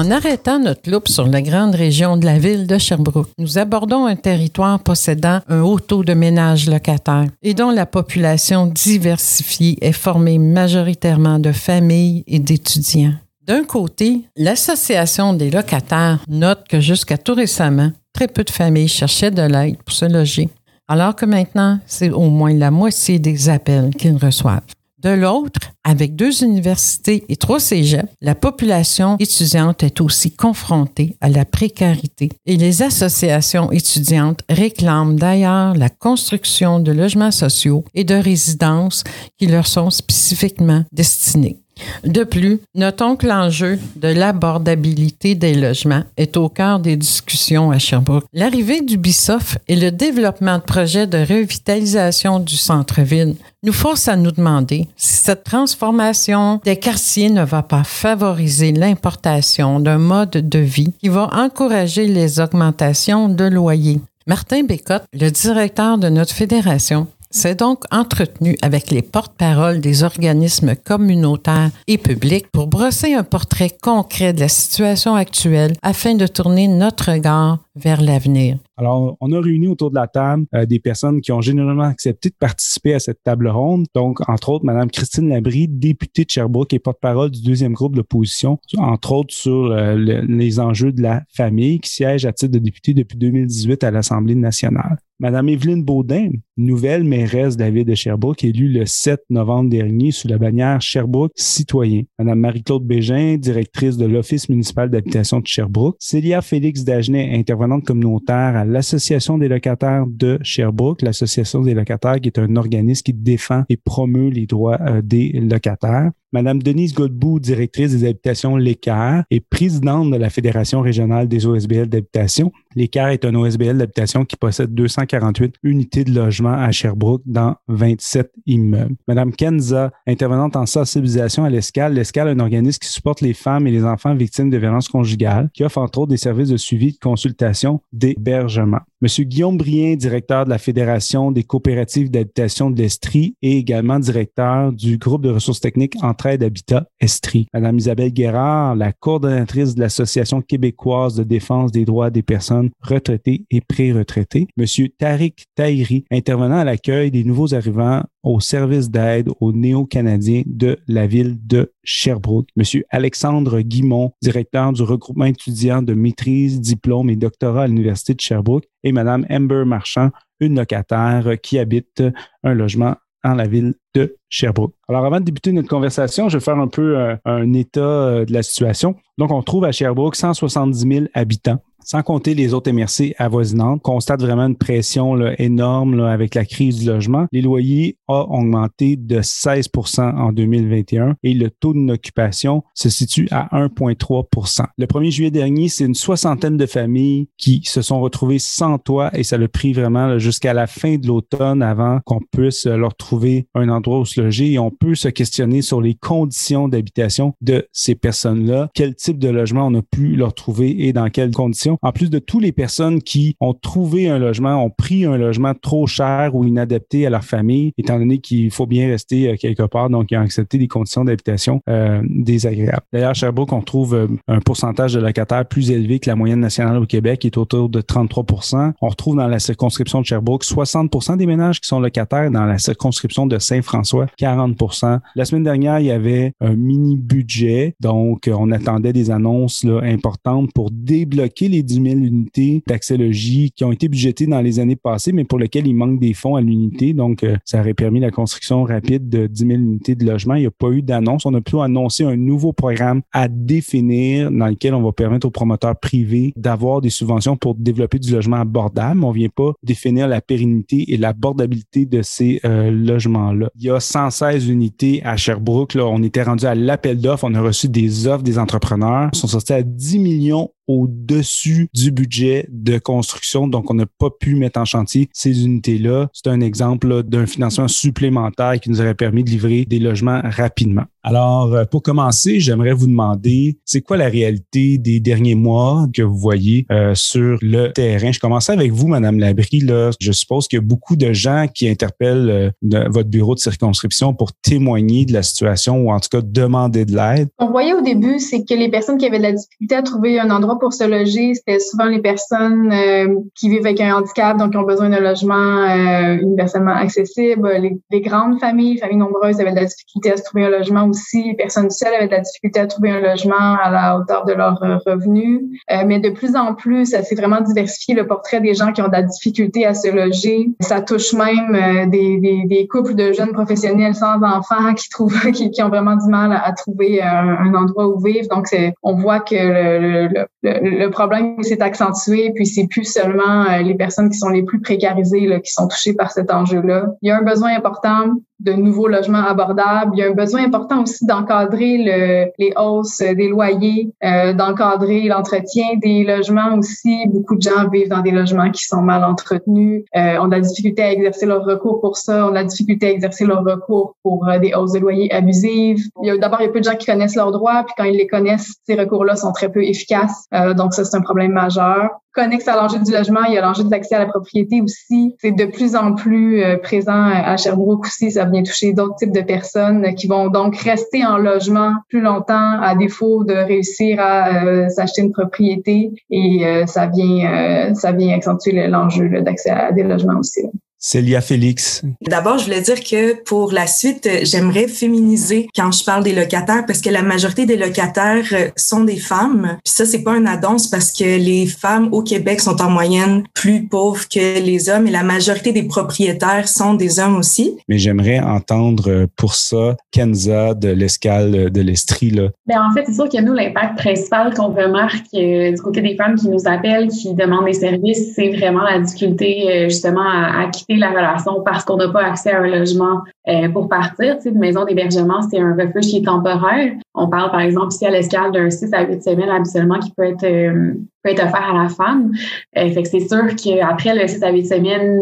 En 0.00 0.10
arrêtant 0.10 0.58
notre 0.58 0.90
loupe 0.90 1.08
sur 1.08 1.26
la 1.26 1.42
grande 1.42 1.74
région 1.74 2.16
de 2.16 2.24
la 2.24 2.38
ville 2.38 2.66
de 2.66 2.78
Sherbrooke, 2.78 3.28
nous 3.36 3.58
abordons 3.58 4.06
un 4.06 4.16
territoire 4.16 4.82
possédant 4.82 5.40
un 5.46 5.60
haut 5.60 5.78
taux 5.78 6.02
de 6.02 6.14
ménages 6.14 6.70
locataires 6.70 7.26
et 7.42 7.52
dont 7.52 7.70
la 7.70 7.84
population 7.84 8.64
diversifiée 8.64 9.76
est 9.82 9.92
formée 9.92 10.38
majoritairement 10.38 11.38
de 11.38 11.52
familles 11.52 12.24
et 12.26 12.38
d'étudiants. 12.38 13.12
D'un 13.46 13.62
côté, 13.62 14.22
l'Association 14.38 15.34
des 15.34 15.50
locataires 15.50 16.20
note 16.28 16.66
que 16.66 16.80
jusqu'à 16.80 17.18
tout 17.18 17.34
récemment, 17.34 17.92
très 18.14 18.26
peu 18.26 18.42
de 18.42 18.50
familles 18.50 18.88
cherchaient 18.88 19.30
de 19.30 19.42
l'aide 19.42 19.76
pour 19.82 19.92
se 19.92 20.06
loger, 20.06 20.48
alors 20.88 21.14
que 21.14 21.26
maintenant, 21.26 21.78
c'est 21.84 22.08
au 22.08 22.30
moins 22.30 22.54
la 22.54 22.70
moitié 22.70 23.18
des 23.18 23.50
appels 23.50 23.90
qu'ils 23.98 24.16
reçoivent. 24.16 24.62
De 25.02 25.08
l'autre, 25.08 25.72
avec 25.82 26.14
deux 26.14 26.44
universités 26.44 27.24
et 27.30 27.36
trois 27.36 27.58
cégeps, 27.58 28.08
la 28.20 28.34
population 28.34 29.16
étudiante 29.18 29.82
est 29.82 30.02
aussi 30.02 30.30
confrontée 30.30 31.16
à 31.22 31.30
la 31.30 31.46
précarité 31.46 32.28
et 32.44 32.58
les 32.58 32.82
associations 32.82 33.72
étudiantes 33.72 34.40
réclament 34.50 35.16
d'ailleurs 35.16 35.74
la 35.74 35.88
construction 35.88 36.80
de 36.80 36.92
logements 36.92 37.30
sociaux 37.30 37.82
et 37.94 38.04
de 38.04 38.14
résidences 38.14 39.02
qui 39.38 39.46
leur 39.46 39.66
sont 39.66 39.88
spécifiquement 39.88 40.84
destinés. 40.92 41.59
De 42.04 42.24
plus, 42.24 42.60
notons 42.74 43.16
que 43.16 43.26
l'enjeu 43.26 43.78
de 43.96 44.08
l'abordabilité 44.08 45.34
des 45.34 45.54
logements 45.54 46.02
est 46.16 46.36
au 46.36 46.48
cœur 46.48 46.80
des 46.80 46.96
discussions 46.96 47.70
à 47.70 47.78
Sherbrooke. 47.78 48.24
L'arrivée 48.32 48.80
d'Ubisoft 48.80 49.58
et 49.68 49.76
le 49.76 49.90
développement 49.90 50.58
de 50.58 50.62
projets 50.62 51.06
de 51.06 51.18
revitalisation 51.18 52.40
du 52.40 52.56
centre-ville 52.56 53.34
nous 53.62 53.72
force 53.72 54.08
à 54.08 54.16
nous 54.16 54.32
demander 54.32 54.88
si 54.96 55.24
cette 55.24 55.44
transformation 55.44 56.60
des 56.64 56.76
quartiers 56.76 57.30
ne 57.30 57.44
va 57.44 57.62
pas 57.62 57.84
favoriser 57.84 58.72
l'importation 58.72 59.80
d'un 59.80 59.98
mode 59.98 60.30
de 60.30 60.58
vie 60.58 60.92
qui 60.98 61.08
va 61.08 61.28
encourager 61.32 62.06
les 62.06 62.40
augmentations 62.40 63.28
de 63.28 63.44
loyers. 63.44 64.00
Martin 64.26 64.62
Bécotte, 64.62 65.04
le 65.12 65.30
directeur 65.30 65.98
de 65.98 66.08
notre 66.08 66.32
fédération, 66.32 67.06
s'est 67.30 67.54
donc 67.54 67.84
entretenu 67.92 68.56
avec 68.62 68.90
les 68.90 69.02
porte-paroles 69.02 69.80
des 69.80 70.02
organismes 70.02 70.74
communautaires 70.74 71.70
et 71.86 71.98
publics 71.98 72.50
pour 72.50 72.66
brosser 72.66 73.14
un 73.14 73.22
portrait 73.22 73.70
concret 73.82 74.32
de 74.32 74.40
la 74.40 74.48
situation 74.48 75.14
actuelle 75.14 75.74
afin 75.82 76.14
de 76.14 76.26
tourner 76.26 76.66
notre 76.66 77.12
regard 77.12 77.58
vers 77.76 78.00
l'avenir. 78.02 78.58
Alors, 78.76 79.16
on 79.20 79.32
a 79.32 79.40
réuni 79.40 79.68
autour 79.68 79.90
de 79.90 79.94
la 79.96 80.06
table 80.06 80.46
euh, 80.54 80.66
des 80.66 80.78
personnes 80.80 81.20
qui 81.20 81.32
ont 81.32 81.40
généralement 81.40 81.84
accepté 81.84 82.28
de 82.30 82.34
participer 82.38 82.94
à 82.94 82.98
cette 82.98 83.22
table 83.22 83.48
ronde. 83.48 83.86
Donc, 83.94 84.26
entre 84.28 84.48
autres, 84.50 84.64
Mme 84.64 84.90
Christine 84.90 85.28
Labrie, 85.28 85.68
députée 85.68 86.24
de 86.24 86.30
Sherbrooke 86.30 86.72
et 86.72 86.78
porte-parole 86.78 87.30
du 87.30 87.42
deuxième 87.42 87.72
groupe 87.72 87.94
d'opposition, 87.96 88.58
entre 88.78 89.12
autres 89.12 89.34
sur 89.34 89.66
euh, 89.72 89.94
le- 89.94 90.22
les 90.22 90.58
enjeux 90.60 90.92
de 90.92 91.02
la 91.02 91.22
famille, 91.34 91.80
qui 91.80 91.90
siège 91.90 92.24
à 92.26 92.32
titre 92.32 92.52
de 92.52 92.58
députée 92.58 92.94
depuis 92.94 93.18
2018 93.18 93.84
à 93.84 93.90
l'Assemblée 93.90 94.34
nationale. 94.34 94.98
Madame 95.22 95.50
Evelyne 95.50 95.84
Baudin, 95.84 96.30
nouvelle 96.56 97.04
mairesse 97.04 97.58
de 97.58 97.62
la 97.62 97.70
ville 97.70 97.84
de 97.84 97.94
Sherbrooke, 97.94 98.42
élue 98.42 98.68
le 98.72 98.86
7 98.86 99.20
novembre 99.28 99.68
dernier 99.68 100.12
sous 100.12 100.28
la 100.28 100.38
bannière 100.38 100.80
Sherbrooke 100.80 101.32
citoyen. 101.36 102.04
Madame 102.18 102.38
Marie-Claude 102.38 102.86
Bégin, 102.86 103.36
directrice 103.36 103.98
de 103.98 104.06
l'Office 104.06 104.48
municipal 104.48 104.88
d'habitation 104.88 105.40
de 105.40 105.46
Sherbrooke. 105.46 105.96
Célia 105.98 106.40
Félix 106.40 106.84
Dagenet, 106.84 107.36
intervenante 107.38 107.59
à 107.62 108.64
l'Association 108.64 109.38
des 109.38 109.48
locataires 109.48 110.04
de 110.06 110.38
Sherbrooke. 110.42 111.02
L'Association 111.02 111.62
des 111.62 111.74
locataires 111.74 112.20
qui 112.20 112.28
est 112.28 112.38
un 112.38 112.56
organisme 112.56 113.02
qui 113.02 113.12
défend 113.12 113.64
et 113.68 113.76
promeut 113.76 114.28
les 114.30 114.46
droits 114.46 114.78
euh, 114.80 115.02
des 115.02 115.32
locataires. 115.32 116.10
Madame 116.32 116.62
Denise 116.62 116.94
Godbout, 116.94 117.40
directrice 117.40 117.90
des 117.90 118.08
habitations 118.08 118.56
L'Équerre 118.56 119.24
et 119.30 119.40
présidente 119.40 120.12
de 120.12 120.16
la 120.16 120.30
Fédération 120.30 120.80
régionale 120.80 121.26
des 121.26 121.44
OSBL 121.44 121.88
d'habitation. 121.88 122.52
L'Équerre 122.76 123.08
est 123.08 123.24
un 123.24 123.34
OSBL 123.34 123.78
d'habitation 123.78 124.24
qui 124.24 124.36
possède 124.36 124.72
248 124.72 125.56
unités 125.64 126.04
de 126.04 126.14
logement 126.14 126.52
à 126.52 126.70
Sherbrooke 126.70 127.22
dans 127.26 127.56
27 127.66 128.30
immeubles. 128.46 128.94
Madame 129.08 129.32
Kenza, 129.32 129.90
intervenante 130.06 130.54
en 130.54 130.66
sensibilisation 130.66 131.42
à 131.42 131.50
l'Escale. 131.50 131.94
L'Escale 131.94 132.28
est 132.28 132.32
un 132.32 132.40
organisme 132.40 132.78
qui 132.78 132.88
supporte 132.88 133.22
les 133.22 133.34
femmes 133.34 133.66
et 133.66 133.72
les 133.72 133.84
enfants 133.84 134.14
victimes 134.14 134.50
de 134.50 134.58
violences 134.58 134.88
conjugales, 134.88 135.50
qui 135.52 135.64
offre 135.64 135.78
entre 135.78 135.98
autres 135.98 136.10
des 136.10 136.16
services 136.16 136.50
de 136.50 136.56
suivi, 136.56 136.92
de 136.92 136.98
consultation, 136.98 137.80
d'hébergement. 137.92 138.80
Monsieur 139.02 139.24
Guillaume 139.24 139.56
Brien, 139.56 139.96
directeur 139.96 140.44
de 140.44 140.50
la 140.50 140.58
Fédération 140.58 141.32
des 141.32 141.42
coopératives 141.42 142.10
d'habitation 142.10 142.70
de 142.70 142.76
l'Estrie 142.82 143.34
et 143.40 143.56
également 143.56 143.98
directeur 143.98 144.74
du 144.74 144.98
groupe 144.98 145.22
de 145.22 145.30
ressources 145.30 145.60
techniques 145.60 145.96
Entraide 146.02 146.42
Habitat 146.42 146.86
Estrie. 147.00 147.46
Madame 147.54 147.78
Isabelle 147.78 148.12
Guérard, 148.12 148.76
la 148.76 148.92
coordonnatrice 148.92 149.74
de 149.74 149.80
l'Association 149.80 150.42
québécoise 150.42 151.14
de 151.14 151.24
défense 151.24 151.72
des 151.72 151.86
droits 151.86 152.10
des 152.10 152.20
personnes 152.20 152.68
retraitées 152.82 153.46
et 153.50 153.62
pré-retraitées. 153.62 154.48
Monsieur 154.58 154.90
Tariq 154.90 155.46
Tahiri, 155.54 156.04
intervenant 156.10 156.58
à 156.58 156.64
l'accueil 156.64 157.10
des 157.10 157.24
nouveaux 157.24 157.54
arrivants 157.54 158.02
au 158.22 158.40
service 158.40 158.90
d'aide 158.90 159.30
aux 159.40 159.52
néo-canadiens 159.52 160.42
de 160.46 160.78
la 160.88 161.06
ville 161.06 161.38
de 161.46 161.72
Sherbrooke. 161.82 162.48
Monsieur 162.56 162.84
Alexandre 162.90 163.60
Guimont, 163.60 164.12
directeur 164.22 164.72
du 164.72 164.82
regroupement 164.82 165.24
étudiant 165.24 165.82
de 165.82 165.94
maîtrise, 165.94 166.60
diplôme 166.60 167.10
et 167.10 167.16
doctorat 167.16 167.62
à 167.62 167.66
l'Université 167.66 168.14
de 168.14 168.20
Sherbrooke. 168.20 168.64
Et 168.82 168.92
Madame 168.92 169.26
Amber 169.30 169.64
Marchand, 169.64 170.10
une 170.40 170.56
locataire 170.56 171.36
qui 171.42 171.58
habite 171.58 172.02
un 172.42 172.54
logement 172.54 172.96
dans 173.24 173.34
la 173.34 173.46
ville 173.46 173.74
de 173.94 174.16
Sherbrooke. 174.28 174.74
Alors, 174.88 175.04
avant 175.04 175.20
de 175.20 175.24
débuter 175.24 175.52
notre 175.52 175.68
conversation, 175.68 176.28
je 176.28 176.38
vais 176.38 176.44
faire 176.44 176.58
un 176.58 176.68
peu 176.68 176.98
euh, 176.98 177.16
un 177.24 177.52
état 177.52 177.80
euh, 177.80 178.24
de 178.24 178.32
la 178.32 178.42
situation. 178.42 178.96
Donc, 179.18 179.30
on 179.30 179.42
trouve 179.42 179.64
à 179.64 179.72
Sherbrooke 179.72 180.16
170 180.16 180.78
000 180.78 181.06
habitants. 181.14 181.58
Sans 181.84 182.02
compter 182.02 182.34
les 182.34 182.54
autres 182.54 182.70
MRC 182.70 183.14
avoisinantes, 183.18 183.80
on 183.84 183.94
constate 184.00 184.22
vraiment 184.22 184.46
une 184.46 184.56
pression 184.56 185.16
énorme 185.38 186.00
avec 186.00 186.34
la 186.34 186.44
crise 186.44 186.78
du 186.78 186.86
logement. 186.86 187.26
Les 187.32 187.42
loyers 187.42 187.96
ont 188.08 188.26
augmenté 188.30 188.96
de 188.96 189.20
16% 189.20 190.00
en 190.00 190.32
2021 190.32 191.16
et 191.22 191.34
le 191.34 191.50
taux 191.50 191.74
d'occupation 191.74 192.62
se 192.74 192.88
situe 192.88 193.28
à 193.30 193.48
1,3% 193.52 194.64
Le 194.78 194.86
1er 194.86 195.10
juillet 195.10 195.30
dernier, 195.30 195.68
c'est 195.68 195.84
une 195.84 195.94
soixantaine 195.94 196.56
de 196.56 196.66
familles 196.66 197.28
qui 197.36 197.62
se 197.64 197.82
sont 197.82 198.00
retrouvées 198.00 198.38
sans 198.38 198.78
toit 198.78 199.10
et 199.14 199.22
ça 199.22 199.36
le 199.36 199.48
pris 199.48 199.72
vraiment 199.72 200.18
jusqu'à 200.18 200.54
la 200.54 200.66
fin 200.66 200.96
de 200.96 201.06
l'automne 201.06 201.62
avant 201.62 202.00
qu'on 202.04 202.20
puisse 202.32 202.66
euh, 202.66 202.76
leur 202.76 202.94
trouver 202.94 203.46
un 203.54 203.68
endroit 203.68 204.00
où 204.00 204.04
se 204.04 204.20
loger 204.20 204.52
et 204.52 204.58
on 204.58 204.70
peut 204.70 204.94
se 204.94 205.08
questionner 205.08 205.62
sur 205.62 205.80
les 205.80 205.94
conditions 205.94 206.68
d'habitation 206.68 207.34
de 207.40 207.66
ces 207.72 207.94
personnes-là, 207.94 208.68
quel 208.74 208.94
type 208.94 209.18
de 209.18 209.28
logement 209.28 209.66
on 209.66 209.74
a 209.74 209.82
pu 209.82 210.16
leur 210.16 210.34
trouver 210.34 210.86
et 210.86 210.92
dans 210.92 211.08
quelles 211.10 211.32
conditions. 211.32 211.69
En 211.82 211.92
plus 211.92 212.10
de 212.10 212.18
toutes 212.18 212.42
les 212.42 212.52
personnes 212.52 213.02
qui 213.02 213.36
ont 213.40 213.54
trouvé 213.54 214.08
un 214.08 214.18
logement, 214.18 214.64
ont 214.64 214.70
pris 214.70 215.04
un 215.04 215.16
logement 215.16 215.54
trop 215.54 215.86
cher 215.86 216.34
ou 216.34 216.44
inadapté 216.44 217.06
à 217.06 217.10
leur 217.10 217.24
famille, 217.24 217.72
étant 217.78 217.98
donné 217.98 218.18
qu'il 218.18 218.50
faut 218.50 218.66
bien 218.66 218.88
rester 218.88 219.28
euh, 219.28 219.36
quelque 219.36 219.62
part, 219.62 219.90
donc 219.90 220.10
ils 220.10 220.16
ont 220.16 220.22
accepté 220.22 220.58
des 220.58 220.68
conditions 220.68 221.04
d'habitation 221.04 221.60
euh, 221.68 222.02
désagréables. 222.08 222.82
D'ailleurs, 222.92 223.14
Sherbrooke, 223.14 223.52
on 223.52 223.62
trouve 223.62 223.94
euh, 223.94 224.06
un 224.28 224.40
pourcentage 224.40 224.94
de 224.94 225.00
locataires 225.00 225.46
plus 225.46 225.70
élevé 225.70 225.98
que 225.98 226.08
la 226.08 226.16
moyenne 226.16 226.40
nationale 226.40 226.76
au 226.78 226.86
Québec, 226.86 227.20
qui 227.20 227.26
est 227.28 227.36
autour 227.36 227.68
de 227.68 227.80
33% 227.80 228.72
On 228.80 228.88
retrouve 228.88 229.16
dans 229.16 229.28
la 229.28 229.38
circonscription 229.38 230.00
de 230.00 230.06
Sherbrooke 230.06 230.44
60% 230.44 231.16
des 231.16 231.26
ménages 231.26 231.60
qui 231.60 231.68
sont 231.68 231.80
locataires, 231.80 232.30
dans 232.30 232.44
la 232.44 232.58
circonscription 232.58 233.26
de 233.26 233.38
Saint-François, 233.38 234.06
40% 234.18 235.00
La 235.14 235.24
semaine 235.24 235.44
dernière, 235.44 235.80
il 235.80 235.86
y 235.86 235.90
avait 235.90 236.32
un 236.40 236.54
mini 236.54 236.96
budget, 236.96 237.74
donc 237.80 238.28
euh, 238.28 238.36
on 238.38 238.50
attendait 238.50 238.92
des 238.92 239.10
annonces 239.10 239.64
là, 239.64 239.80
importantes 239.82 240.50
pour 240.54 240.70
débloquer 240.70 241.48
les 241.48 241.59
10 241.62 241.74
000 241.74 241.86
unités 241.98 242.62
d'accès 242.66 242.96
logis 242.96 243.52
qui 243.54 243.64
ont 243.64 243.72
été 243.72 243.88
budgétées 243.88 244.26
dans 244.26 244.40
les 244.40 244.60
années 244.60 244.76
passées, 244.76 245.12
mais 245.12 245.24
pour 245.24 245.38
lesquelles 245.38 245.66
il 245.66 245.74
manque 245.74 246.00
des 246.00 246.14
fonds 246.14 246.36
à 246.36 246.40
l'unité. 246.40 246.92
Donc, 246.92 247.24
euh, 247.24 247.36
ça 247.44 247.60
aurait 247.60 247.74
permis 247.74 248.00
la 248.00 248.10
construction 248.10 248.64
rapide 248.64 249.08
de 249.08 249.26
10 249.26 249.46
000 249.46 249.52
unités 249.52 249.94
de 249.94 250.04
logement. 250.04 250.34
Il 250.34 250.40
n'y 250.40 250.46
a 250.46 250.50
pas 250.50 250.70
eu 250.70 250.82
d'annonce. 250.82 251.26
On 251.26 251.34
a 251.34 251.40
plutôt 251.40 251.62
annoncé 251.62 252.04
un 252.04 252.16
nouveau 252.16 252.52
programme 252.52 253.02
à 253.12 253.28
définir 253.28 254.30
dans 254.30 254.46
lequel 254.46 254.74
on 254.74 254.82
va 254.82 254.92
permettre 254.92 255.26
aux 255.26 255.30
promoteurs 255.30 255.78
privés 255.78 256.32
d'avoir 256.36 256.80
des 256.80 256.90
subventions 256.90 257.36
pour 257.36 257.54
développer 257.54 257.98
du 257.98 258.12
logement 258.12 258.36
abordable. 258.36 259.04
On 259.04 259.12
vient 259.12 259.28
pas 259.28 259.52
définir 259.62 260.08
la 260.08 260.20
pérennité 260.20 260.92
et 260.92 260.96
l'abordabilité 260.96 261.86
de 261.86 262.02
ces 262.02 262.40
euh, 262.44 262.70
logements-là. 262.70 263.50
Il 263.56 263.64
y 263.64 263.70
a 263.70 263.80
116 263.80 264.48
unités 264.48 265.02
à 265.04 265.16
Sherbrooke. 265.16 265.74
Là, 265.74 265.86
on 265.86 266.02
était 266.02 266.22
rendu 266.22 266.46
à 266.46 266.54
l'appel 266.54 267.00
d'offres. 267.00 267.24
On 267.24 267.34
a 267.34 267.40
reçu 267.40 267.68
des 267.68 268.06
offres 268.06 268.22
des 268.22 268.38
entrepreneurs. 268.38 269.10
Ils 269.12 269.18
sont 269.18 269.26
sortis 269.26 269.52
à 269.52 269.62
10 269.62 269.98
millions 269.98 270.50
au-dessus 270.70 271.68
du 271.74 271.90
budget 271.90 272.46
de 272.48 272.78
construction. 272.78 273.48
Donc, 273.48 273.70
on 273.70 273.74
n'a 273.74 273.86
pas 273.86 274.10
pu 274.10 274.36
mettre 274.36 274.60
en 274.60 274.64
chantier 274.64 275.08
ces 275.12 275.44
unités-là. 275.44 276.08
C'est 276.12 276.28
un 276.28 276.40
exemple 276.40 277.02
d'un 277.02 277.26
financement 277.26 277.68
supplémentaire 277.68 278.60
qui 278.60 278.70
nous 278.70 278.80
aurait 278.80 278.94
permis 278.94 279.24
de 279.24 279.30
livrer 279.30 279.64
des 279.64 279.80
logements 279.80 280.20
rapidement. 280.24 280.84
Alors, 281.02 281.54
euh, 281.54 281.64
pour 281.64 281.82
commencer, 281.82 282.40
j'aimerais 282.40 282.72
vous 282.72 282.86
demander, 282.86 283.58
c'est 283.64 283.80
quoi 283.80 283.96
la 283.96 284.08
réalité 284.08 284.76
des 284.76 285.00
derniers 285.00 285.34
mois 285.34 285.86
que 285.94 286.02
vous 286.02 286.16
voyez 286.16 286.66
euh, 286.70 286.94
sur 286.94 287.38
le 287.40 287.68
terrain? 287.72 288.12
Je 288.12 288.20
commençais 288.20 288.52
avec 288.52 288.72
vous, 288.72 288.86
Madame 288.86 289.18
Labrie. 289.18 289.60
Là. 289.60 289.90
Je 289.98 290.12
suppose 290.12 290.46
qu'il 290.46 290.58
y 290.58 290.62
a 290.62 290.64
beaucoup 290.64 290.96
de 290.96 291.12
gens 291.12 291.46
qui 291.52 291.68
interpellent 291.68 292.52
euh, 292.72 292.88
votre 292.90 293.08
bureau 293.08 293.34
de 293.34 293.40
circonscription 293.40 294.12
pour 294.12 294.32
témoigner 294.32 295.06
de 295.06 295.14
la 295.14 295.22
situation 295.22 295.78
ou 295.78 295.90
en 295.90 296.00
tout 296.00 296.10
cas 296.10 296.20
demander 296.22 296.84
de 296.84 296.94
l'aide. 296.94 297.28
On 297.38 297.50
voyait 297.50 297.72
au 297.72 297.80
début, 297.80 298.18
c'est 298.18 298.44
que 298.44 298.54
les 298.54 298.68
personnes 298.68 298.98
qui 298.98 299.06
avaient 299.06 299.18
de 299.18 299.22
la 299.22 299.32
difficulté 299.32 299.74
à 299.74 299.82
trouver 299.82 300.20
un 300.20 300.30
endroit 300.30 300.58
pour 300.58 300.74
se 300.74 300.84
loger, 300.84 301.34
c'était 301.34 301.60
souvent 301.60 301.86
les 301.86 302.00
personnes 302.00 302.70
euh, 302.72 303.14
qui 303.34 303.48
vivent 303.48 303.64
avec 303.64 303.80
un 303.80 303.96
handicap, 303.96 304.36
donc 304.36 304.52
qui 304.52 304.58
ont 304.58 304.64
besoin 304.64 304.90
d'un 304.90 305.00
logement 305.00 305.34
euh, 305.34 306.18
universellement 306.20 306.74
accessible. 306.74 307.48
Les, 307.60 307.78
les 307.90 308.00
grandes 308.02 308.38
familles, 308.38 308.76
familles 308.78 308.98
nombreuses, 308.98 309.40
avaient 309.40 309.52
de 309.52 309.56
la 309.56 309.64
difficulté 309.64 310.12
à 310.12 310.16
se 310.18 310.24
trouver 310.24 310.44
un 310.44 310.50
logement 310.50 310.89
aussi. 310.90 311.22
Les 311.22 311.34
personnes 311.34 311.70
seules 311.70 311.94
avaient 311.94 312.06
de 312.06 312.12
la 312.12 312.20
difficulté 312.20 312.60
à 312.60 312.66
trouver 312.66 312.90
un 312.90 313.00
logement 313.00 313.56
à 313.62 313.70
la 313.70 313.98
hauteur 313.98 314.24
de 314.24 314.32
leurs 314.32 314.62
euh, 314.62 314.78
revenus. 314.86 315.40
Euh, 315.70 315.82
mais 315.86 316.00
de 316.00 316.10
plus 316.10 316.36
en 316.36 316.54
plus, 316.54 316.86
ça 316.86 317.02
s'est 317.02 317.14
vraiment 317.14 317.40
diversifié 317.40 317.94
le 317.94 318.06
portrait 318.06 318.40
des 318.40 318.54
gens 318.54 318.72
qui 318.72 318.82
ont 318.82 318.88
de 318.88 318.92
la 318.92 319.02
difficulté 319.02 319.66
à 319.66 319.74
se 319.74 319.88
loger. 319.88 320.50
Ça 320.60 320.80
touche 320.80 321.12
même 321.12 321.54
euh, 321.54 321.86
des, 321.86 322.18
des, 322.18 322.44
des 322.46 322.66
couples 322.66 322.94
de 322.94 323.12
jeunes 323.12 323.32
professionnels 323.32 323.94
sans 323.94 324.22
enfants 324.22 324.74
qui 324.74 324.88
trouvent 324.88 325.30
qui, 325.32 325.50
qui 325.50 325.62
ont 325.62 325.68
vraiment 325.68 325.96
du 325.96 326.08
mal 326.08 326.32
à, 326.32 326.52
trouver 326.52 327.00
un, 327.02 327.28
un 327.28 327.54
endroit 327.54 327.88
où 327.88 327.98
vivre. 328.00 328.28
Donc, 328.28 328.46
on 328.82 328.94
voit 328.94 329.20
que 329.20 329.34
le, 329.34 330.08
le, 330.08 330.26
le, 330.42 330.78
le 330.78 330.90
problème 330.90 331.42
s'est 331.42 331.62
accentué, 331.62 332.32
puis 332.34 332.46
c'est 332.46 332.66
plus 332.66 332.84
seulement 332.84 333.44
euh, 333.44 333.62
les 333.62 333.74
personnes 333.74 334.10
qui 334.10 334.18
sont 334.18 334.28
les 334.28 334.42
plus 334.42 334.60
précarisées 334.60 335.26
là, 335.26 335.40
qui 335.40 335.52
sont 335.52 335.68
touchées 335.68 335.94
par 335.94 336.10
cet 336.10 336.32
enjeu-là. 336.32 336.86
Il 337.02 337.08
y 337.08 337.10
a 337.10 337.18
un 337.18 337.22
besoin 337.22 337.54
important 337.54 338.14
de 338.40 338.52
nouveaux 338.52 338.88
logements 338.88 339.24
abordables. 339.24 339.92
Il 339.94 339.98
y 340.00 340.02
a 340.02 340.08
un 340.08 340.14
besoin 340.14 340.44
important 340.44 340.82
aussi 340.82 341.06
d'encadrer 341.06 341.78
le, 341.78 342.30
les 342.38 342.52
hausses 342.58 342.98
des 342.98 343.28
loyers, 343.28 343.92
euh, 344.02 344.32
d'encadrer 344.32 345.02
l'entretien 345.02 345.76
des 345.76 346.04
logements 346.04 346.56
aussi. 346.56 347.06
Beaucoup 347.08 347.36
de 347.36 347.42
gens 347.42 347.68
vivent 347.68 347.88
dans 347.88 348.00
des 348.00 348.10
logements 348.10 348.50
qui 348.50 348.64
sont 348.64 348.82
mal 348.82 349.04
entretenus. 349.04 349.84
Euh, 349.96 350.16
on 350.20 350.32
a 350.32 350.36
la 350.36 350.40
difficulté 350.40 350.82
à 350.82 350.92
exercer 350.92 351.26
leur 351.26 351.44
recours 351.44 351.80
pour 351.80 351.96
ça. 351.96 352.26
On 352.26 352.30
a 352.30 352.42
la 352.42 352.44
difficulté 352.44 352.86
à 352.86 352.90
exercer 352.90 353.26
leur 353.26 353.44
recours 353.44 353.96
pour 354.02 354.28
euh, 354.28 354.38
des 354.38 354.54
hausses 354.54 354.72
de 354.72 354.78
loyers 354.78 355.12
abusives. 355.12 355.84
D'abord 356.20 356.40
il 356.40 356.46
y 356.46 356.48
a 356.48 356.52
peu 356.52 356.60
de 356.60 356.64
gens 356.64 356.76
qui 356.76 356.86
connaissent 356.86 357.16
leurs 357.16 357.32
droits, 357.32 357.64
puis 357.64 357.74
quand 357.76 357.84
ils 357.84 357.96
les 357.96 358.06
connaissent, 358.06 358.54
ces 358.66 358.74
recours-là 358.74 359.16
sont 359.16 359.32
très 359.32 359.50
peu 359.50 359.62
efficaces. 359.62 360.26
Euh, 360.34 360.54
donc 360.54 360.74
ça 360.74 360.84
c'est 360.84 360.96
un 360.96 361.02
problème 361.02 361.32
majeur. 361.32 361.90
Connexe 362.12 362.48
à 362.48 362.56
l'enjeu 362.56 362.78
du 362.78 362.92
logement, 362.92 363.24
il 363.28 363.34
y 363.34 363.38
a 363.38 363.40
l'enjeu 363.40 363.64
de 363.64 363.70
l'accès 363.70 363.94
à 363.94 364.00
la 364.00 364.06
propriété 364.06 364.60
aussi. 364.60 365.14
C'est 365.20 365.32
de 365.32 365.44
plus 365.44 365.76
en 365.76 365.94
plus 365.94 366.42
euh, 366.42 366.56
présent 366.58 367.06
à 367.06 367.36
Sherbrooke 367.36 367.86
aussi. 367.86 368.10
Ça 368.10 368.24
vient 368.24 368.42
toucher 368.42 368.72
d'autres 368.72 368.96
types 368.96 369.12
de 369.12 369.20
personnes 369.20 369.94
qui 369.94 370.06
vont 370.06 370.28
donc 370.28 370.56
rester 370.56 371.04
en 371.04 371.18
logement 371.18 371.74
plus 371.88 372.00
longtemps 372.00 372.60
à 372.60 372.74
défaut 372.74 373.24
de 373.24 373.34
réussir 373.34 374.00
à 374.00 374.44
euh, 374.44 374.68
s'acheter 374.68 375.02
une 375.02 375.12
propriété. 375.12 375.92
Et 376.10 376.46
euh, 376.46 376.66
ça 376.66 376.86
vient, 376.86 377.74
ça 377.74 377.92
vient 377.92 378.16
accentuer 378.16 378.66
l'enjeu 378.66 379.08
d'accès 379.22 379.50
à 379.50 379.72
des 379.72 379.82
logements 379.82 380.18
aussi. 380.18 380.42
Célia 380.82 381.20
Félix. 381.20 381.82
D'abord, 382.08 382.38
je 382.38 382.44
voulais 382.44 382.62
dire 382.62 382.82
que 382.82 383.22
pour 383.24 383.52
la 383.52 383.66
suite, 383.66 384.08
j'aimerais 384.22 384.66
féminiser 384.66 385.46
quand 385.54 385.70
je 385.70 385.84
parle 385.84 386.02
des 386.02 386.14
locataires 386.14 386.64
parce 386.66 386.80
que 386.80 386.88
la 386.88 387.02
majorité 387.02 387.44
des 387.44 387.58
locataires 387.58 388.24
euh, 388.32 388.48
sont 388.56 388.84
des 388.84 388.96
femmes. 388.96 389.58
Puis 389.62 389.74
ça, 389.74 389.84
c'est 389.84 390.02
pas 390.02 390.12
un 390.12 390.24
annonce 390.24 390.68
parce 390.68 390.90
que 390.90 391.04
les 391.04 391.46
femmes 391.46 391.90
au 391.92 392.02
Québec 392.02 392.40
sont 392.40 392.62
en 392.62 392.70
moyenne 392.70 393.24
plus 393.34 393.68
pauvres 393.68 394.08
que 394.08 394.40
les 394.40 394.70
hommes 394.70 394.86
et 394.86 394.90
la 394.90 395.02
majorité 395.02 395.52
des 395.52 395.64
propriétaires 395.64 396.48
sont 396.48 396.72
des 396.72 396.98
hommes 396.98 397.18
aussi. 397.18 397.58
Mais 397.68 397.76
j'aimerais 397.76 398.20
entendre 398.20 398.90
euh, 398.90 399.06
pour 399.16 399.34
ça 399.34 399.76
Kenza 399.92 400.54
de 400.54 400.70
l'escale 400.70 401.50
de 401.50 401.60
l'Estrie. 401.60 402.10
Là. 402.10 402.28
Bien, 402.46 402.66
en 402.66 402.72
fait, 402.72 402.84
c'est 402.86 402.94
sûr 402.94 403.08
que 403.10 403.20
nous, 403.20 403.34
l'impact 403.34 403.76
principal 403.76 404.32
qu'on 404.32 404.48
remarque 404.48 405.04
euh, 405.14 405.52
du 405.52 405.60
côté 405.60 405.82
des 405.82 405.96
femmes 405.96 406.14
qui 406.14 406.28
nous 406.28 406.46
appellent, 406.46 406.88
qui 406.88 407.12
demandent 407.14 407.44
des 407.44 407.52
services, 407.52 408.14
c'est 408.16 408.30
vraiment 408.30 408.62
la 408.62 408.78
difficulté 408.78 409.66
justement 409.68 410.08
à, 410.08 410.44
à 410.44 410.48
quitter 410.48 410.69
la 410.76 410.90
relation 410.90 411.42
parce 411.42 411.64
qu'on 411.64 411.76
n'a 411.76 411.88
pas 411.88 412.02
accès 412.02 412.32
à 412.32 412.40
un 412.40 412.46
logement 412.46 413.02
euh, 413.28 413.48
pour 413.48 413.68
partir. 413.68 414.16
Tu 414.16 414.22
sais, 414.22 414.28
une 414.30 414.38
maison 414.38 414.64
d'hébergement, 414.64 415.22
c'est 415.22 415.40
un 415.40 415.54
refuge 415.54 415.86
qui 415.86 415.98
est 415.98 416.04
temporaire. 416.04 416.72
On 416.94 417.08
parle, 417.08 417.30
par 417.30 417.40
exemple, 417.40 417.68
ici 417.72 417.86
à 417.86 417.90
l'escale 417.90 418.32
d'un 418.32 418.50
6 418.50 418.72
à 418.72 418.86
8 418.86 419.02
semaines 419.02 419.30
habituellement 419.30 419.78
qui 419.78 419.90
peut 419.92 420.04
être, 420.04 420.24
euh, 420.24 420.74
peut 421.02 421.10
être 421.10 421.24
offert 421.24 421.54
à 421.54 421.62
la 421.62 421.68
femme. 421.68 422.12
Euh, 422.56 422.70
fait 422.70 422.82
que 422.82 422.88
c'est 422.88 423.08
sûr 423.08 423.34
qu'après 423.36 423.94
le 423.94 424.06
6 424.06 424.22
à 424.22 424.30
8 424.30 424.46
semaines, 424.46 425.00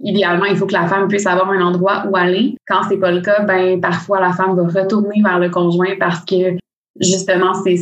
idéalement, 0.00 0.44
il 0.44 0.56
faut 0.56 0.66
que 0.66 0.72
la 0.72 0.86
femme 0.86 1.08
puisse 1.08 1.26
avoir 1.26 1.50
un 1.50 1.60
endroit 1.60 2.04
où 2.08 2.16
aller. 2.16 2.56
Quand 2.66 2.82
c'est 2.88 2.98
pas 2.98 3.10
le 3.10 3.20
cas, 3.20 3.42
ben 3.42 3.80
parfois 3.80 4.20
la 4.20 4.32
femme 4.32 4.56
va 4.56 4.80
retourner 4.80 5.22
vers 5.22 5.38
le 5.38 5.50
conjoint 5.50 5.94
parce 5.98 6.24
que 6.24 6.56
justement, 7.00 7.54
c'est 7.54 7.76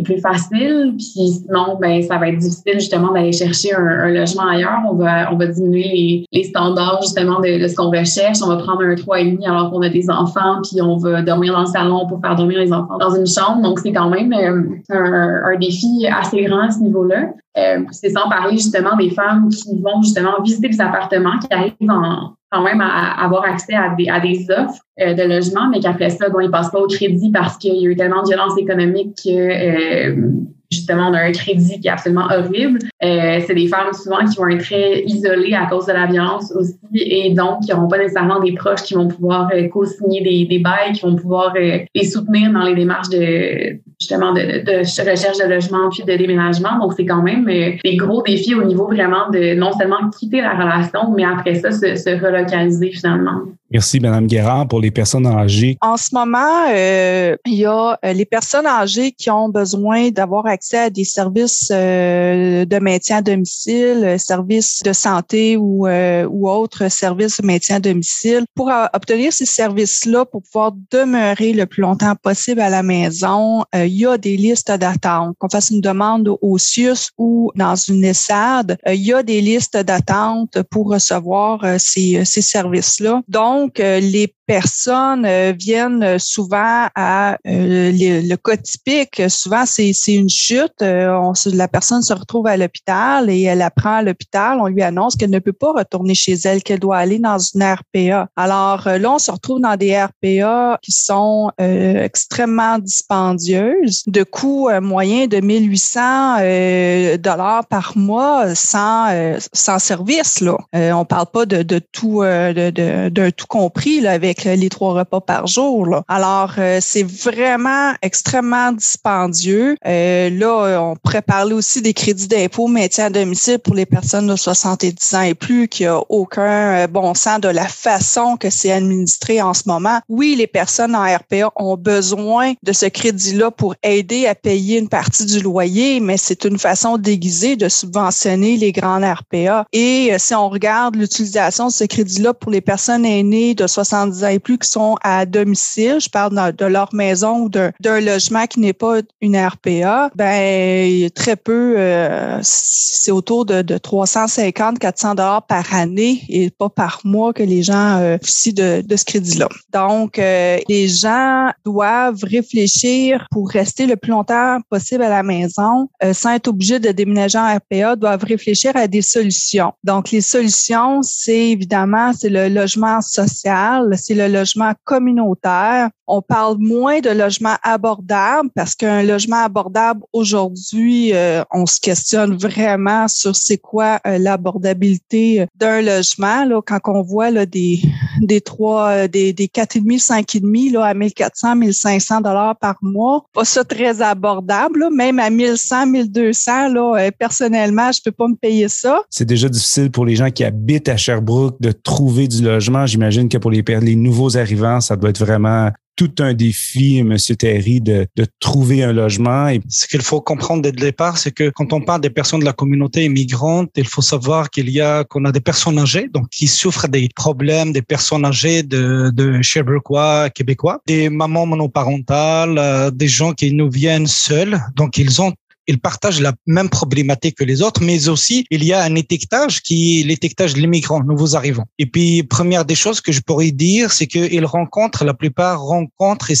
plus 0.00 0.18
facile. 0.20 0.94
Puis 0.96 1.28
sinon, 1.28 1.78
ben, 1.80 2.02
ça 2.02 2.18
va 2.18 2.28
être 2.28 2.38
difficile 2.38 2.74
justement 2.74 3.12
d'aller 3.12 3.32
chercher 3.32 3.74
un, 3.74 4.08
logement 4.08 4.48
ailleurs. 4.48 4.80
On 4.90 4.94
va, 4.94 5.32
on 5.32 5.36
va 5.36 5.46
diminuer 5.46 5.82
les, 5.82 6.26
les 6.32 6.44
standards 6.44 7.00
justement 7.02 7.40
de, 7.40 7.66
ce 7.66 7.74
qu'on 7.74 7.90
recherche. 7.90 8.38
On 8.42 8.48
va 8.48 8.56
prendre 8.56 8.82
un 8.82 8.94
3,5 8.94 9.46
alors 9.48 9.70
qu'on 9.70 9.82
a 9.82 9.88
des 9.88 10.08
enfants, 10.10 10.60
puis 10.62 10.80
on 10.82 10.96
va 10.96 11.22
dormir 11.22 11.52
dans 11.52 11.60
le 11.60 11.66
salon 11.66 12.06
pour 12.06 12.20
faire 12.20 12.36
dormir 12.36 12.58
les 12.58 12.72
enfants 12.72 12.98
dans 12.98 13.14
une 13.14 13.26
chambre. 13.26 13.62
Donc, 13.62 13.78
c'est 13.80 13.92
quand 13.92 14.10
même 14.10 14.32
euh, 14.32 15.42
un, 15.44 15.58
défi 15.58 16.06
assez 16.06 16.42
grand 16.44 16.68
à 16.68 16.70
ce 16.70 16.80
niveau-là. 16.80 17.30
Euh, 17.58 17.80
c'est 17.90 18.10
sans 18.10 18.28
parler 18.28 18.52
justement 18.52 18.96
des 18.96 19.10
femmes 19.10 19.48
qui 19.48 19.80
vont 19.80 20.02
justement 20.02 20.42
visiter 20.42 20.68
des 20.68 20.80
appartements, 20.80 21.38
qui 21.38 21.48
arrivent 21.50 21.74
en, 21.90 22.34
quand 22.50 22.62
même 22.62 22.80
à, 22.80 23.24
avoir 23.24 23.44
accès 23.44 23.74
à 23.74 23.94
des, 23.96 24.08
à 24.08 24.20
des 24.20 24.46
offres 24.50 24.82
euh, 25.00 25.14
de 25.14 25.22
logement, 25.22 25.68
mais 25.68 25.80
qu'après 25.80 26.10
ça, 26.10 26.28
bon, 26.28 26.40
ils 26.40 26.50
passent 26.50 26.70
pas 26.70 26.80
au 26.80 26.86
crédit 26.86 27.30
parce 27.30 27.56
qu'il 27.56 27.74
y 27.74 27.86
a 27.86 27.90
eu 27.90 27.96
tellement 27.96 28.22
de 28.22 28.28
violence 28.28 28.56
économique 28.58 29.18
que 29.24 29.30
euh, 29.30 30.30
justement, 30.70 31.08
on 31.10 31.14
a 31.14 31.20
un 31.20 31.32
crédit 31.32 31.80
qui 31.80 31.88
est 31.88 31.90
absolument 31.90 32.26
horrible. 32.30 32.78
Euh, 33.04 33.40
c'est 33.46 33.54
des 33.54 33.68
femmes 33.68 33.92
souvent 33.92 34.24
qui 34.24 34.36
vont 34.36 34.48
être 34.48 34.64
très 34.64 35.02
isolées 35.04 35.54
à 35.54 35.66
cause 35.66 35.86
de 35.86 35.92
la 35.92 36.06
violence 36.06 36.52
aussi 36.52 36.76
et 36.94 37.34
donc 37.34 37.60
qui 37.60 37.70
n'auront 37.72 37.88
pas 37.88 37.98
nécessairement 37.98 38.40
des 38.40 38.52
proches 38.52 38.82
qui 38.82 38.94
vont 38.94 39.08
pouvoir 39.08 39.50
euh, 39.54 39.68
co-signer 39.68 40.22
des, 40.22 40.46
des 40.46 40.58
bails, 40.58 40.92
qui 40.94 41.02
vont 41.02 41.16
pouvoir 41.16 41.54
euh, 41.56 41.78
les 41.94 42.04
soutenir 42.04 42.52
dans 42.52 42.64
les 42.64 42.74
démarches 42.74 43.08
de 43.10 43.78
justement 44.00 44.32
de, 44.32 45.10
recherche 45.10 45.38
de 45.38 45.48
logement 45.48 45.88
puis 45.90 46.04
de 46.04 46.16
déménagement. 46.16 46.78
Donc, 46.78 46.92
c'est 46.94 47.06
quand 47.06 47.22
même 47.22 47.48
euh, 47.48 47.72
des 47.82 47.96
gros 47.96 48.22
défis 48.22 48.54
au 48.54 48.64
niveau 48.64 48.86
vraiment 48.86 49.30
de 49.30 49.54
non 49.54 49.72
seulement 49.72 50.10
quitter 50.10 50.40
la 50.40 50.54
relation, 50.54 51.10
mais 51.10 51.24
après 51.24 51.54
ça, 51.54 51.70
se 51.70 52.24
relocaliser 52.24 52.90
finalement. 52.92 53.42
Merci, 53.70 53.98
Madame 53.98 54.26
Guérard, 54.26 54.68
pour 54.68 54.80
les 54.80 54.92
personnes 54.92 55.26
âgées. 55.26 55.76
En 55.80 55.96
ce 55.96 56.10
moment, 56.14 56.66
euh, 56.70 57.36
il 57.46 57.54
y 57.54 57.66
a 57.66 57.98
les 58.04 58.24
personnes 58.24 58.66
âgées 58.66 59.10
qui 59.10 59.28
ont 59.28 59.48
besoin 59.48 60.10
d'avoir 60.10 60.46
accès 60.46 60.78
à 60.78 60.90
des 60.90 61.04
services 61.04 61.68
euh, 61.72 62.64
de 62.64 62.78
maintien 62.78 63.18
à 63.18 63.22
domicile, 63.22 64.16
services 64.18 64.82
de 64.84 64.92
santé 64.92 65.56
ou, 65.56 65.86
euh, 65.88 66.26
ou 66.30 66.48
autres 66.48 66.88
services 66.90 67.40
de 67.40 67.46
maintien 67.46 67.76
à 67.76 67.80
domicile. 67.80 68.44
Pour 68.54 68.70
obtenir 68.92 69.32
ces 69.32 69.46
services-là, 69.46 70.24
pour 70.26 70.42
pouvoir 70.42 70.72
demeurer 70.92 71.52
le 71.52 71.66
plus 71.66 71.82
longtemps 71.82 72.14
possible 72.14 72.60
à 72.60 72.70
la 72.70 72.84
maison, 72.84 73.64
euh, 73.74 73.86
il 73.86 73.98
y 73.98 74.06
a 74.06 74.16
des 74.16 74.36
listes 74.36 74.70
d'attente. 74.70 75.34
Qu'on 75.38 75.48
fasse 75.48 75.70
une 75.70 75.80
demande 75.80 76.30
au 76.40 76.56
CIUS 76.58 77.10
ou 77.18 77.50
dans 77.56 77.74
une 77.74 78.04
ESAD, 78.04 78.78
il 78.86 79.02
y 79.02 79.12
a 79.12 79.22
des 79.24 79.40
listes 79.40 79.76
d'attente 79.76 80.62
pour 80.70 80.90
recevoir 80.90 81.64
ces, 81.78 82.24
ces 82.24 82.42
services-là. 82.42 83.22
Donc, 83.28 83.65
les 83.78 84.34
personnes 84.46 85.26
viennent 85.52 86.18
souvent 86.18 86.86
à 86.94 87.36
le, 87.44 88.28
le 88.28 88.36
cas 88.36 88.56
typique. 88.56 89.22
Souvent, 89.28 89.64
c'est 89.66 89.92
une 90.08 90.28
chute 90.28 90.82
euh, 90.82 91.08
on, 91.12 91.32
la 91.52 91.68
personne 91.68 92.02
se 92.02 92.12
retrouve 92.12 92.46
à 92.46 92.56
l'hôpital 92.56 93.30
et 93.30 93.42
elle 93.42 93.62
apprend 93.62 93.96
à 93.96 94.02
l'hôpital, 94.02 94.58
on 94.60 94.66
lui 94.66 94.82
annonce 94.82 95.16
qu'elle 95.16 95.30
ne 95.30 95.38
peut 95.38 95.52
pas 95.52 95.72
retourner 95.72 96.14
chez 96.14 96.34
elle, 96.44 96.62
qu'elle 96.62 96.80
doit 96.80 96.98
aller 96.98 97.18
dans 97.18 97.38
une 97.38 97.62
RPA. 97.62 98.28
Alors 98.36 98.86
euh, 98.86 98.98
là, 98.98 99.12
on 99.12 99.18
se 99.18 99.30
retrouve 99.30 99.60
dans 99.60 99.76
des 99.76 99.96
RPA 99.96 100.78
qui 100.82 100.92
sont 100.92 101.50
euh, 101.60 102.04
extrêmement 102.04 102.78
dispendieuses, 102.78 104.02
de 104.06 104.22
coûts 104.22 104.68
moyens 104.80 105.28
de 105.28 105.40
1800 105.40 107.16
dollars 107.18 107.66
par 107.66 107.96
mois 107.96 108.54
sans 108.54 109.38
sans 109.52 109.78
service 109.78 110.40
là. 110.40 110.56
on 110.72 111.04
parle 111.04 111.26
pas 111.32 111.46
de, 111.46 111.62
de 111.62 111.80
tout 111.92 112.22
de, 112.22 113.08
d'un 113.08 113.30
tout 113.30 113.45
compris 113.46 114.00
là, 114.00 114.12
avec 114.12 114.44
les 114.44 114.68
trois 114.68 114.94
repas 114.94 115.20
par 115.20 115.46
jour. 115.46 116.02
Alors 116.08 116.54
c'est 116.80 117.04
vraiment 117.04 117.92
extrêmement 118.02 118.72
dispendieux. 118.72 119.76
là 119.84 120.56
euh, 120.66 120.78
on 120.78 120.96
pourrait 120.96 121.22
parler 121.22 121.54
aussi 121.54 121.82
des 121.82 121.94
crédits 121.94 122.28
d'impôt 122.28 122.66
maintien 122.66 123.06
à 123.06 123.10
domicile 123.10 123.58
pour 123.58 123.74
les 123.74 123.86
personnes 123.86 124.26
de 124.26 124.36
70 124.36 125.14
ans 125.14 125.22
et 125.22 125.34
plus 125.34 125.68
qui 125.68 125.86
a 125.86 126.00
aucun 126.08 126.84
euh, 126.84 126.86
bon 126.86 127.14
sens 127.14 127.40
de 127.40 127.48
la 127.48 127.68
façon 127.68 128.36
que 128.36 128.50
c'est 128.50 128.72
administré 128.72 129.40
en 129.42 129.54
ce 129.54 129.62
moment. 129.66 130.00
Oui, 130.08 130.34
les 130.36 130.46
personnes 130.46 130.94
en 130.94 131.04
RPA 131.04 131.50
ont 131.56 131.76
besoin 131.76 132.54
de 132.62 132.72
ce 132.72 132.86
crédit-là 132.86 133.50
pour 133.50 133.74
aider 133.82 134.26
à 134.26 134.34
payer 134.34 134.78
une 134.78 134.88
partie 134.88 135.26
du 135.26 135.40
loyer, 135.40 136.00
mais 136.00 136.16
c'est 136.16 136.44
une 136.44 136.58
façon 136.58 136.98
déguisée 136.98 137.56
de 137.56 137.68
subventionner 137.68 138.56
les 138.56 138.72
grands 138.72 139.00
RPA. 139.00 139.66
Et 139.72 140.10
euh, 140.12 140.16
si 140.18 140.34
on 140.34 140.48
regarde 140.48 140.96
l'utilisation 140.96 141.68
de 141.68 141.72
ce 141.72 141.84
crédit-là 141.84 142.34
pour 142.34 142.50
les 142.50 142.60
personnes 142.60 143.04
aînées 143.04 143.35
de 143.54 143.66
70 143.66 144.24
ans 144.24 144.28
et 144.28 144.38
plus 144.38 144.58
qui 144.58 144.68
sont 144.68 144.96
à 145.02 145.26
domicile, 145.26 145.98
je 146.00 146.08
parle 146.08 146.52
de 146.52 146.64
leur 146.64 146.94
maison 146.94 147.40
ou 147.40 147.48
d'un 147.48 148.00
logement 148.00 148.46
qui 148.46 148.60
n'est 148.60 148.72
pas 148.72 149.00
une 149.20 149.36
RPA, 149.36 150.10
ben 150.14 151.08
très 151.14 151.36
peu, 151.36 151.74
euh, 151.76 152.38
c'est 152.42 153.10
autour 153.10 153.44
de, 153.44 153.62
de 153.62 153.78
350, 153.78 154.78
400 154.78 155.14
dollars 155.14 155.46
par 155.46 155.74
année 155.74 156.22
et 156.28 156.50
pas 156.50 156.68
par 156.68 157.00
mois 157.04 157.32
que 157.32 157.42
les 157.42 157.62
gens 157.62 157.98
euh, 157.98 158.18
de, 158.46 158.82
de 158.82 158.96
ce 158.96 159.04
crédit-là. 159.04 159.48
Donc, 159.72 160.18
euh, 160.18 160.58
les 160.68 160.88
gens 160.88 161.50
doivent 161.64 162.22
réfléchir 162.22 163.26
pour 163.30 163.50
rester 163.50 163.86
le 163.86 163.96
plus 163.96 164.10
longtemps 164.10 164.58
possible 164.70 165.02
à 165.02 165.08
la 165.08 165.22
maison 165.22 165.88
euh, 166.02 166.12
sans 166.12 166.32
être 166.32 166.48
obligés 166.48 166.78
de 166.78 166.90
déménager 166.90 167.38
en 167.38 167.56
RPA, 167.56 167.96
doivent 167.96 168.24
réfléchir 168.24 168.72
à 168.76 168.86
des 168.86 169.02
solutions. 169.02 169.72
Donc, 169.84 170.10
les 170.10 170.20
solutions, 170.20 171.02
c'est 171.02 171.50
évidemment, 171.50 172.12
c'est 172.12 172.28
le 172.28 172.48
logement 172.48 173.00
social, 173.00 173.25
c'est 173.26 174.14
le 174.14 174.28
logement 174.28 174.72
communautaire. 174.84 175.90
On 176.06 176.22
parle 176.22 176.56
moins 176.58 177.00
de 177.00 177.10
logement 177.10 177.56
abordable 177.62 178.50
parce 178.54 178.74
qu'un 178.74 179.02
logement 179.02 179.42
abordable 179.44 180.02
aujourd'hui, 180.12 181.12
euh, 181.12 181.42
on 181.52 181.66
se 181.66 181.80
questionne 181.80 182.36
vraiment 182.36 183.08
sur 183.08 183.34
c'est 183.34 183.58
quoi 183.58 183.98
euh, 184.06 184.18
l'abordabilité 184.18 185.46
d'un 185.56 185.82
logement. 185.82 186.46
Quand 186.64 186.78
on 186.84 187.02
voit 187.02 187.32
des 187.46 187.80
des 188.22 188.40
trois, 188.40 188.88
euh, 188.90 189.08
des, 189.08 189.32
des 189.32 189.48
quatre 189.48 189.76
et 189.76 189.80
demi, 189.80 189.98
cinq 189.98 190.34
et 190.34 190.40
demi 190.40 190.70
là, 190.70 190.84
à 190.84 190.94
1400, 190.94 191.56
1500 191.56 192.20
dollars 192.20 192.56
par 192.56 192.76
mois, 192.82 193.24
pas 193.32 193.44
ça 193.44 193.64
très 193.64 194.00
abordable. 194.00 194.88
Même 194.92 195.18
à 195.18 195.28
1100, 195.28 195.86
1200, 195.86 196.68
là, 196.68 197.10
personnellement, 197.18 197.90
je 197.92 198.00
peux 198.04 198.12
pas 198.12 198.28
me 198.28 198.36
payer 198.36 198.68
ça. 198.68 199.02
C'est 199.10 199.24
déjà 199.24 199.48
difficile 199.48 199.90
pour 199.90 200.06
les 200.06 200.16
gens 200.16 200.30
qui 200.30 200.44
habitent 200.44 200.88
à 200.88 200.96
Sherbrooke 200.96 201.56
de 201.60 201.72
trouver 201.72 202.28
du 202.28 202.42
logement. 202.42 202.86
J'imagine 202.86 203.15
que 203.24 203.38
pour 203.38 203.50
les, 203.50 203.96
nouveaux 203.96 204.36
arrivants, 204.36 204.80
ça 204.80 204.96
doit 204.96 205.10
être 205.10 205.24
vraiment 205.24 205.70
tout 205.96 206.12
un 206.18 206.34
défi, 206.34 207.02
Monsieur 207.02 207.36
Terry, 207.36 207.80
de, 207.80 208.06
trouver 208.38 208.82
un 208.82 208.92
logement. 208.92 209.50
Ce 209.68 209.86
qu'il 209.86 210.02
faut 210.02 210.20
comprendre 210.20 210.60
dès 210.62 210.70
le 210.70 210.76
départ, 210.76 211.16
c'est 211.16 211.32
que 211.32 211.48
quand 211.48 211.72
on 211.72 211.80
parle 211.80 212.02
des 212.02 212.10
personnes 212.10 212.40
de 212.40 212.44
la 212.44 212.52
communauté 212.52 213.04
immigrantes, 213.04 213.70
il 213.76 213.86
faut 213.86 214.02
savoir 214.02 214.50
qu'il 214.50 214.68
y 214.68 214.80
a 214.80 215.04
qu'on 215.04 215.24
a 215.24 215.32
des 215.32 215.40
personnes 215.40 215.78
âgées, 215.78 216.08
donc 216.12 216.28
qui 216.28 216.46
souffrent 216.46 216.88
des 216.88 217.08
problèmes 217.16 217.72
des 217.72 217.82
personnes 217.82 218.26
âgées 218.26 218.62
de, 218.62 219.10
de 219.10 219.40
Sherbrookeois, 219.40 220.28
québécois, 220.30 220.80
des 220.86 221.08
mamans 221.08 221.46
monoparentales, 221.46 222.58
euh, 222.58 222.90
des 222.90 223.08
gens 223.08 223.32
qui 223.32 223.52
nous 223.52 223.70
viennent 223.70 224.06
seuls, 224.06 224.60
donc 224.74 224.98
ils 224.98 225.22
ont 225.22 225.32
ils 225.66 225.78
partagent 225.78 226.20
la 226.20 226.32
même 226.46 226.68
problématique 226.68 227.36
que 227.36 227.44
les 227.44 227.62
autres, 227.62 227.82
mais 227.82 228.08
aussi 228.08 228.46
il 228.50 228.64
y 228.64 228.72
a 228.72 228.82
un 228.82 228.94
étiquetage 228.94 229.62
qui 229.62 230.00
est 230.00 230.04
l'étiquetage 230.04 230.54
des 230.54 230.66
migrants, 230.66 231.02
nouveaux 231.02 231.34
arrivants. 231.36 231.66
Et 231.78 231.86
puis, 231.86 232.22
première 232.22 232.64
des 232.64 232.74
choses 232.74 233.00
que 233.00 233.12
je 233.12 233.20
pourrais 233.20 233.50
dire, 233.50 233.92
c'est 233.92 234.06
qu'ils 234.06 234.46
rencontrent, 234.46 235.04
la 235.04 235.14
plupart 235.14 235.60
rencontrent, 235.60 236.30
et 236.30 236.36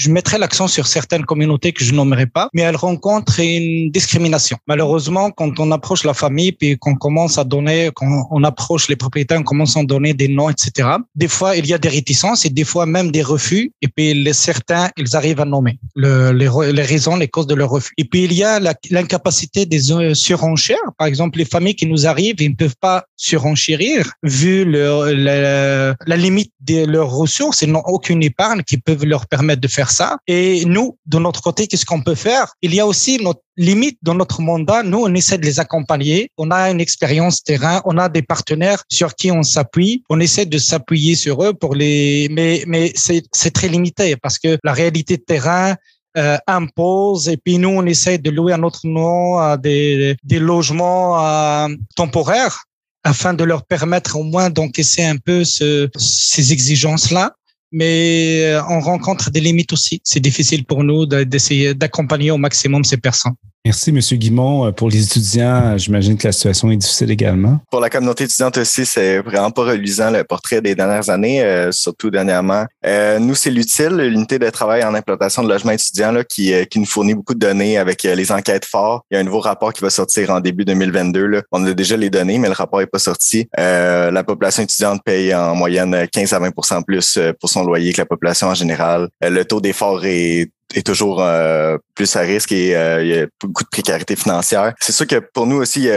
je 0.00 0.10
mettrai 0.10 0.38
l'accent 0.38 0.66
sur 0.66 0.86
certaines 0.86 1.26
communautés 1.26 1.72
que 1.72 1.84
je 1.84 1.92
nommerai 1.92 2.26
pas, 2.26 2.48
mais 2.54 2.62
elles 2.62 2.76
rencontrent 2.76 3.40
une 3.40 3.90
discrimination. 3.90 4.56
Malheureusement, 4.66 5.30
quand 5.30 5.60
on 5.60 5.70
approche 5.72 6.04
la 6.04 6.14
famille, 6.14 6.52
puis 6.52 6.78
qu'on 6.78 6.94
commence 6.94 7.36
à 7.36 7.44
donner, 7.44 7.90
quand 7.94 8.26
on 8.30 8.42
approche 8.44 8.88
les 8.88 8.96
propriétaires, 8.96 9.40
on 9.40 9.42
commence 9.42 9.76
à 9.76 9.84
donner 9.84 10.14
des 10.14 10.28
noms, 10.28 10.48
etc. 10.48 10.88
Des 11.14 11.28
fois, 11.28 11.54
il 11.56 11.66
y 11.66 11.74
a 11.74 11.78
des 11.78 11.90
réticences 11.90 12.46
et 12.46 12.50
des 12.50 12.64
fois 12.64 12.86
même 12.86 13.10
des 13.10 13.22
refus. 13.22 13.72
Et 13.82 13.88
puis, 13.88 14.14
les 14.14 14.32
certains, 14.32 14.88
ils 14.96 15.14
arrivent 15.16 15.40
à 15.40 15.44
nommer 15.44 15.78
le, 15.94 16.32
les, 16.32 16.82
raisons, 16.82 17.16
les 17.16 17.28
causes 17.28 17.46
de 17.46 17.54
leur 17.54 17.68
refus. 17.68 17.92
Et 17.98 18.04
puis, 18.04 18.24
il 18.24 18.32
y 18.32 18.42
a 18.42 18.58
l'incapacité 18.90 19.66
des 19.66 19.92
euh, 19.92 20.14
surenchères. 20.14 20.78
Par 20.96 21.06
exemple, 21.08 21.38
les 21.38 21.44
familles 21.44 21.74
qui 21.74 21.86
nous 21.86 22.06
arrivent, 22.06 22.40
ils 22.40 22.50
ne 22.50 22.54
peuvent 22.54 22.80
pas 22.80 23.04
surenchérir 23.16 24.12
vu 24.22 24.64
la, 24.64 25.94
la 26.06 26.16
limite 26.16 26.52
de 26.60 26.86
leurs 26.86 27.10
ressources. 27.10 27.60
Ils 27.60 27.70
n'ont 27.70 27.84
aucune 27.84 28.22
épargne 28.22 28.62
qui 28.62 28.78
peut 28.78 28.96
leur 29.04 29.26
permettre 29.26 29.60
de 29.60 29.68
faire 29.68 29.89
ça. 29.90 30.16
Et 30.26 30.64
nous, 30.64 30.96
de 31.06 31.18
notre 31.18 31.42
côté, 31.42 31.66
qu'est-ce 31.66 31.86
qu'on 31.86 32.02
peut 32.02 32.14
faire? 32.14 32.52
Il 32.62 32.74
y 32.74 32.80
a 32.80 32.86
aussi 32.86 33.22
notre 33.22 33.40
limite 33.56 33.98
dans 34.02 34.14
notre 34.14 34.40
mandat. 34.40 34.82
Nous, 34.82 34.98
on 34.98 35.14
essaie 35.14 35.38
de 35.38 35.44
les 35.44 35.60
accompagner. 35.60 36.30
On 36.38 36.50
a 36.50 36.70
une 36.70 36.80
expérience 36.80 37.42
terrain. 37.42 37.80
On 37.84 37.98
a 37.98 38.08
des 38.08 38.22
partenaires 38.22 38.82
sur 38.88 39.14
qui 39.14 39.30
on 39.30 39.42
s'appuie. 39.42 40.02
On 40.08 40.20
essaie 40.20 40.46
de 40.46 40.58
s'appuyer 40.58 41.14
sur 41.14 41.42
eux 41.44 41.54
pour 41.54 41.74
les, 41.74 42.28
mais, 42.30 42.64
mais 42.66 42.92
c'est 42.94 43.50
très 43.52 43.68
limité 43.68 44.16
parce 44.16 44.38
que 44.38 44.58
la 44.64 44.72
réalité 44.72 45.16
de 45.16 45.22
terrain, 45.22 45.76
euh, 46.16 46.36
impose 46.48 47.28
et 47.28 47.36
puis 47.36 47.56
nous 47.58 47.68
on 47.68 47.86
essaie 47.86 48.18
de 48.18 48.30
louer 48.30 48.52
à 48.52 48.56
notre 48.56 48.84
nom 48.84 49.38
à 49.38 49.56
des, 49.56 50.16
des 50.24 50.40
logements 50.40 51.24
euh, 51.24 51.68
temporaires 51.94 52.64
afin 53.04 53.32
de 53.32 53.44
leur 53.44 53.64
permettre 53.64 54.16
au 54.16 54.22
moins 54.22 54.50
d'encaisser 54.50 55.04
un 55.04 55.16
peu 55.16 55.44
ce, 55.44 55.88
ces 55.96 56.52
exigences-là. 56.52 57.32
Mais 57.72 58.44
euh, 58.44 58.62
on 58.68 58.80
rencontre 58.80 59.30
des 59.30 59.40
limites 59.40 59.72
aussi. 59.72 60.00
C'est 60.04 60.20
difficile 60.20 60.64
pour 60.64 60.82
nous 60.82 61.06
d'essayer 61.06 61.74
d'accompagner 61.74 62.30
au 62.30 62.38
maximum 62.38 62.84
ces 62.84 62.96
personnes. 62.96 63.34
Merci, 63.66 63.90
M. 63.90 63.98
Guimont. 63.98 64.66
Euh, 64.66 64.72
pour 64.72 64.88
les 64.88 65.04
étudiants, 65.04 65.76
j'imagine 65.76 66.16
que 66.16 66.26
la 66.26 66.32
situation 66.32 66.70
est 66.70 66.78
difficile 66.78 67.10
également. 67.10 67.60
Pour 67.70 67.80
la 67.80 67.90
communauté 67.90 68.24
étudiante 68.24 68.56
aussi, 68.56 68.86
c'est 68.86 69.18
vraiment 69.18 69.50
pas 69.50 69.64
reluisant 69.64 70.10
le 70.10 70.24
portrait 70.24 70.62
des 70.62 70.74
dernières 70.74 71.10
années, 71.10 71.42
euh, 71.42 71.70
surtout 71.70 72.10
dernièrement. 72.10 72.64
Euh, 72.86 73.18
nous, 73.18 73.34
c'est 73.34 73.50
l'utile, 73.50 73.96
l'unité 73.96 74.38
de 74.38 74.48
travail 74.48 74.82
en 74.82 74.94
implantation 74.94 75.42
de 75.42 75.48
logement 75.50 75.72
étudiant 75.72 76.10
là, 76.10 76.24
qui, 76.24 76.54
qui 76.70 76.78
nous 76.78 76.86
fournit 76.86 77.12
beaucoup 77.12 77.34
de 77.34 77.38
données 77.38 77.76
avec 77.76 78.02
les 78.04 78.32
enquêtes 78.32 78.64
fortes. 78.64 79.04
Il 79.10 79.16
y 79.16 79.18
a 79.18 79.20
un 79.20 79.24
nouveau 79.24 79.40
rapport 79.40 79.74
qui 79.74 79.82
va 79.82 79.90
sortir 79.90 80.30
en 80.30 80.40
début 80.40 80.64
2022. 80.64 81.26
Là. 81.26 81.42
On 81.52 81.62
a 81.66 81.74
déjà 81.74 81.98
les 81.98 82.08
données, 82.08 82.38
mais 82.38 82.48
le 82.48 82.54
rapport 82.54 82.80
est 82.80 82.86
pas 82.86 82.98
sorti. 82.98 83.46
la 83.58 84.24
population 84.24 84.62
étudiante 84.62 85.02
paye 85.04 85.34
en 85.34 85.54
moyenne 85.54 86.08
15 86.10 86.32
à 86.32 86.40
20% 86.40 86.82
plus 86.84 87.18
pour 87.38 87.50
son 87.50 87.64
loyer 87.64 87.92
que 87.92 88.00
la 88.00 88.06
population 88.06 88.48
en 88.48 88.54
général. 88.54 89.08
le 89.20 89.44
taux 89.44 89.60
d'effort 89.60 90.04
est 90.06 90.50
est 90.74 90.86
toujours 90.86 91.20
euh, 91.20 91.78
plus 91.94 92.14
à 92.16 92.20
risque 92.20 92.52
et 92.52 92.76
euh, 92.76 93.02
il 93.02 93.08
y 93.08 93.18
a 93.18 93.26
beaucoup 93.42 93.64
de 93.64 93.68
précarité 93.68 94.16
financière. 94.16 94.72
C'est 94.80 94.92
sûr 94.92 95.06
que 95.06 95.16
pour 95.16 95.46
nous 95.46 95.56
aussi, 95.56 95.88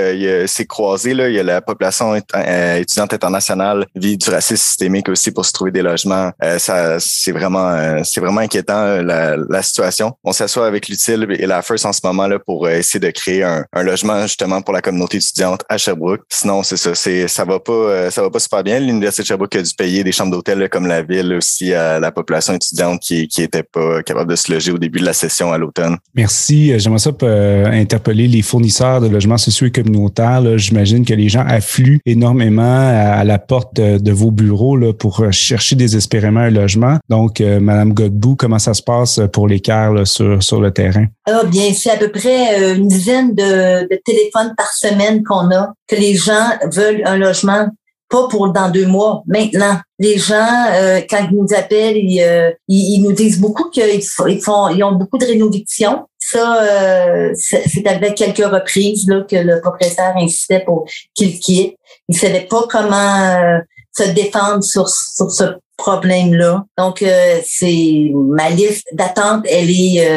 c'est 0.47 0.65
croisé. 0.65 1.13
Là, 1.13 1.29
il 1.29 1.35
y 1.35 1.39
a 1.39 1.43
la 1.43 1.61
population 1.61 2.13
euh, 2.13 2.77
étudiante 2.77 3.13
internationale 3.13 3.85
vit 3.95 4.17
du 4.17 4.29
racisme 4.29 4.63
systémique 4.63 5.09
aussi 5.09 5.31
pour 5.31 5.45
se 5.45 5.51
trouver 5.51 5.71
des 5.71 5.81
logements. 5.81 6.31
ça, 6.57 6.97
c'est 6.99 7.31
vraiment, 7.31 8.03
c'est 8.03 8.19
vraiment 8.19 8.41
inquiétant 8.41 9.01
la, 9.01 9.37
la 9.37 9.61
situation. 9.61 10.13
On 10.23 10.31
s'assoit 10.31 10.67
avec 10.67 10.87
l'utile 10.87 11.27
et 11.37 11.45
la 11.45 11.61
First 11.61 11.85
en 11.85 11.93
ce 11.93 12.01
moment 12.03 12.27
là 12.27 12.39
pour 12.39 12.67
essayer 12.67 12.99
de 12.99 13.09
créer 13.11 13.43
un, 13.43 13.65
un, 13.73 13.83
logement 13.83 14.21
justement 14.23 14.61
pour 14.61 14.73
la 14.73 14.81
communauté 14.81 15.17
étudiante 15.17 15.63
à 15.69 15.77
Sherbrooke. 15.77 16.21
Sinon, 16.29 16.63
c'est 16.63 16.77
ça, 16.77 16.95
c'est 16.95 17.27
ça 17.27 17.45
va 17.45 17.59
pas, 17.59 18.09
ça 18.11 18.21
va 18.21 18.29
pas 18.29 18.39
super 18.39 18.63
bien. 18.63 18.79
L'université 18.79 19.23
de 19.23 19.27
Sherbrooke 19.27 19.55
a 19.55 19.61
dû 19.61 19.73
payer 19.75 20.03
des 20.03 20.11
chambres 20.11 20.31
d'hôtel 20.31 20.69
comme 20.69 20.87
la 20.87 21.01
ville 21.01 21.33
aussi 21.33 21.73
à 21.73 21.99
la 21.99 22.11
population 22.11 22.53
étudiante 22.53 23.01
qui 23.01 23.27
qui 23.27 23.41
était 23.41 23.63
pas 23.63 24.03
capable 24.03 24.31
de 24.31 24.35
se 24.35 24.51
loger 24.51 24.62
au 24.71 24.77
début 24.77 24.99
de 24.99 25.05
la 25.05 25.13
session 25.13 25.51
à 25.51 25.57
l'automne. 25.57 25.97
Merci. 26.15 26.71
Euh, 26.71 26.79
j'aimerais 26.79 26.99
ça 26.99 27.11
euh, 27.23 27.65
interpeller 27.65 28.27
les 28.27 28.41
fournisseurs 28.41 29.01
de 29.01 29.07
logements 29.07 29.37
sociaux 29.37 29.67
et 29.67 29.71
communautaires. 29.71 30.57
J'imagine 30.57 31.05
que 31.05 31.13
les 31.13 31.29
gens 31.29 31.43
affluent 31.47 31.99
énormément 32.05 32.63
à, 32.63 33.23
la 33.23 33.39
porte 33.39 33.75
de, 33.75 34.11
vos 34.11 34.31
bureaux 34.31 34.77
là, 34.77 34.93
pour 34.93 35.31
chercher 35.31 35.75
désespérément 35.75 36.41
un 36.41 36.49
logement. 36.49 36.97
Donc, 37.09 37.41
euh, 37.41 37.59
Madame 37.59 37.93
Godbout, 37.93 38.35
comment 38.35 38.59
ça 38.59 38.73
se 38.73 38.81
passe 38.81 39.19
pour 39.31 39.47
l'écart 39.47 40.05
sur, 40.05 40.41
sur 40.41 40.61
le 40.61 40.71
terrain? 40.71 41.05
Ah, 41.25 41.43
bien, 41.45 41.73
c'est 41.73 41.91
à 41.91 41.97
peu 41.97 42.09
près 42.09 42.75
une 42.75 42.87
dizaine 42.87 43.33
de, 43.33 43.83
de 43.83 44.01
téléphones 44.05 44.53
par 44.55 44.71
semaine 44.73 45.23
qu'on 45.23 45.51
a, 45.51 45.73
que 45.87 45.95
les 45.95 46.15
gens 46.15 46.49
veulent 46.71 47.01
un 47.05 47.17
logement 47.17 47.67
pas 48.13 48.27
pour 48.27 48.53
dans 48.53 48.69
deux 48.69 48.85
mois, 48.85 49.23
maintenant. 49.25 49.79
Les 49.97 50.19
gens, 50.19 50.67
euh, 50.71 51.01
quand 51.09 51.27
ils 51.31 51.35
nous 51.35 51.47
appellent, 51.57 51.97
ils, 51.97 52.21
euh, 52.21 52.51
ils, 52.67 53.01
nous 53.01 53.11
disent 53.11 53.39
beaucoup 53.39 53.71
qu'ils 53.71 54.03
font, 54.39 54.67
ils 54.69 54.83
ont 54.83 54.91
beaucoup 54.91 55.17
de 55.17 55.25
rénovations. 55.25 56.05
Ça, 56.19 56.61
euh, 56.61 57.33
c'est 57.35 57.87
avec 57.87 58.13
quelques 58.13 58.45
reprises 58.45 59.07
là, 59.09 59.21
que 59.27 59.35
le 59.35 59.59
propriétaire 59.61 60.13
insistait 60.15 60.59
pour 60.59 60.85
qu'il 61.15 61.39
quitte. 61.39 61.75
Il 62.07 62.15
savait 62.15 62.47
pas 62.47 62.67
comment 62.69 63.59
se 63.97 64.11
défendre 64.11 64.63
sur, 64.63 64.87
sur 64.87 65.31
ce 65.31 65.45
problème-là. 65.77 66.65
Donc, 66.77 67.03
c'est 67.45 68.11
ma 68.13 68.51
liste 68.51 68.87
d'attente, 68.93 69.43
elle 69.49 69.71
est, 69.71 70.07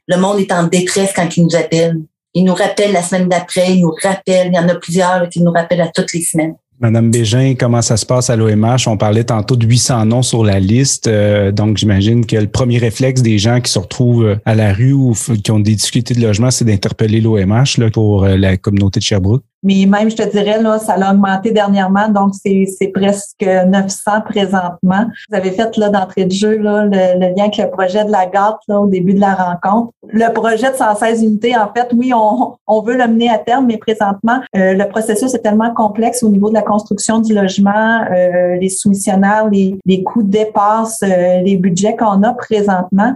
le 0.08 0.16
monde 0.18 0.40
est 0.40 0.52
en 0.52 0.64
détresse 0.64 1.12
quand 1.16 1.34
ils 1.38 1.44
nous 1.44 1.56
appellent. 1.56 2.00
Il 2.34 2.44
nous 2.44 2.54
rappelle 2.54 2.92
la 2.92 3.02
semaine 3.02 3.28
d'après, 3.28 3.74
il 3.74 3.82
nous 3.82 3.94
rappelle, 4.02 4.48
il 4.48 4.54
y 4.54 4.58
en 4.58 4.68
a 4.68 4.74
plusieurs 4.76 5.28
qui 5.28 5.42
nous 5.42 5.50
rappellent 5.50 5.80
à 5.80 5.88
toutes 5.88 6.12
les 6.12 6.22
semaines. 6.22 6.54
Madame 6.82 7.10
Bégin, 7.10 7.56
comment 7.58 7.82
ça 7.82 7.98
se 7.98 8.06
passe 8.06 8.30
à 8.30 8.36
l'OMH? 8.36 8.86
On 8.86 8.96
parlait 8.96 9.24
tantôt 9.24 9.54
de 9.54 9.66
800 9.66 10.06
noms 10.06 10.22
sur 10.22 10.42
la 10.42 10.58
liste. 10.58 11.08
Euh, 11.08 11.52
donc, 11.52 11.76
j'imagine 11.76 12.24
que 12.24 12.36
le 12.36 12.46
premier 12.46 12.78
réflexe 12.78 13.20
des 13.20 13.36
gens 13.36 13.60
qui 13.60 13.70
se 13.70 13.78
retrouvent 13.78 14.24
euh, 14.24 14.36
à 14.46 14.54
la 14.54 14.72
rue 14.72 14.94
ou 14.94 15.12
qui 15.12 15.50
ont 15.50 15.60
des 15.60 15.74
difficultés 15.74 16.14
de 16.14 16.22
logement, 16.22 16.50
c'est 16.50 16.64
d'interpeller 16.64 17.20
l'OMH 17.20 17.90
pour 17.92 18.24
euh, 18.24 18.38
la 18.38 18.56
communauté 18.56 18.98
de 18.98 19.04
Sherbrooke. 19.04 19.42
Mais 19.62 19.86
même, 19.86 20.10
je 20.10 20.16
te 20.16 20.28
dirais, 20.28 20.60
là, 20.62 20.78
ça 20.78 20.94
a 20.94 21.12
augmenté 21.12 21.50
dernièrement, 21.50 22.08
donc 22.08 22.34
c'est 22.34 22.92
presque 22.94 23.44
900 23.44 24.22
présentement. 24.24 25.06
Vous 25.28 25.36
avez 25.36 25.50
fait 25.50 25.76
là 25.76 25.90
d'entrée 25.90 26.24
de 26.24 26.32
jeu 26.32 26.58
là, 26.58 26.84
le, 26.84 27.34
lien 27.34 27.44
avec 27.44 27.56
le 27.58 27.70
projet 27.70 28.04
de 28.04 28.10
la 28.10 28.26
gare 28.26 28.58
là, 28.68 28.80
au 28.80 28.86
début 28.86 29.14
de 29.14 29.20
la 29.20 29.34
rencontre. 29.34 29.92
Le 30.08 30.32
projet 30.32 30.70
de 30.70 30.76
116 30.76 31.22
unités, 31.22 31.56
en 31.56 31.70
fait, 31.74 31.88
oui, 31.94 32.12
on, 32.14 32.56
on 32.66 32.82
veut 32.82 32.96
le 32.96 33.06
mener 33.06 33.30
à 33.30 33.38
terme, 33.38 33.66
mais 33.66 33.76
présentement, 33.76 34.40
euh, 34.56 34.74
le 34.74 34.88
processus 34.88 35.34
est 35.34 35.40
tellement 35.40 35.72
complexe 35.74 36.22
au 36.22 36.30
niveau 36.30 36.48
de 36.48 36.54
la 36.54 36.62
construction 36.62 37.20
du 37.20 37.34
logement, 37.34 38.04
euh, 38.10 38.56
les 38.56 38.68
soumissionnaires, 38.68 39.48
les, 39.50 39.78
les 39.84 40.02
coûts 40.02 40.22
dépassent 40.22 41.02
euh, 41.02 41.40
les 41.42 41.56
budgets 41.56 41.96
qu'on 41.96 42.22
a 42.22 42.32
présentement, 42.32 43.14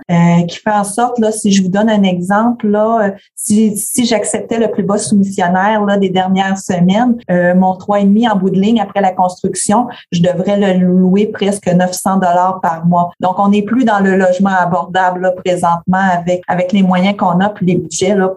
qui 0.49 0.59
fait 0.59 0.71
en 0.71 0.85
sorte, 0.85 1.19
là, 1.19 1.33
si 1.33 1.51
je 1.53 1.63
vous 1.63 1.69
donne 1.69 1.89
un 1.89 2.03
exemple, 2.03 2.69
là, 2.69 3.13
si, 3.35 3.77
si 3.77 4.05
j'acceptais 4.05 4.59
le 4.59 4.71
plus 4.71 4.83
bas 4.83 4.99
soumissionnaire 4.99 5.85
là, 5.85 5.97
des 5.97 6.11
derniers 6.11 6.34
dernière 6.35 6.59
semaine, 6.59 7.17
euh, 7.31 7.55
mon 7.55 7.75
3,5 7.75 8.31
en 8.31 8.37
bout 8.37 8.51
de 8.51 8.59
ligne 8.59 8.81
après 8.81 9.01
la 9.01 9.13
construction, 9.13 9.87
je 10.13 10.23
devrais 10.23 10.57
le 10.57 10.85
louer 10.85 11.27
presque 11.27 11.67
900 11.67 12.17
dollars 12.17 12.61
par 12.63 12.87
mois. 12.87 13.11
Donc, 13.21 13.39
on 13.39 13.49
n'est 13.49 13.63
plus 13.63 13.85
dans 13.85 14.01
le 14.01 14.17
logement 14.17 14.51
abordable 14.51 15.35
présentement 15.45 16.23
avec 16.49 16.73
les 16.73 16.83
moyens 16.83 17.17
qu'on 17.17 17.41
a 17.41 17.49
puis 17.51 17.67
les 17.67 17.77
budgets 17.77 18.17
euh, 18.19 18.29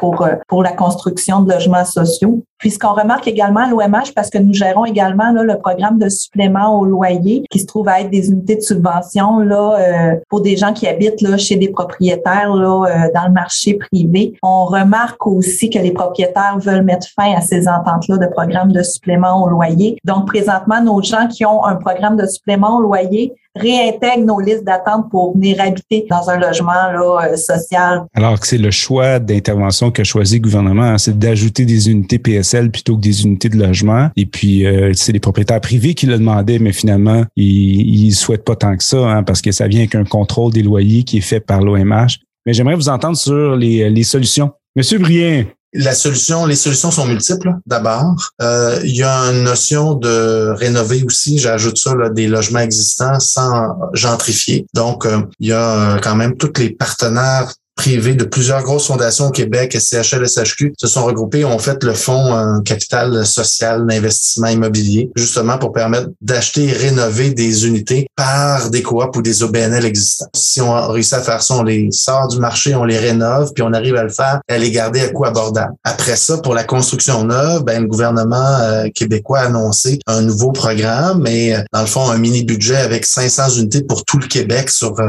pour 0.48 0.64
la 0.64 0.72
construction 0.72 1.42
de 1.42 1.52
logements 1.52 1.86
sociaux. 1.86 2.44
Puis 2.58 2.72
ce 2.72 2.80
qu'on 2.80 2.94
remarque 2.94 3.28
également 3.28 3.62
à 3.62 3.70
l'OMH, 3.70 4.14
parce 4.16 4.30
que 4.30 4.38
nous 4.38 4.54
gérons 4.54 4.86
également 4.86 5.32
là, 5.32 5.44
le 5.44 5.58
programme 5.58 6.00
de 6.00 6.10
supplément 6.10 6.80
au 6.80 6.86
loyer, 6.86 7.44
qui 7.50 7.60
se 7.60 7.66
trouve 7.66 7.88
à 7.88 8.02
être 8.02 8.10
des 8.10 8.30
unités 8.30 8.56
de 8.56 8.62
subvention 8.62 9.42
euh, 9.42 10.16
pour 10.30 10.42
des 10.42 10.58
gens 10.58 10.74
qui 10.74 10.88
habitent 10.88 11.38
chez 11.38 11.56
des 11.56 11.70
propriétaires 11.70 12.52
euh, 12.52 12.86
dans 13.14 13.28
le 13.28 13.34
marché 13.34 13.76
privé. 13.76 14.34
On 14.42 14.66
remarque 14.66 15.26
aussi 15.28 15.70
que 15.70 15.80
les 15.80 15.92
propriétaires 15.92 16.58
veulent 16.60 16.84
mettre 16.84 17.08
fin 17.16 17.34
à 17.36 17.42
ces 17.42 17.68
ententes-là 17.68 18.18
de 18.18 18.28
programme 18.28 18.72
de 18.72 18.82
supplément 18.82 19.44
au 19.44 19.50
loyer. 19.50 19.98
Donc 20.04 20.28
présentement, 20.28 20.82
nos 20.82 21.02
gens 21.02 21.28
qui 21.28 21.46
ont 21.46 21.64
un 21.66 21.76
programme 21.76 22.16
de 22.16 22.26
supplément 22.26 22.78
au 22.78 22.82
loyer 22.82 23.34
réintègre 23.60 24.26
nos 24.26 24.40
listes 24.40 24.64
d'attente 24.64 25.10
pour 25.10 25.34
venir 25.34 25.60
habiter 25.60 26.06
dans 26.10 26.30
un 26.30 26.38
logement 26.38 26.72
là, 26.72 27.30
euh, 27.32 27.36
social. 27.36 28.06
Alors 28.14 28.40
que 28.40 28.48
c'est 28.48 28.58
le 28.58 28.72
choix 28.72 29.20
d'intervention 29.20 29.92
que 29.92 30.04
choisit 30.04 30.42
le 30.42 30.44
gouvernement, 30.44 30.84
hein, 30.84 30.98
c'est 30.98 31.18
d'ajouter 31.18 31.66
des 31.66 31.90
unités 31.90 32.20
PSL 32.20 32.72
plutôt 32.72 32.96
que 32.96 33.02
des 33.02 33.24
unités 33.24 33.50
de 33.50 33.58
logement. 33.58 34.10
Et 34.16 34.26
puis, 34.26 34.66
euh, 34.66 34.92
c'est 34.94 35.12
les 35.12 35.20
propriétaires 35.20 35.62
privés 35.62 35.94
qui 35.94 36.06
le 36.06 36.18
demandaient, 36.18 36.60
mais 36.60 36.74
finalement, 36.74 37.24
ils 37.36 38.08
ne 38.08 38.14
souhaitent 38.14 38.46
pas 38.46 38.56
tant 38.56 38.76
que 38.76 38.84
ça, 38.84 38.98
hein, 38.98 39.24
parce 39.24 39.42
que 39.42 39.52
ça 39.52 39.68
vient 39.68 39.82
avec 39.82 39.96
un 39.96 40.04
contrôle 40.04 40.54
des 40.54 40.64
loyers 40.64 41.04
qui 41.04 41.18
est 41.18 41.22
fait 41.22 41.40
par 41.40 41.62
l'OMH. 41.62 42.20
Mais 42.46 42.54
j'aimerais 42.54 42.76
vous 42.76 42.90
entendre 42.90 43.18
sur 43.18 43.56
les, 43.56 43.90
les 43.90 44.04
solutions. 44.04 44.52
Monsieur 44.76 45.00
Brien, 45.00 45.46
la 45.74 45.94
solution, 45.94 46.46
les 46.46 46.56
solutions 46.56 46.92
sont 46.92 47.06
multiples. 47.06 47.52
D'abord, 47.66 48.32
euh, 48.42 48.80
il 48.84 48.96
y 48.96 49.04
a 49.04 49.16
une 49.32 49.44
notion 49.44 49.96
de 49.96 50.54
rénover 50.56 51.04
aussi. 51.04 51.40
J'ajoute 51.40 51.78
ça 51.78 51.94
des 52.10 52.28
logements 52.28 52.60
existants 52.60 53.20
sans 53.20 53.76
gentrifier. 53.94 54.66
Donc, 54.74 55.06
euh, 55.06 55.22
il 55.40 55.50
y 55.50 55.54
a 55.54 55.96
euh, 55.96 56.00
quand 56.00 56.16
même 56.16 56.38
tous 56.38 56.54
les 56.60 56.70
partenaires 56.70 57.54
privés 57.78 58.16
de 58.16 58.26
plusieurs 58.26 58.64
grosses 58.64 58.88
fondations 58.88 59.28
au 59.28 59.32
Québec, 59.32 59.78
SCHL, 59.80 60.28
SHQ, 60.28 60.74
se 60.78 60.88
sont 60.88 61.06
regroupés 61.06 61.40
et 61.40 61.46
ont 61.46 61.60
fait 61.60 61.82
le 61.84 61.94
fonds 61.94 62.34
un 62.34 62.62
capital 62.64 63.26
social 63.26 63.86
d'investissement 63.86 64.48
immobilier, 64.48 65.10
justement 65.16 65.58
pour 65.58 65.72
permettre 65.72 66.10
d'acheter 66.22 66.66
et 66.66 66.74
rénover 66.74 67.30
des 67.30 67.68
unités 67.68 68.08
par 68.16 68.70
des 68.72 68.82
coops 68.82 69.16
ou 69.16 69.22
des 69.22 69.44
OBNL 69.44 69.86
existants. 69.86 70.28
Si 70.36 70.60
on 70.60 70.88
réussit 70.88 71.14
à 71.14 71.22
faire 71.22 71.42
ça, 71.42 71.56
on 71.56 71.64
les 71.64 71.90
sort 71.92 72.28
du 72.28 72.40
marché, 72.40 72.76
on 72.76 72.84
les 72.84 72.98
rénove, 72.98 73.54
puis 73.54 73.64
on 73.64 73.72
arrive 73.74 73.96
à 73.96 74.04
le 74.04 74.10
faire, 74.10 74.42
à 74.50 74.58
les 74.58 74.72
garder 74.72 75.02
à 75.02 75.10
coût 75.10 75.26
abordable. 75.26 75.74
Après 75.84 76.16
ça, 76.16 76.40
pour 76.40 76.56
la 76.56 76.64
construction 76.64 77.24
neuve, 77.24 77.64
ben, 77.64 77.84
le 77.84 77.88
gouvernement 77.88 78.58
euh, 78.62 78.88
québécois 78.94 79.40
a 79.40 79.46
annoncé 79.46 80.00
un 80.08 80.22
nouveau 80.22 80.52
programme, 80.52 81.22
mais 81.22 81.56
euh, 81.56 81.62
dans 81.72 81.82
le 81.82 81.88
fond, 81.88 82.10
un 82.10 82.18
mini 82.18 82.44
budget 82.44 82.78
avec 82.78 83.06
500 83.06 83.50
unités 83.52 83.84
pour 83.84 84.04
tout 84.04 84.18
le 84.18 84.28
Québec 84.28 84.70
sur 84.70 85.00
euh, 85.00 85.06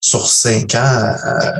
sur 0.00 0.28
cinq 0.28 0.74
ans, 0.74 1.14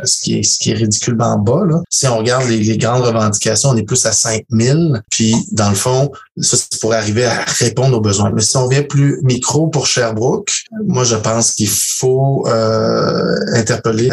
ce 0.04 0.20
qui 0.22 0.38
est 0.38 0.47
qui 0.56 0.70
est 0.70 0.74
ridiculement 0.74 1.38
bas. 1.38 1.58
Si 1.90 2.06
on 2.06 2.18
regarde 2.18 2.48
les, 2.48 2.60
les 2.60 2.78
grandes 2.78 3.02
revendications, 3.02 3.70
on 3.70 3.76
est 3.76 3.82
plus 3.82 4.06
à 4.06 4.12
5000. 4.12 5.02
Puis 5.10 5.34
dans 5.52 5.68
le 5.68 5.74
fond, 5.74 6.10
ça 6.40 6.56
c'est 6.56 6.80
pour 6.80 6.94
arriver 6.94 7.24
à 7.24 7.44
répondre 7.58 7.96
aux 7.96 8.00
besoins. 8.00 8.30
Mais 8.34 8.42
si 8.42 8.56
on 8.56 8.68
vient 8.68 8.82
plus 8.82 9.20
micro 9.22 9.68
pour 9.68 9.86
Sherbrooke, 9.86 10.52
moi 10.86 11.04
je 11.04 11.16
pense 11.16 11.52
qu'il 11.52 11.68
faut 11.68 12.46
interpeller 13.54 14.10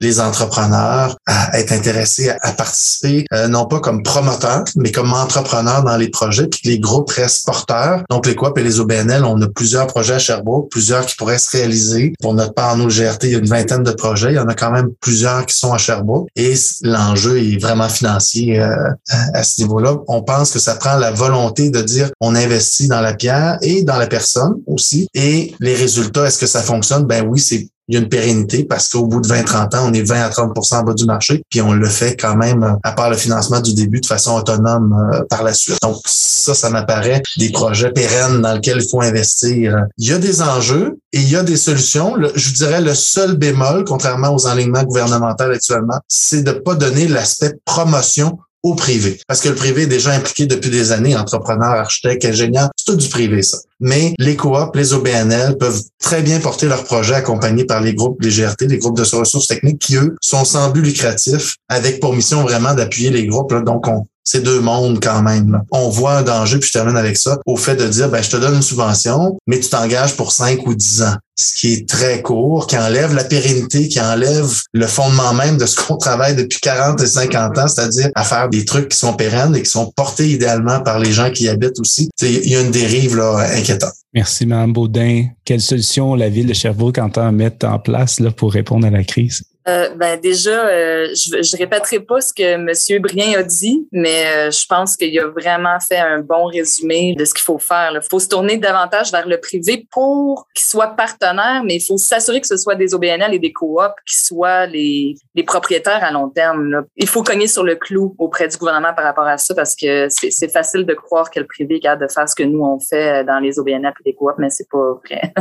les 0.00 0.20
entrepreneurs 0.20 1.16
à 1.26 1.58
être 1.58 1.72
intéressés 1.72 2.30
à, 2.30 2.52
participer, 2.52 3.24
non 3.48 3.66
pas 3.66 3.80
comme 3.80 4.02
promoteurs, 4.02 4.64
mais 4.76 4.92
comme 4.92 5.12
entrepreneurs 5.12 5.82
dans 5.84 5.96
les 5.96 6.08
projets, 6.08 6.46
puis 6.46 6.60
que 6.60 6.68
les 6.68 6.78
groupes 6.78 7.10
restent 7.10 7.46
porteurs. 7.46 8.02
Donc, 8.10 8.26
les 8.26 8.34
coop 8.34 8.56
et 8.58 8.62
les 8.62 8.80
OBNL, 8.80 9.24
on 9.24 9.40
a 9.42 9.48
plusieurs 9.48 9.86
projets 9.86 10.14
à 10.14 10.18
Sherbrooke, 10.18 10.70
plusieurs 10.70 11.06
qui 11.06 11.16
pourraient 11.16 11.38
se 11.38 11.50
réaliser. 11.56 12.12
Pour 12.20 12.34
notre 12.34 12.54
part, 12.54 12.76
nous, 12.76 12.86
le 12.86 12.92
GRT, 12.92 13.24
il 13.24 13.32
y 13.32 13.34
a 13.34 13.38
une 13.38 13.46
vingtaine 13.46 13.82
de 13.82 13.92
projets. 13.92 14.32
Il 14.32 14.36
y 14.36 14.38
en 14.38 14.48
a 14.48 14.54
quand 14.54 14.70
même 14.70 14.90
plusieurs 15.00 15.46
qui 15.46 15.54
sont 15.54 15.72
à 15.72 15.78
Sherbrooke. 15.78 16.28
Et 16.36 16.54
l'enjeu 16.82 17.38
est 17.38 17.60
vraiment 17.60 17.88
financier 17.88 18.60
euh, 18.60 18.90
à 19.34 19.42
ce 19.42 19.60
niveau-là. 19.62 19.96
On 20.08 20.22
pense 20.22 20.50
que 20.50 20.58
ça 20.58 20.74
prend 20.74 20.96
la 20.96 21.10
volonté 21.10 21.67
de 21.70 21.82
dire 21.82 22.10
on 22.20 22.34
investit 22.34 22.88
dans 22.88 23.00
la 23.00 23.14
pierre 23.14 23.58
et 23.62 23.82
dans 23.82 23.96
la 23.96 24.06
personne 24.06 24.54
aussi. 24.66 25.08
Et 25.14 25.54
les 25.60 25.74
résultats, 25.74 26.26
est-ce 26.26 26.38
que 26.38 26.46
ça 26.46 26.62
fonctionne? 26.62 27.04
Ben 27.04 27.26
oui, 27.26 27.40
c'est 27.40 27.68
il 27.88 27.94
y 27.94 27.96
a 27.96 28.00
une 28.00 28.08
pérennité 28.08 28.64
parce 28.64 28.88
qu'au 28.88 29.06
bout 29.06 29.20
de 29.20 29.28
20-30 29.28 29.76
ans, 29.76 29.88
on 29.88 29.92
est 29.94 30.02
20 30.02 30.20
à 30.20 30.28
30% 30.28 30.76
en 30.76 30.82
bas 30.82 30.94
du 30.94 31.06
marché, 31.06 31.42
puis 31.48 31.62
on 31.62 31.72
le 31.72 31.88
fait 31.88 32.16
quand 32.16 32.36
même, 32.36 32.76
à 32.82 32.92
part 32.92 33.08
le 33.08 33.16
financement 33.16 33.60
du 33.60 33.74
début, 33.74 34.00
de 34.00 34.06
façon 34.06 34.36
autonome 34.36 34.94
euh, 35.14 35.22
par 35.30 35.42
la 35.42 35.54
suite. 35.54 35.78
Donc 35.82 35.96
ça, 36.04 36.54
ça 36.54 36.68
m'apparaît 36.68 37.22
des 37.38 37.50
projets 37.50 37.90
pérennes 37.90 38.42
dans 38.42 38.54
lesquels 38.54 38.80
il 38.82 38.88
faut 38.88 39.00
investir. 39.00 39.86
Il 39.96 40.08
y 40.08 40.12
a 40.12 40.18
des 40.18 40.42
enjeux 40.42 40.98
et 41.12 41.18
il 41.18 41.30
y 41.30 41.36
a 41.36 41.42
des 41.42 41.56
solutions. 41.56 42.16
je 42.34 42.52
dirais 42.52 42.82
le 42.82 42.94
seul 42.94 43.36
bémol, 43.36 43.84
contrairement 43.84 44.34
aux 44.34 44.46
enlignements 44.46 44.84
gouvernementaux 44.84 45.44
actuellement, 45.44 45.98
c'est 46.08 46.42
de 46.42 46.52
pas 46.52 46.74
donner 46.74 47.08
l'aspect 47.08 47.54
promotion 47.64 48.38
au 48.62 48.74
privé. 48.74 49.20
Parce 49.26 49.40
que 49.40 49.48
le 49.48 49.54
privé 49.54 49.82
est 49.82 49.86
déjà 49.86 50.12
impliqué 50.12 50.46
depuis 50.46 50.70
des 50.70 50.92
années, 50.92 51.16
entrepreneurs, 51.16 51.72
architectes, 51.72 52.24
ingénieurs, 52.24 52.70
c'est 52.76 52.92
tout 52.92 52.96
du 52.96 53.08
privé, 53.08 53.42
ça. 53.42 53.58
Mais 53.80 54.14
les 54.18 54.36
coops, 54.36 54.74
les 54.74 54.92
OBNL 54.92 55.56
peuvent 55.58 55.80
très 56.00 56.22
bien 56.22 56.40
porter 56.40 56.66
leurs 56.66 56.84
projets 56.84 57.14
accompagnés 57.14 57.64
par 57.64 57.80
les 57.80 57.94
groupes, 57.94 58.20
les 58.20 58.30
GRT, 58.30 58.62
les 58.62 58.78
groupes 58.78 58.96
de 58.96 59.02
ressources 59.02 59.46
techniques 59.46 59.78
qui, 59.78 59.96
eux, 59.96 60.16
sont 60.20 60.44
sans 60.44 60.70
but 60.70 60.82
lucratif, 60.82 61.56
avec 61.68 62.00
pour 62.00 62.14
mission 62.14 62.42
vraiment 62.42 62.74
d'appuyer 62.74 63.10
les 63.10 63.26
groupes. 63.26 63.54
Donc, 63.64 63.86
on, 63.86 64.06
c'est 64.28 64.42
deux 64.42 64.60
mondes 64.60 65.00
quand 65.02 65.22
même. 65.22 65.62
On 65.70 65.88
voit 65.88 66.18
un 66.18 66.22
danger, 66.22 66.58
puis 66.58 66.68
je 66.68 66.74
termine 66.74 66.98
avec 66.98 67.16
ça, 67.16 67.38
au 67.46 67.56
fait 67.56 67.76
de 67.76 67.88
dire, 67.88 68.10
ben, 68.10 68.22
je 68.22 68.28
te 68.28 68.36
donne 68.36 68.56
une 68.56 68.62
subvention, 68.62 69.38
mais 69.46 69.58
tu 69.58 69.70
t'engages 69.70 70.16
pour 70.16 70.32
cinq 70.32 70.66
ou 70.66 70.74
dix 70.74 71.00
ans. 71.00 71.14
Ce 71.34 71.54
qui 71.54 71.72
est 71.72 71.88
très 71.88 72.20
court, 72.20 72.66
qui 72.66 72.76
enlève 72.76 73.14
la 73.14 73.24
pérennité, 73.24 73.88
qui 73.88 73.98
enlève 73.98 74.50
le 74.74 74.86
fondement 74.86 75.32
même 75.32 75.56
de 75.56 75.64
ce 75.64 75.76
qu'on 75.76 75.96
travaille 75.96 76.36
depuis 76.36 76.60
40 76.60 77.00
et 77.00 77.06
50 77.06 77.56
ans, 77.56 77.68
c'est-à-dire 77.68 78.10
à 78.14 78.22
faire 78.22 78.50
des 78.50 78.66
trucs 78.66 78.90
qui 78.90 78.98
sont 78.98 79.14
pérennes 79.14 79.56
et 79.56 79.62
qui 79.62 79.70
sont 79.70 79.90
portés 79.96 80.28
idéalement 80.28 80.80
par 80.80 80.98
les 80.98 81.12
gens 81.12 81.30
qui 81.30 81.44
y 81.44 81.48
habitent 81.48 81.80
aussi. 81.80 82.10
Il 82.20 82.50
y 82.50 82.56
a 82.56 82.60
une 82.60 82.70
dérive 82.70 83.16
là, 83.16 83.48
inquiétante. 83.54 83.94
Merci, 84.12 84.44
Mme 84.44 84.74
Baudin. 84.74 85.26
Quelle 85.46 85.62
solution 85.62 86.14
la 86.14 86.28
ville 86.28 86.48
de 86.48 86.54
Sherbrooke 86.54 86.98
entend 86.98 87.32
mettre 87.32 87.66
en 87.66 87.78
place 87.78 88.20
là, 88.20 88.30
pour 88.30 88.52
répondre 88.52 88.86
à 88.86 88.90
la 88.90 89.04
crise? 89.04 89.42
Euh, 89.68 89.90
ben 89.94 90.18
déjà, 90.18 90.66
euh, 90.66 91.08
je, 91.14 91.42
je 91.42 91.56
répéterai 91.56 92.00
pas 92.00 92.20
ce 92.20 92.32
que 92.32 92.42
M. 92.42 93.02
Brien 93.02 93.38
a 93.38 93.42
dit, 93.42 93.86
mais 93.92 94.26
euh, 94.26 94.50
je 94.50 94.64
pense 94.66 94.96
qu'il 94.96 95.18
a 95.18 95.26
vraiment 95.26 95.78
fait 95.80 95.98
un 95.98 96.20
bon 96.20 96.46
résumé 96.46 97.14
de 97.14 97.24
ce 97.24 97.34
qu'il 97.34 97.42
faut 97.42 97.58
faire. 97.58 97.92
Il 97.94 98.00
faut 98.08 98.18
se 98.18 98.28
tourner 98.28 98.56
davantage 98.56 99.12
vers 99.12 99.28
le 99.28 99.38
privé 99.38 99.86
pour 99.90 100.46
qu'il 100.54 100.64
soit 100.64 100.96
partenaire, 100.96 101.62
mais 101.64 101.76
il 101.76 101.80
faut 101.80 101.98
s'assurer 101.98 102.40
que 102.40 102.46
ce 102.46 102.56
soit 102.56 102.76
des 102.76 102.94
OBNL 102.94 103.34
et 103.34 103.38
des 103.38 103.52
coops 103.52 103.68
qui 104.06 104.16
soient 104.16 104.66
les, 104.66 105.16
propriétaires 105.46 106.02
à 106.02 106.10
long 106.10 106.30
terme. 106.30 106.84
Il 106.96 107.08
faut 107.08 107.22
cogner 107.22 107.46
sur 107.46 107.62
le 107.62 107.76
clou 107.76 108.14
auprès 108.18 108.48
du 108.48 108.56
gouvernement 108.56 108.94
par 108.94 109.04
rapport 109.04 109.26
à 109.26 109.38
ça 109.38 109.54
parce 109.54 109.74
que 109.76 110.08
c'est 110.08 110.52
facile 110.52 110.84
de 110.84 110.94
croire 110.94 111.30
que 111.30 111.40
le 111.40 111.46
privé 111.46 111.76
est 111.76 111.80
capable 111.80 112.06
de 112.06 112.12
faire 112.12 112.28
ce 112.28 112.34
que 112.34 112.42
nous 112.42 112.62
on 112.62 112.78
fait 112.80 113.24
dans 113.24 113.38
les 113.38 113.58
OBNL 113.58 113.86
et 113.86 114.02
les 114.06 114.14
coops, 114.14 114.34
mais 114.38 114.50
c'est 114.50 114.68
pas 114.68 114.94
vrai. 115.04 115.32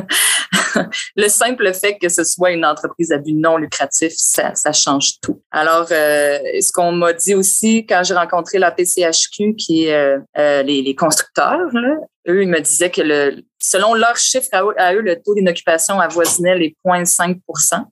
le 1.15 1.27
simple 1.27 1.73
fait 1.73 1.97
que 1.97 2.09
ce 2.09 2.23
soit 2.23 2.51
une 2.51 2.65
entreprise 2.65 3.11
à 3.11 3.17
but 3.17 3.33
non 3.33 3.57
lucratif 3.57 4.16
ça, 4.17 4.55
ça 4.55 4.73
change 4.73 5.19
tout. 5.21 5.43
Alors, 5.51 5.87
euh, 5.91 6.39
ce 6.59 6.71
qu'on 6.71 6.91
m'a 6.91 7.13
dit 7.13 7.35
aussi 7.35 7.85
quand 7.85 8.01
j'ai 8.03 8.15
rencontré 8.15 8.57
la 8.57 8.71
PCHQ, 8.71 9.55
qui 9.55 9.85
est 9.85 9.93
euh, 9.93 10.17
euh, 10.39 10.63
les, 10.63 10.81
les, 10.81 10.95
constructeurs, 10.95 11.69
là, 11.71 11.97
eux, 12.27 12.41
ils 12.41 12.49
me 12.49 12.59
disaient 12.59 12.89
que 12.89 13.01
le, 13.01 13.43
selon 13.59 13.93
leurs 13.93 14.17
chiffres 14.17 14.49
à 14.51 14.93
eux, 14.95 15.01
le 15.01 15.21
taux 15.21 15.35
d'inoccupation 15.35 15.99
avoisinait 15.99 16.57
les 16.57 16.75
0,5% 16.85 17.85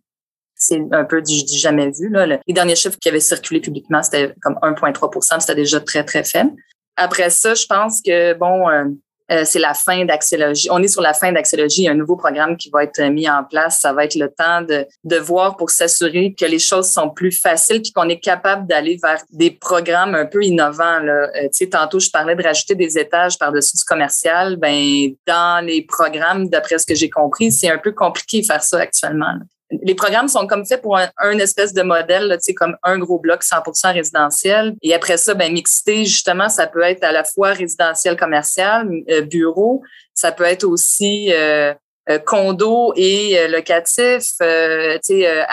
c'est 0.57 0.82
un 0.93 1.03
peu 1.03 1.21
du, 1.21 1.43
du 1.43 1.57
jamais 1.57 1.91
vu. 1.91 2.09
Là. 2.09 2.26
les 2.26 2.53
derniers 2.53 2.78
chiffres 2.78 2.97
qui 2.99 3.09
avaient 3.09 3.19
circulé 3.19 3.59
publiquement, 3.59 4.01
c'était 4.01 4.34
comme 4.41 4.57
1,3% 4.63 5.41
c'était 5.41 5.53
déjà 5.53 5.82
très, 5.82 6.03
très 6.05 6.23
faible. 6.23 6.51
Après 6.95 7.30
ça, 7.30 7.53
je 7.53 7.65
pense 7.65 8.01
que, 8.01 8.34
bon, 8.36 8.65
euh, 9.32 9.43
c'est 9.45 9.59
la 9.59 9.73
fin 9.73 10.05
d'Axélogie. 10.05 10.67
On 10.71 10.82
est 10.82 10.88
sur 10.88 11.01
la 11.01 11.13
fin 11.13 11.32
d'Axélogie. 11.32 11.82
Il 11.82 11.86
y 11.86 11.88
a 11.88 11.91
un 11.91 11.95
nouveau 11.95 12.15
programme 12.15 12.57
qui 12.57 12.69
va 12.69 12.84
être 12.84 13.01
mis 13.09 13.30
en 13.30 13.43
place. 13.43 13.80
Ça 13.80 13.93
va 13.93 14.05
être 14.05 14.15
le 14.15 14.30
temps 14.30 14.61
de, 14.61 14.86
de 15.03 15.15
voir 15.17 15.57
pour 15.57 15.69
s'assurer 15.69 16.34
que 16.34 16.45
les 16.45 16.59
choses 16.59 16.91
sont 16.91 17.09
plus 17.09 17.32
faciles 17.32 17.82
puis 17.82 17.91
qu'on 17.91 18.09
est 18.09 18.19
capable 18.19 18.67
d'aller 18.67 18.97
vers 19.01 19.21
des 19.32 19.51
programmes 19.51 20.15
un 20.15 20.26
peu 20.26 20.43
innovants. 20.43 20.99
Là. 20.99 21.30
Euh, 21.36 21.43
tu 21.43 21.49
sais, 21.53 21.69
tantôt, 21.69 21.99
je 21.99 22.09
parlais 22.09 22.36
de 22.36 22.43
rajouter 22.43 22.76
des 22.76 22.97
étages 22.97 23.38
par-dessus 23.38 23.78
du 23.78 23.84
commercial. 23.84 24.57
Ben, 24.57 25.11
dans 25.26 25.65
les 25.65 25.82
programmes, 25.82 26.49
d'après 26.49 26.78
ce 26.78 26.86
que 26.86 26.95
j'ai 26.95 27.09
compris, 27.09 27.51
c'est 27.51 27.69
un 27.69 27.78
peu 27.78 27.91
compliqué 27.91 28.41
de 28.41 28.45
faire 28.45 28.63
ça 28.63 28.80
actuellement 28.80 29.34
les 29.72 29.95
programmes 29.95 30.28
sont 30.28 30.45
comme 30.47 30.66
faits 30.66 30.82
pour 30.82 30.97
un, 30.97 31.39
espèce 31.39 31.74
de 31.74 31.82
modèle, 31.82 32.38
tu 32.45 32.53
comme 32.53 32.78
un 32.84 32.99
gros 32.99 33.20
bloc 33.20 33.43
100% 33.43 33.93
résidentiel. 33.93 34.76
Et 34.82 34.93
après 34.93 35.18
ça, 35.18 35.34
ben 35.34 35.51
mixité, 35.51 36.05
justement, 36.05 36.49
ça 36.49 36.68
peut 36.68 36.84
être 36.84 37.03
à 37.03 37.11
la 37.11 37.24
fois 37.24 37.49
résidentiel, 37.49 38.16
commercial, 38.16 38.88
euh, 39.09 39.22
bureau. 39.22 39.82
Ça 40.13 40.32
peut 40.32 40.43
être 40.43 40.63
aussi 40.63 41.32
euh, 41.34 41.74
condo 42.26 42.93
et 42.95 43.38
euh, 43.38 43.47
locatif, 43.47 44.24
euh, 44.41 44.97
sais, 45.01 45.45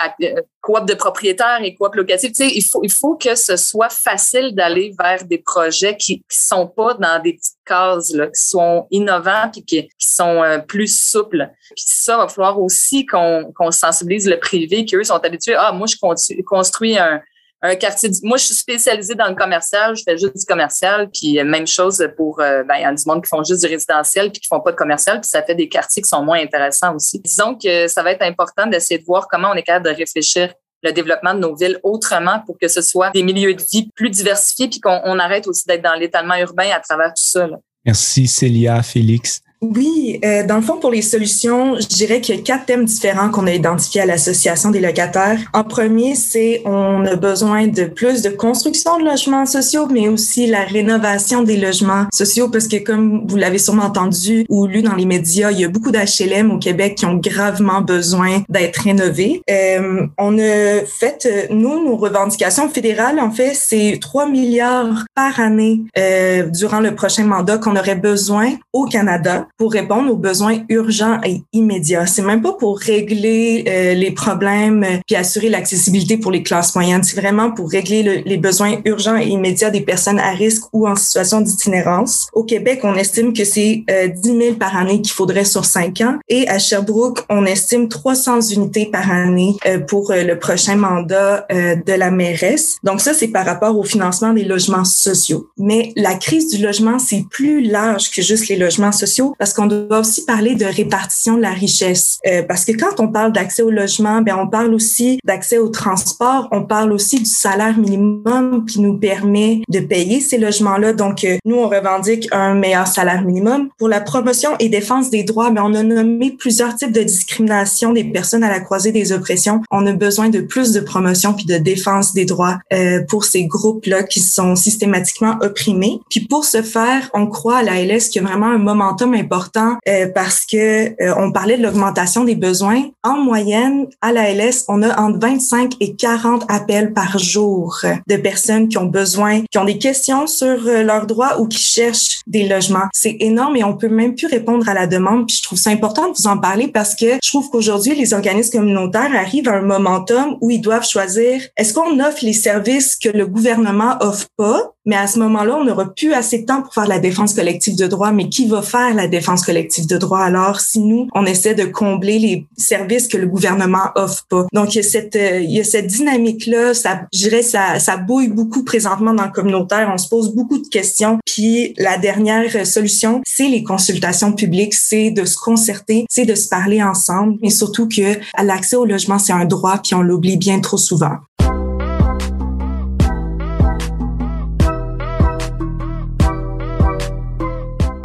coop 0.61 0.85
de 0.85 0.93
propriétaires 0.93 1.59
et 1.63 1.73
coop 1.75 1.95
locatif. 1.95 2.31
Il 2.39 2.63
faut, 2.63 2.81
il 2.83 2.91
faut 2.91 3.15
que 3.15 3.35
ce 3.35 3.57
soit 3.57 3.89
facile 3.89 4.53
d'aller 4.53 4.93
vers 4.99 5.25
des 5.25 5.39
projets 5.39 5.97
qui, 5.97 6.23
qui 6.29 6.37
sont 6.37 6.67
pas 6.67 6.93
dans 6.95 7.21
des 7.21 7.33
petites 7.33 7.57
cases, 7.65 8.13
là, 8.13 8.27
qui 8.27 8.47
sont 8.47 8.87
innovants 8.91 9.49
puis 9.51 9.63
qui, 9.65 9.83
qui 9.83 10.07
sont 10.07 10.41
plus 10.67 10.87
souples. 10.87 11.49
Puis 11.75 11.85
ça, 11.87 12.17
va 12.17 12.27
falloir 12.27 12.61
aussi 12.61 13.05
qu'on 13.05 13.51
qu'on 13.55 13.71
sensibilise 13.71 14.27
le 14.27 14.39
privé, 14.39 14.85
qu'eux 14.85 15.03
sont 15.03 15.15
habitués. 15.15 15.55
Ah, 15.57 15.71
moi, 15.71 15.87
je 15.87 15.95
construis 16.43 16.97
un, 16.97 17.21
un 17.63 17.75
quartier. 17.75 18.09
Moi, 18.23 18.37
je 18.37 18.45
suis 18.45 18.55
spécialisée 18.55 19.15
dans 19.15 19.27
le 19.27 19.35
commercial. 19.35 19.95
Je 19.95 20.03
fais 20.03 20.17
juste 20.17 20.37
du 20.37 20.45
commercial. 20.45 21.09
Puis 21.09 21.39
euh, 21.39 21.45
même 21.45 21.65
chose 21.65 22.05
pour, 22.17 22.41
euh, 22.41 22.63
ben, 22.63 22.75
il 22.75 22.81
y 22.81 22.85
a 22.85 22.93
du 22.93 23.03
monde 23.07 23.23
qui 23.23 23.29
font 23.29 23.43
juste 23.43 23.61
du 23.61 23.67
résidentiel 23.67 24.31
puis 24.31 24.41
qui 24.41 24.47
font 24.47 24.59
pas 24.59 24.71
de 24.71 24.75
commercial. 24.75 25.21
Puis 25.21 25.29
ça 25.29 25.41
fait 25.41 25.55
des 25.55 25.69
quartiers 25.69 26.03
qui 26.03 26.09
sont 26.09 26.23
moins 26.23 26.39
intéressants 26.39 26.93
aussi. 26.93 27.19
Disons 27.19 27.55
que 27.55 27.87
ça 27.87 28.03
va 28.03 28.11
être 28.11 28.21
important 28.21 28.67
d'essayer 28.67 28.99
de 28.99 29.05
voir 29.05 29.27
comment 29.29 29.51
on 29.51 29.55
est 29.55 29.63
capable 29.63 29.85
de 29.85 29.95
réfléchir 29.95 30.53
le 30.83 30.91
développement 30.91 31.33
de 31.33 31.39
nos 31.39 31.55
villes 31.55 31.79
autrement 31.83 32.41
pour 32.45 32.57
que 32.59 32.67
ce 32.67 32.81
soit 32.81 33.11
des 33.11 33.23
milieux 33.23 33.53
de 33.53 33.63
vie 33.71 33.89
plus 33.95 34.09
diversifiés 34.09 34.67
puis 34.67 34.81
qu'on 34.81 35.17
arrête 35.17 35.47
aussi 35.47 35.63
d'être 35.65 35.81
dans 35.81 35.95
l'étalement 35.95 36.35
urbain 36.35 36.69
à 36.75 36.81
travers 36.81 37.07
tout 37.07 37.23
ça. 37.23 37.47
Merci 37.85 38.27
Célia, 38.27 38.83
Félix. 38.83 39.41
Oui, 39.63 40.19
euh, 40.25 40.45
dans 40.45 40.57
le 40.57 40.61
fond, 40.61 40.77
pour 40.77 40.91
les 40.91 41.01
solutions, 41.01 41.79
je 41.79 41.87
dirais 41.87 42.19
qu'il 42.19 42.35
y 42.35 42.37
a 42.37 42.41
quatre 42.41 42.65
thèmes 42.65 42.83
différents 42.83 43.29
qu'on 43.29 43.47
a 43.47 43.53
identifiés 43.53 44.01
à 44.01 44.05
l'Association 44.05 44.71
des 44.71 44.81
locataires. 44.81 45.39
En 45.53 45.63
premier, 45.63 46.15
c'est 46.15 46.61
on 46.65 47.05
a 47.05 47.15
besoin 47.15 47.67
de 47.67 47.85
plus 47.85 48.21
de 48.21 48.29
construction 48.29 48.97
de 48.97 49.05
logements 49.05 49.45
sociaux, 49.45 49.87
mais 49.89 50.09
aussi 50.09 50.47
la 50.47 50.65
rénovation 50.65 51.43
des 51.43 51.55
logements 51.55 52.07
sociaux, 52.11 52.49
parce 52.49 52.67
que 52.67 52.75
comme 52.75 53.25
vous 53.25 53.37
l'avez 53.37 53.57
sûrement 53.57 53.83
entendu 53.83 54.45
ou 54.49 54.67
lu 54.67 54.81
dans 54.81 54.95
les 54.95 55.05
médias, 55.05 55.51
il 55.51 55.61
y 55.61 55.63
a 55.63 55.69
beaucoup 55.69 55.91
d'HLM 55.91 56.51
au 56.51 56.59
Québec 56.59 56.95
qui 56.95 57.05
ont 57.05 57.15
gravement 57.15 57.79
besoin 57.79 58.43
d'être 58.49 58.81
rénovés. 58.81 59.43
Euh, 59.49 60.05
on 60.17 60.39
a 60.39 60.81
fait, 60.85 61.47
nous, 61.51 61.85
nos 61.85 61.95
revendications 61.95 62.67
fédérales, 62.67 63.17
en 63.17 63.31
fait, 63.31 63.53
c'est 63.53 63.97
3 64.01 64.27
milliards 64.27 65.05
par 65.15 65.39
année 65.39 65.83
euh, 65.97 66.49
durant 66.49 66.81
le 66.81 66.95
prochain 66.95 67.23
mandat 67.23 67.59
qu'on 67.59 67.77
aurait 67.77 67.95
besoin 67.95 68.49
au 68.73 68.87
Canada 68.87 69.47
pour 69.57 69.71
répondre 69.71 70.11
aux 70.11 70.17
besoins 70.17 70.59
urgents 70.69 71.19
et 71.23 71.41
immédiats. 71.53 72.05
C'est 72.05 72.21
même 72.21 72.41
pas 72.41 72.53
pour 72.53 72.79
régler 72.79 73.63
euh, 73.67 73.93
les 73.93 74.11
problèmes 74.11 74.83
euh, 74.83 74.97
puis 75.05 75.15
assurer 75.15 75.49
l'accessibilité 75.49 76.17
pour 76.17 76.31
les 76.31 76.43
classes 76.43 76.75
moyennes. 76.75 77.03
C'est 77.03 77.19
vraiment 77.19 77.51
pour 77.51 77.69
régler 77.69 78.03
le, 78.03 78.15
les 78.25 78.37
besoins 78.37 78.77
urgents 78.85 79.17
et 79.17 79.27
immédiats 79.27 79.69
des 79.69 79.81
personnes 79.81 80.19
à 80.19 80.31
risque 80.31 80.63
ou 80.73 80.87
en 80.87 80.95
situation 80.95 81.41
d'itinérance. 81.41 82.27
Au 82.33 82.43
Québec, 82.43 82.81
on 82.83 82.95
estime 82.95 83.33
que 83.33 83.43
c'est 83.43 83.83
euh, 83.89 84.07
10 84.07 84.21
000 84.21 84.55
par 84.55 84.75
année 84.75 85.01
qu'il 85.01 85.13
faudrait 85.13 85.45
sur 85.45 85.65
5 85.65 86.01
ans 86.01 86.17
et 86.29 86.47
à 86.47 86.59
Sherbrooke, 86.59 87.23
on 87.29 87.45
estime 87.45 87.89
300 87.89 88.41
unités 88.41 88.85
par 88.85 89.11
année 89.11 89.55
euh, 89.65 89.79
pour 89.79 90.11
euh, 90.11 90.23
le 90.23 90.39
prochain 90.39 90.75
mandat 90.75 91.45
euh, 91.51 91.75
de 91.75 91.93
la 91.93 92.11
mairesse. 92.11 92.77
Donc 92.83 93.01
ça, 93.01 93.13
c'est 93.13 93.27
par 93.27 93.45
rapport 93.45 93.77
au 93.77 93.83
financement 93.83 94.33
des 94.33 94.43
logements 94.43 94.85
sociaux. 94.85 95.49
Mais 95.57 95.93
la 95.95 96.15
crise 96.15 96.49
du 96.49 96.61
logement, 96.61 96.99
c'est 96.99 97.25
plus 97.29 97.61
large 97.61 98.11
que 98.11 98.21
juste 98.21 98.47
les 98.47 98.55
logements 98.55 98.91
sociaux 98.91 99.35
parce 99.43 99.53
qu'on 99.53 99.65
doit 99.65 99.99
aussi 99.99 100.23
parler 100.23 100.55
de 100.55 100.63
répartition 100.63 101.35
de 101.35 101.41
la 101.41 101.51
richesse. 101.51 102.17
Euh, 102.25 102.43
parce 102.43 102.63
que 102.63 102.71
quand 102.71 103.01
on 103.01 103.09
parle 103.09 103.33
d'accès 103.33 103.61
au 103.61 103.71
logement, 103.71 104.21
ben 104.21 104.37
on 104.39 104.47
parle 104.47 104.73
aussi 104.73 105.19
d'accès 105.25 105.57
au 105.57 105.67
transport, 105.67 106.47
on 106.53 106.63
parle 106.63 106.93
aussi 106.93 107.17
du 107.17 107.25
salaire 107.25 107.77
minimum 107.77 108.65
qui 108.65 108.79
nous 108.79 108.97
permet 108.97 109.63
de 109.67 109.81
payer 109.81 110.21
ces 110.21 110.37
logements-là. 110.37 110.93
Donc 110.93 111.25
euh, 111.25 111.35
nous, 111.43 111.57
on 111.57 111.67
revendique 111.67 112.29
un 112.31 112.53
meilleur 112.53 112.87
salaire 112.87 113.25
minimum. 113.25 113.67
Pour 113.77 113.89
la 113.89 113.99
promotion 113.99 114.51
et 114.59 114.69
défense 114.69 115.09
des 115.09 115.23
droits, 115.23 115.51
ben 115.51 115.63
on 115.65 115.73
a 115.73 115.83
nommé 115.83 116.31
plusieurs 116.31 116.77
types 116.77 116.93
de 116.93 117.03
discrimination 117.03 117.91
des 117.91 118.05
personnes 118.05 118.45
à 118.45 118.49
la 118.49 118.61
croisée 118.61 118.93
des 118.93 119.11
oppressions. 119.11 119.61
On 119.71 119.85
a 119.87 119.91
besoin 119.91 120.29
de 120.29 120.39
plus 120.39 120.71
de 120.71 120.79
promotion 120.79 121.33
puis 121.33 121.47
de 121.47 121.57
défense 121.57 122.13
des 122.13 122.23
droits 122.23 122.59
euh, 122.71 123.01
pour 123.09 123.25
ces 123.25 123.43
groupes-là 123.43 124.03
qui 124.03 124.21
sont 124.21 124.55
systématiquement 124.55 125.35
opprimés. 125.41 125.99
Puis 126.09 126.21
pour 126.21 126.45
ce 126.45 126.61
faire, 126.61 127.09
on 127.13 127.27
croit 127.27 127.57
à 127.57 127.63
la 127.63 127.83
LS 127.83 128.07
qu'il 128.07 128.21
y 128.21 128.25
a 128.25 128.29
vraiment 128.29 128.47
un 128.47 128.57
momentum 128.57 129.13
important 129.23 129.77
euh, 129.87 130.07
parce 130.13 130.45
que 130.45 130.89
euh, 131.01 131.13
on 131.17 131.31
parlait 131.31 131.57
de 131.57 131.63
l'augmentation 131.63 132.23
des 132.23 132.35
besoins. 132.35 132.83
En 133.03 133.17
moyenne, 133.17 133.87
à 134.01 134.11
la 134.11 134.29
LS, 134.33 134.65
on 134.67 134.81
a 134.83 134.99
entre 134.99 135.19
25 135.19 135.73
et 135.79 135.95
40 135.95 136.45
appels 136.49 136.93
par 136.93 137.17
jour 137.17 137.81
de 138.07 138.15
personnes 138.17 138.67
qui 138.67 138.77
ont 138.77 138.85
besoin, 138.85 139.41
qui 139.49 139.57
ont 139.57 139.65
des 139.65 139.77
questions 139.77 140.27
sur 140.27 140.67
euh, 140.67 140.83
leurs 140.83 141.07
droits 141.07 141.39
ou 141.39 141.47
qui 141.47 141.59
cherchent 141.59 142.21
des 142.27 142.47
logements. 142.47 142.87
C'est 142.93 143.17
énorme 143.19 143.55
et 143.55 143.63
on 143.63 143.75
peut 143.75 143.89
même 143.89 144.15
plus 144.15 144.27
répondre 144.27 144.67
à 144.67 144.73
la 144.73 144.87
demande. 144.87 145.27
Puis 145.27 145.37
je 145.37 145.43
trouve 145.43 145.59
ça 145.59 145.69
important 145.69 146.09
de 146.09 146.15
vous 146.17 146.27
en 146.27 146.37
parler 146.37 146.67
parce 146.67 146.95
que 146.95 147.17
je 147.21 147.29
trouve 147.29 147.49
qu'aujourd'hui, 147.49 147.95
les 147.95 148.13
organismes 148.13 148.59
communautaires 148.59 149.11
arrivent 149.15 149.49
à 149.49 149.57
un 149.57 149.61
momentum 149.61 150.37
où 150.41 150.51
ils 150.51 150.61
doivent 150.61 150.87
choisir 150.87 151.41
est-ce 151.57 151.73
qu'on 151.73 151.99
offre 151.99 152.23
les 152.23 152.33
services 152.33 152.95
que 152.95 153.09
le 153.09 153.25
gouvernement 153.25 153.97
offre 154.01 154.27
pas? 154.37 154.73
Mais 154.85 154.97
à 154.97 155.07
ce 155.07 155.17
moment-là, 155.19 155.57
on 155.59 155.63
n'aura 155.63 155.93
plus 155.93 156.13
assez 156.13 156.39
de 156.39 156.45
temps 156.45 156.61
pour 156.61 156.73
faire 156.73 156.87
la 156.87 156.99
défense 156.99 157.33
collective 157.33 157.77
de 157.77 157.87
droit. 157.87 158.11
Mais 158.11 158.27
qui 158.27 158.47
va 158.47 158.61
faire 158.61 158.93
la 158.93 159.07
défense 159.13 159.43
collective 159.45 159.87
de 159.87 159.97
droit 159.97 160.19
alors 160.19 160.59
si 160.59 160.79
nous, 160.79 161.07
on 161.13 161.25
essaie 161.25 161.53
de 161.53 161.65
combler 161.65 162.19
les 162.19 162.47
services 162.57 163.07
que 163.07 163.17
le 163.17 163.27
gouvernement 163.27 163.91
offre 163.95 164.25
pas? 164.29 164.45
Donc, 164.53 164.73
il 164.73 164.77
y 164.77 164.79
a 164.79 164.83
cette, 164.83 165.15
euh, 165.15 165.39
il 165.39 165.51
y 165.51 165.59
a 165.59 165.63
cette 165.63 165.87
dynamique-là. 165.87 166.73
Ça, 166.73 167.01
je 167.13 167.19
dirais, 167.19 167.43
ça, 167.43 167.79
ça 167.79 167.97
bouille 167.97 168.29
beaucoup 168.29 168.63
présentement 168.63 169.13
dans 169.13 169.25
le 169.25 169.31
communautaire. 169.31 169.89
On 169.93 169.97
se 169.97 170.09
pose 170.09 170.33
beaucoup 170.33 170.59
de 170.59 170.67
questions. 170.67 171.19
Puis, 171.25 171.73
la 171.77 171.97
dernière 171.97 172.65
solution, 172.65 173.21
c'est 173.25 173.47
les 173.47 173.63
consultations 173.63 174.33
publiques. 174.33 174.73
C'est 174.73 175.11
de 175.11 175.25
se 175.25 175.37
concerter, 175.37 176.05
c'est 176.09 176.25
de 176.25 176.35
se 176.35 176.47
parler 176.47 176.81
ensemble. 176.81 177.37
Mais 177.41 177.49
surtout 177.49 177.87
que 177.87 178.19
l'accès 178.41 178.75
au 178.75 178.85
logement, 178.85 179.19
c'est 179.19 179.33
un 179.33 179.45
droit, 179.45 179.77
puis 179.83 179.95
on 179.95 180.01
l'oublie 180.01 180.37
bien 180.37 180.59
trop 180.59 180.77
souvent. 180.77 181.17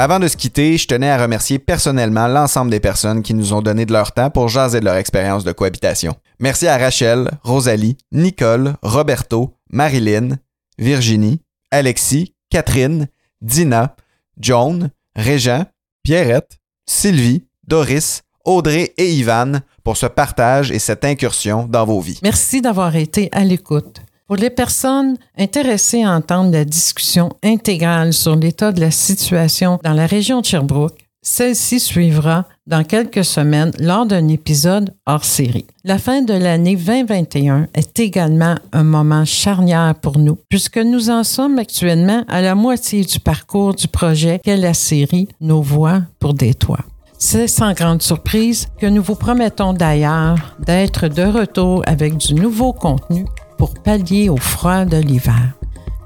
Avant 0.01 0.21
de 0.21 0.29
se 0.29 0.37
quitter, 0.37 0.79
je 0.79 0.87
tenais 0.87 1.11
à 1.11 1.21
remercier 1.21 1.59
personnellement 1.59 2.29
l'ensemble 2.29 2.71
des 2.71 2.79
personnes 2.79 3.21
qui 3.21 3.35
nous 3.35 3.53
ont 3.53 3.63
donné 3.63 3.85
de 3.85 3.93
leur 3.93 4.13
temps 4.13 4.31
pour 4.31 4.47
jaser 4.47 4.79
de 4.79 4.85
leur 4.85 4.95
expérience 4.95 5.43
de 5.43 5.51
cohabitation. 5.51 6.15
Merci 6.39 6.69
à 6.69 6.79
Rachel, 6.79 7.29
Rosalie, 7.43 7.97
Nicole, 8.13 8.75
Roberto, 8.83 9.57
Marilyn, 9.73 10.37
Virginie, 10.79 11.41
Alexis, 11.73 12.33
Catherine, 12.49 13.09
Dina, 13.43 13.97
Joan, 14.39 14.91
Régent, 15.17 15.65
Pierrette, 16.05 16.59
Sylvie, 16.87 17.45
Doris, 17.67 18.23
Audrey 18.45 18.95
et 18.99 19.13
Ivan 19.13 19.63
pour 19.83 19.97
ce 19.97 20.07
partage 20.07 20.71
et 20.71 20.79
cette 20.79 21.05
incursion 21.05 21.67
dans 21.67 21.85
vos 21.85 22.01
vies. 22.01 22.21
Merci 22.23 22.63
d'avoir 22.63 22.95
été 22.95 23.31
à 23.33 23.43
l'écoute. 23.43 24.01
Pour 24.29 24.37
les 24.37 24.51
personnes 24.51 25.17
intéressées 25.39 26.03
à 26.05 26.13
entendre 26.13 26.53
la 26.53 26.67
discussion 26.67 27.31
intégrale 27.43 28.13
sur 28.13 28.37
l'état 28.37 28.73
de 28.73 28.81
la 28.81 28.91
situation 28.91 29.81
dans 29.83 29.95
la 29.95 30.05
région 30.05 30.43
de 30.43 30.45
Sherbrooke, 30.45 30.99
celle-ci 31.23 31.81
suivra 31.81 32.45
dans 32.67 32.85
quelques 32.85 33.25
semaines 33.25 33.73
lors 33.81 34.05
d'un 34.05 34.29
épisode 34.29 34.95
hors 35.07 35.25
série. 35.25 35.65
La 35.83 35.99
fin 35.99 36.21
de 36.21 36.35
l'année 36.35 36.77
2021 36.77 37.69
est 37.73 37.99
également 38.01 38.57
un 38.75 38.85
moment 38.85 39.25
charnière 39.25 39.95
pour 39.95 40.19
nous, 40.19 40.37
puisque 40.51 40.77
nous 40.77 41.09
en 41.09 41.25
sommes 41.25 41.59
actuellement 41.59 42.23
à 42.29 42.43
la 42.43 42.55
moitié 42.55 43.05
du 43.05 43.21
parcours 43.21 43.75
du 43.75 43.89
projet 43.89 44.41
qu'est 44.45 44.59
la 44.59 44.75
série 44.75 45.29
Nos 45.41 45.63
voix 45.63 46.03
pour 46.19 46.35
des 46.35 46.53
toits. 46.53 46.85
C'est 47.17 47.49
sans 47.49 47.73
grande 47.73 48.03
surprise 48.03 48.69
que 48.79 48.87
nous 48.87 49.03
vous 49.03 49.17
promettons 49.17 49.73
d'ailleurs 49.73 50.55
d'être 50.61 51.09
de 51.09 51.23
retour 51.23 51.83
avec 51.87 52.19
du 52.19 52.35
nouveau 52.35 52.75
contenu 52.75 53.25
pour 53.59 53.75
pallier 53.75 54.29
au 54.29 54.37
froid 54.37 54.85
de 54.85 54.97
l'hiver. 54.97 55.53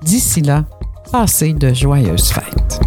D'ici 0.03 0.41
là, 0.41 0.65
passez 1.13 1.53
de 1.53 1.73
joyeuses 1.73 2.33
fêtes. 2.33 2.81